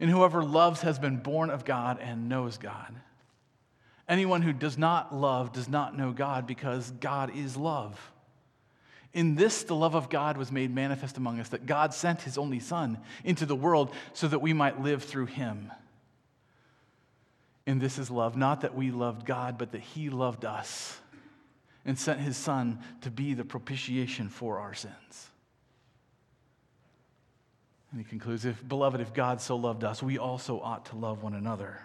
And 0.00 0.10
whoever 0.10 0.42
loves 0.42 0.80
has 0.80 0.98
been 0.98 1.18
born 1.18 1.48
of 1.50 1.64
God 1.64 2.00
and 2.00 2.28
knows 2.28 2.58
God. 2.58 2.92
Anyone 4.08 4.42
who 4.42 4.52
does 4.52 4.76
not 4.76 5.14
love 5.14 5.52
does 5.52 5.68
not 5.68 5.96
know 5.96 6.10
God 6.10 6.46
because 6.46 6.90
God 6.90 7.36
is 7.36 7.56
love. 7.56 8.11
In 9.14 9.34
this, 9.34 9.64
the 9.64 9.76
love 9.76 9.94
of 9.94 10.08
God 10.08 10.36
was 10.36 10.50
made 10.50 10.74
manifest 10.74 11.18
among 11.18 11.38
us, 11.38 11.50
that 11.50 11.66
God 11.66 11.92
sent 11.92 12.22
his 12.22 12.38
only 12.38 12.60
Son 12.60 12.98
into 13.24 13.44
the 13.44 13.56
world 13.56 13.92
so 14.14 14.26
that 14.28 14.38
we 14.40 14.52
might 14.52 14.80
live 14.80 15.04
through 15.04 15.26
him. 15.26 15.70
And 17.66 17.80
this 17.80 17.98
is 17.98 18.10
love, 18.10 18.36
not 18.36 18.62
that 18.62 18.74
we 18.74 18.90
loved 18.90 19.26
God, 19.26 19.58
but 19.58 19.72
that 19.72 19.82
he 19.82 20.08
loved 20.08 20.44
us 20.44 20.98
and 21.84 21.98
sent 21.98 22.20
his 22.20 22.36
Son 22.36 22.80
to 23.02 23.10
be 23.10 23.34
the 23.34 23.44
propitiation 23.44 24.28
for 24.28 24.58
our 24.58 24.74
sins. 24.74 25.28
And 27.90 28.00
he 28.00 28.04
concludes, 28.04 28.46
if, 28.46 28.66
Beloved, 28.66 29.00
if 29.00 29.12
God 29.12 29.40
so 29.42 29.56
loved 29.56 29.84
us, 29.84 30.02
we 30.02 30.16
also 30.16 30.58
ought 30.60 30.86
to 30.86 30.96
love 30.96 31.22
one 31.22 31.34
another. 31.34 31.78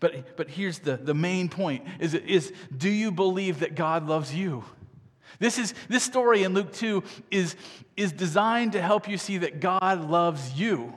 But, 0.00 0.36
but 0.36 0.48
here's 0.48 0.78
the, 0.78 0.96
the 0.96 1.14
main 1.14 1.48
point 1.48 1.84
is, 2.00 2.14
is 2.14 2.52
do 2.74 2.88
you 2.88 3.12
believe 3.12 3.60
that 3.60 3.74
God 3.74 4.06
loves 4.06 4.34
you? 4.34 4.64
This, 5.38 5.58
is, 5.58 5.74
this 5.88 6.02
story 6.02 6.42
in 6.42 6.54
Luke 6.54 6.72
2 6.72 7.02
is, 7.30 7.56
is 7.96 8.12
designed 8.12 8.72
to 8.72 8.82
help 8.82 9.08
you 9.08 9.18
see 9.18 9.38
that 9.38 9.60
God 9.60 10.08
loves 10.08 10.58
you. 10.58 10.94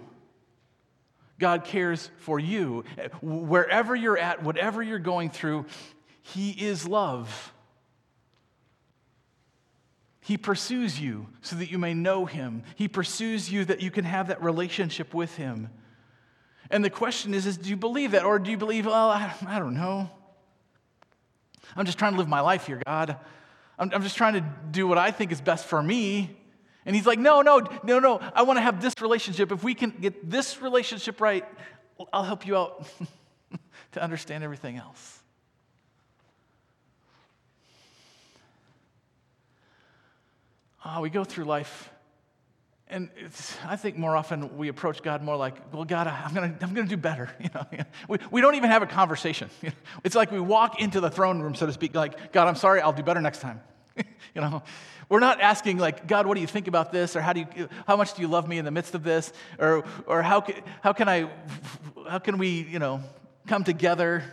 God 1.39 1.63
cares 1.65 2.09
for 2.17 2.39
you. 2.39 2.85
Wherever 3.21 3.95
you're 3.95 4.17
at, 4.17 4.43
whatever 4.43 4.81
you're 4.81 4.99
going 4.99 5.29
through, 5.29 5.65
He 6.21 6.51
is 6.51 6.87
love. 6.87 7.53
He 10.21 10.37
pursues 10.37 10.99
you 10.99 11.27
so 11.41 11.55
that 11.55 11.71
you 11.71 11.79
may 11.79 11.95
know 11.95 12.25
Him. 12.25 12.63
He 12.75 12.87
pursues 12.87 13.51
you 13.51 13.65
that 13.65 13.81
you 13.81 13.89
can 13.89 14.05
have 14.05 14.27
that 14.27 14.41
relationship 14.43 15.13
with 15.13 15.35
Him. 15.35 15.69
And 16.69 16.85
the 16.85 16.89
question 16.89 17.33
is, 17.33 17.45
is 17.45 17.57
do 17.57 17.69
you 17.69 17.75
believe 17.75 18.11
that? 18.11 18.23
Or 18.23 18.39
do 18.39 18.51
you 18.51 18.57
believe, 18.57 18.85
well, 18.85 19.09
I, 19.09 19.33
I 19.47 19.59
don't 19.59 19.73
know. 19.73 20.09
I'm 21.75 21.85
just 21.85 21.97
trying 21.97 22.13
to 22.13 22.19
live 22.19 22.27
my 22.27 22.41
life 22.41 22.67
here, 22.67 22.81
God. 22.85 23.17
I'm, 23.77 23.91
I'm 23.93 24.03
just 24.03 24.17
trying 24.17 24.33
to 24.33 24.45
do 24.71 24.87
what 24.87 24.97
I 24.97 25.11
think 25.11 25.31
is 25.31 25.41
best 25.41 25.65
for 25.65 25.81
me. 25.81 26.37
And 26.85 26.95
he's 26.95 27.05
like, 27.05 27.19
no, 27.19 27.41
no, 27.41 27.61
no, 27.83 27.99
no. 27.99 28.19
I 28.33 28.43
want 28.43 28.57
to 28.57 28.61
have 28.61 28.81
this 28.81 28.95
relationship. 29.01 29.51
If 29.51 29.63
we 29.63 29.75
can 29.75 29.91
get 29.91 30.29
this 30.29 30.61
relationship 30.61 31.21
right, 31.21 31.45
I'll 32.11 32.23
help 32.23 32.47
you 32.47 32.57
out 32.57 32.87
to 33.91 34.01
understand 34.01 34.43
everything 34.43 34.77
else. 34.77 35.19
Oh, 40.83 41.01
we 41.01 41.11
go 41.11 41.23
through 41.23 41.45
life, 41.45 41.91
and 42.91 43.09
I 43.65 43.77
think 43.77 43.97
more 43.97 44.15
often 44.15 44.57
we 44.57 44.67
approach 44.67 45.01
God 45.01 45.23
more 45.23 45.37
like, 45.37 45.73
well, 45.73 45.85
God, 45.85 46.07
I'm 46.07 46.33
going 46.33 46.57
to 46.57 46.63
I'm 46.63 46.73
gonna 46.73 46.87
do 46.87 46.97
better. 46.97 47.29
You 47.41 47.49
know, 47.55 47.65
we, 48.07 48.17
we 48.29 48.41
don't 48.41 48.55
even 48.55 48.69
have 48.69 48.83
a 48.83 48.87
conversation. 48.87 49.49
It's 50.03 50.15
like 50.15 50.31
we 50.31 50.39
walk 50.39 50.81
into 50.81 50.99
the 50.99 51.09
throne 51.09 51.41
room, 51.41 51.55
so 51.55 51.65
to 51.65 51.73
speak, 51.73 51.95
like, 51.95 52.31
God, 52.33 52.47
I'm 52.47 52.55
sorry, 52.55 52.81
I'll 52.81 52.93
do 52.93 53.03
better 53.03 53.21
next 53.21 53.39
time. 53.39 53.61
you 53.97 54.41
know, 54.41 54.63
we're 55.09 55.19
not 55.19 55.41
asking 55.41 55.77
like, 55.77 56.07
God, 56.07 56.27
what 56.27 56.35
do 56.35 56.41
you 56.41 56.47
think 56.47 56.67
about 56.67 56.91
this? 56.91 57.15
Or 57.15 57.21
how 57.21 57.33
do 57.33 57.41
you, 57.41 57.69
how 57.87 57.95
much 57.95 58.13
do 58.13 58.21
you 58.21 58.27
love 58.27 58.47
me 58.47 58.57
in 58.57 58.65
the 58.65 58.71
midst 58.71 58.95
of 58.95 59.03
this? 59.03 59.31
Or, 59.59 59.83
or 60.05 60.21
how, 60.21 60.41
can, 60.41 60.55
how 60.81 60.93
can 60.93 61.09
I, 61.09 61.29
how 62.07 62.19
can 62.19 62.37
we, 62.37 62.61
you 62.61 62.79
know, 62.79 63.01
come 63.47 63.63
together 63.63 64.23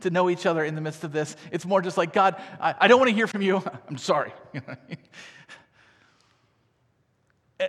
to 0.00 0.10
know 0.10 0.28
each 0.30 0.46
other 0.46 0.64
in 0.64 0.74
the 0.74 0.80
midst 0.80 1.04
of 1.04 1.12
this? 1.12 1.36
It's 1.50 1.64
more 1.64 1.82
just 1.82 1.96
like, 1.96 2.12
God, 2.12 2.36
I, 2.60 2.74
I 2.80 2.88
don't 2.88 2.98
want 2.98 3.10
to 3.10 3.14
hear 3.14 3.26
from 3.26 3.42
you. 3.42 3.62
I'm 3.88 3.98
sorry. 3.98 4.32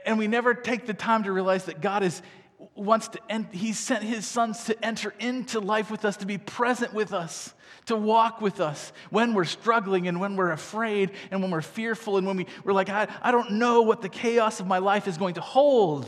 And 0.06 0.18
we 0.18 0.28
never 0.28 0.54
take 0.54 0.86
the 0.86 0.94
time 0.94 1.24
to 1.24 1.32
realize 1.32 1.66
that 1.66 1.82
God 1.82 2.04
is, 2.04 2.22
wants 2.76 3.08
to 3.10 3.20
end, 3.30 3.48
He 3.52 3.74
sent 3.74 4.04
His 4.04 4.26
sons 4.26 4.66
to 4.66 4.86
enter 4.86 5.14
into 5.20 5.60
life 5.60 5.90
with 5.92 6.06
us, 6.06 6.18
to 6.18 6.26
be 6.26 6.38
present 6.38 6.94
with 6.94 7.14
us 7.14 7.54
to 7.88 7.96
walk 7.96 8.42
with 8.42 8.60
us 8.60 8.92
when 9.10 9.34
we're 9.34 9.46
struggling 9.46 10.08
and 10.08 10.20
when 10.20 10.36
we're 10.36 10.52
afraid 10.52 11.12
and 11.32 11.42
when 11.42 11.52
we're 11.52 11.62
fearful 11.62 12.18
and 12.18 12.28
when 12.28 12.38
we, 12.38 12.46
we're 12.64 12.74
like, 12.74 12.90
I, 12.90 13.08
I 13.22 13.32
don't 13.32 13.54
know 13.54 13.82
what 13.82 14.02
the 14.02 14.10
chaos 14.10 14.60
of 14.60 14.68
my 14.68 14.78
life 14.78 15.08
is 15.08 15.18
going 15.18 15.36
to 15.36 15.42
hold. 15.42 16.06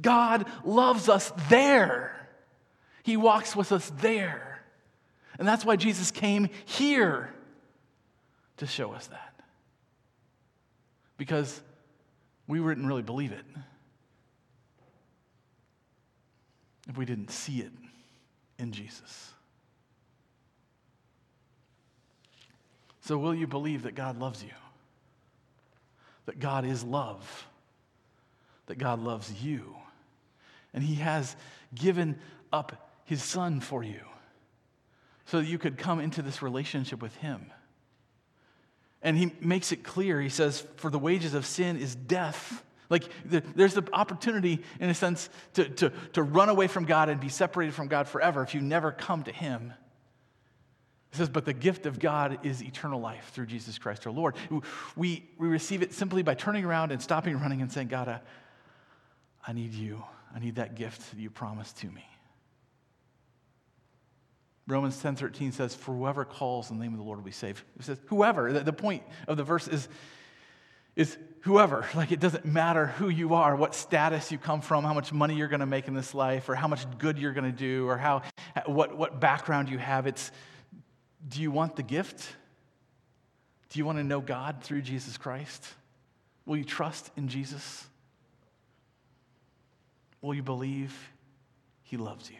God 0.00 0.46
loves 0.64 1.08
us 1.08 1.32
there. 1.48 2.28
He 3.04 3.16
walks 3.16 3.54
with 3.54 3.72
us 3.72 3.90
there. 4.00 4.62
And 5.38 5.46
that's 5.46 5.64
why 5.64 5.76
Jesus 5.76 6.10
came 6.10 6.48
here 6.64 7.32
to 8.58 8.66
show 8.66 8.92
us 8.92 9.06
that. 9.06 9.34
Because 11.16 11.62
we 12.50 12.58
wouldn't 12.58 12.84
really 12.84 13.02
believe 13.02 13.30
it 13.30 13.44
if 16.88 16.98
we 16.98 17.04
didn't 17.04 17.30
see 17.30 17.60
it 17.60 17.70
in 18.58 18.72
Jesus. 18.72 19.30
So, 23.02 23.16
will 23.16 23.36
you 23.36 23.46
believe 23.46 23.84
that 23.84 23.94
God 23.94 24.18
loves 24.18 24.42
you? 24.42 24.50
That 26.26 26.40
God 26.40 26.64
is 26.64 26.82
love? 26.82 27.46
That 28.66 28.78
God 28.78 28.98
loves 28.98 29.32
you? 29.40 29.76
And 30.74 30.82
He 30.82 30.96
has 30.96 31.36
given 31.72 32.18
up 32.52 32.90
His 33.04 33.22
Son 33.22 33.60
for 33.60 33.84
you 33.84 34.00
so 35.24 35.38
that 35.38 35.46
you 35.46 35.58
could 35.58 35.78
come 35.78 36.00
into 36.00 36.20
this 36.20 36.42
relationship 36.42 37.00
with 37.00 37.14
Him. 37.16 37.52
And 39.02 39.16
He 39.16 39.32
makes 39.40 39.72
it 39.72 39.82
clear 39.82 40.20
He 40.20 40.28
says, 40.28 40.66
For 40.76 40.90
the 40.90 40.98
wages 40.98 41.34
of 41.34 41.46
sin 41.46 41.76
is 41.76 41.94
death. 41.94 42.64
Like, 42.88 43.04
there's 43.24 43.74
the 43.74 43.88
opportunity, 43.92 44.62
in 44.80 44.90
a 44.90 44.94
sense, 44.94 45.30
to, 45.54 45.68
to, 45.68 45.92
to 46.14 46.22
run 46.24 46.48
away 46.48 46.66
from 46.66 46.86
God 46.86 47.08
and 47.08 47.20
be 47.20 47.28
separated 47.28 47.72
from 47.72 47.86
God 47.86 48.08
forever 48.08 48.42
if 48.42 48.52
you 48.52 48.60
never 48.60 48.90
come 48.90 49.22
to 49.22 49.32
Him. 49.32 49.72
It 51.12 51.16
says, 51.16 51.28
but 51.28 51.44
the 51.44 51.52
gift 51.52 51.86
of 51.86 51.98
God 51.98 52.38
is 52.44 52.62
eternal 52.62 53.00
life 53.00 53.30
through 53.32 53.46
Jesus 53.46 53.78
Christ 53.78 54.06
our 54.06 54.12
Lord. 54.12 54.36
We, 54.96 55.28
we 55.38 55.48
receive 55.48 55.82
it 55.82 55.92
simply 55.92 56.22
by 56.22 56.34
turning 56.34 56.64
around 56.64 56.92
and 56.92 57.02
stopping 57.02 57.38
running 57.38 57.62
and 57.62 57.70
saying, 57.70 57.88
God, 57.88 58.08
I, 58.08 58.20
I 59.46 59.52
need 59.52 59.72
you. 59.72 60.04
I 60.34 60.38
need 60.38 60.56
that 60.56 60.76
gift 60.76 61.10
that 61.10 61.18
you 61.18 61.30
promised 61.30 61.78
to 61.78 61.88
me. 61.88 62.04
Romans 64.70 65.00
10 65.00 65.16
13 65.16 65.52
says, 65.52 65.74
For 65.74 65.94
whoever 65.94 66.24
calls 66.24 66.70
in 66.70 66.78
the 66.78 66.84
name 66.84 66.92
of 66.92 66.98
the 66.98 67.04
Lord 67.04 67.18
will 67.18 67.24
be 67.24 67.30
saved. 67.30 67.62
It 67.78 67.84
says, 67.84 67.98
whoever. 68.06 68.52
The, 68.52 68.60
the 68.60 68.72
point 68.72 69.02
of 69.28 69.36
the 69.36 69.44
verse 69.44 69.68
is, 69.68 69.88
is 70.96 71.16
whoever. 71.40 71.86
Like 71.94 72.12
it 72.12 72.20
doesn't 72.20 72.44
matter 72.44 72.86
who 72.86 73.08
you 73.08 73.34
are, 73.34 73.56
what 73.56 73.74
status 73.74 74.32
you 74.32 74.38
come 74.38 74.60
from, 74.60 74.84
how 74.84 74.94
much 74.94 75.12
money 75.12 75.34
you're 75.34 75.48
going 75.48 75.60
to 75.60 75.66
make 75.66 75.88
in 75.88 75.94
this 75.94 76.14
life, 76.14 76.48
or 76.48 76.54
how 76.54 76.68
much 76.68 76.86
good 76.98 77.18
you're 77.18 77.32
going 77.32 77.50
to 77.50 77.56
do, 77.56 77.88
or 77.88 77.96
how, 77.98 78.22
what, 78.66 78.96
what 78.96 79.20
background 79.20 79.68
you 79.68 79.78
have. 79.78 80.06
It's 80.06 80.30
do 81.28 81.42
you 81.42 81.50
want 81.50 81.76
the 81.76 81.82
gift? 81.82 82.26
Do 83.70 83.78
you 83.78 83.84
want 83.84 83.98
to 83.98 84.04
know 84.04 84.20
God 84.20 84.62
through 84.62 84.82
Jesus 84.82 85.16
Christ? 85.16 85.64
Will 86.46 86.56
you 86.56 86.64
trust 86.64 87.10
in 87.16 87.28
Jesus? 87.28 87.86
Will 90.22 90.34
you 90.34 90.42
believe 90.42 91.12
He 91.82 91.96
loves 91.96 92.30
you? 92.30 92.36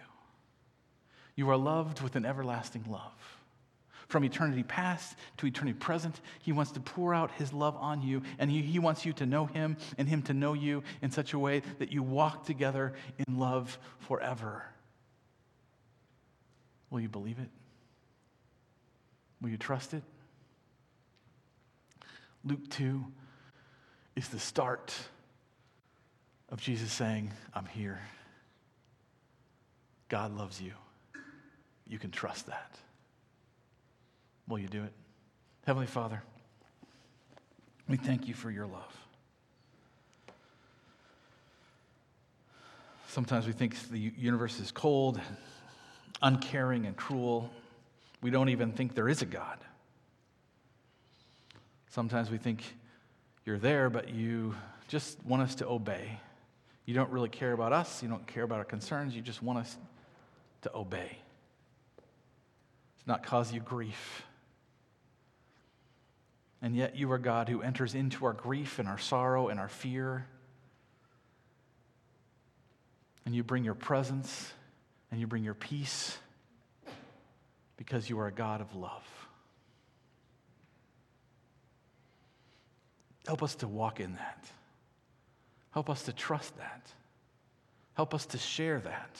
You 1.40 1.48
are 1.48 1.56
loved 1.56 2.02
with 2.02 2.16
an 2.16 2.26
everlasting 2.26 2.84
love. 2.86 3.40
From 4.08 4.24
eternity 4.24 4.62
past 4.62 5.16
to 5.38 5.46
eternity 5.46 5.72
present, 5.72 6.20
He 6.42 6.52
wants 6.52 6.72
to 6.72 6.80
pour 6.80 7.14
out 7.14 7.30
His 7.30 7.50
love 7.50 7.74
on 7.76 8.02
you, 8.02 8.20
and 8.38 8.50
He, 8.50 8.60
he 8.60 8.78
wants 8.78 9.06
you 9.06 9.14
to 9.14 9.24
know 9.24 9.46
Him 9.46 9.78
and 9.96 10.06
Him 10.06 10.20
to 10.24 10.34
know 10.34 10.52
you 10.52 10.82
in 11.00 11.10
such 11.10 11.32
a 11.32 11.38
way 11.38 11.62
that 11.78 11.90
you 11.92 12.02
walk 12.02 12.44
together 12.44 12.92
in 13.26 13.38
love 13.38 13.78
forever. 14.00 14.66
Will 16.90 17.00
you 17.00 17.08
believe 17.08 17.38
it? 17.38 17.48
Will 19.40 19.48
you 19.48 19.56
trust 19.56 19.94
it? 19.94 20.02
Luke 22.44 22.68
2 22.68 23.02
is 24.14 24.28
the 24.28 24.38
start 24.38 24.94
of 26.50 26.60
Jesus 26.60 26.92
saying, 26.92 27.32
I'm 27.54 27.64
here. 27.64 27.98
God 30.10 30.36
loves 30.36 30.60
you. 30.60 30.72
You 31.90 31.98
can 31.98 32.12
trust 32.12 32.46
that. 32.46 32.78
Will 34.46 34.60
you 34.60 34.68
do 34.68 34.84
it? 34.84 34.92
Heavenly 35.66 35.88
Father, 35.88 36.22
we 37.88 37.96
thank 37.96 38.28
you 38.28 38.34
for 38.34 38.48
your 38.48 38.66
love. 38.66 38.96
Sometimes 43.08 43.48
we 43.48 43.52
think 43.52 43.74
the 43.90 43.98
universe 43.98 44.60
is 44.60 44.70
cold, 44.70 45.20
uncaring, 46.22 46.86
and 46.86 46.96
cruel. 46.96 47.50
We 48.22 48.30
don't 48.30 48.50
even 48.50 48.70
think 48.70 48.94
there 48.94 49.08
is 49.08 49.20
a 49.20 49.26
God. 49.26 49.58
Sometimes 51.88 52.30
we 52.30 52.38
think 52.38 52.62
you're 53.44 53.58
there, 53.58 53.90
but 53.90 54.10
you 54.10 54.54
just 54.86 55.18
want 55.26 55.42
us 55.42 55.56
to 55.56 55.66
obey. 55.66 56.20
You 56.86 56.94
don't 56.94 57.10
really 57.10 57.28
care 57.28 57.52
about 57.52 57.72
us, 57.72 58.00
you 58.00 58.08
don't 58.08 58.26
care 58.28 58.44
about 58.44 58.58
our 58.58 58.64
concerns, 58.64 59.16
you 59.16 59.22
just 59.22 59.42
want 59.42 59.58
us 59.58 59.76
to 60.62 60.72
obey. 60.72 61.18
Not 63.06 63.22
cause 63.22 63.52
you 63.52 63.60
grief. 63.60 64.24
And 66.62 66.76
yet 66.76 66.96
you 66.96 67.10
are 67.12 67.18
God 67.18 67.48
who 67.48 67.62
enters 67.62 67.94
into 67.94 68.24
our 68.26 68.32
grief 68.32 68.78
and 68.78 68.86
our 68.86 68.98
sorrow 68.98 69.48
and 69.48 69.58
our 69.58 69.68
fear. 69.68 70.26
And 73.24 73.34
you 73.34 73.42
bring 73.42 73.64
your 73.64 73.74
presence 73.74 74.52
and 75.10 75.20
you 75.20 75.26
bring 75.26 75.42
your 75.42 75.54
peace 75.54 76.18
because 77.76 78.10
you 78.10 78.18
are 78.20 78.26
a 78.26 78.32
God 78.32 78.60
of 78.60 78.74
love. 78.74 79.04
Help 83.26 83.42
us 83.42 83.54
to 83.56 83.68
walk 83.68 84.00
in 84.00 84.14
that. 84.14 84.44
Help 85.70 85.88
us 85.88 86.02
to 86.02 86.12
trust 86.12 86.56
that. 86.58 86.90
Help 87.94 88.12
us 88.12 88.26
to 88.26 88.38
share 88.38 88.80
that. 88.80 89.16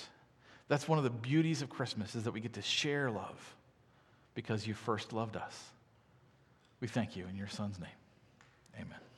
That's 0.68 0.88
one 0.88 0.98
of 0.98 1.04
the 1.04 1.10
beauties 1.10 1.62
of 1.62 1.70
Christmas 1.70 2.14
is 2.14 2.24
that 2.24 2.32
we 2.32 2.40
get 2.40 2.54
to 2.54 2.62
share 2.62 3.10
love 3.10 3.56
because 4.34 4.66
you 4.66 4.74
first 4.74 5.12
loved 5.12 5.36
us. 5.36 5.70
We 6.80 6.88
thank 6.88 7.16
you 7.16 7.26
in 7.28 7.36
your 7.36 7.48
son's 7.48 7.78
name. 7.78 7.88
Amen. 8.76 9.09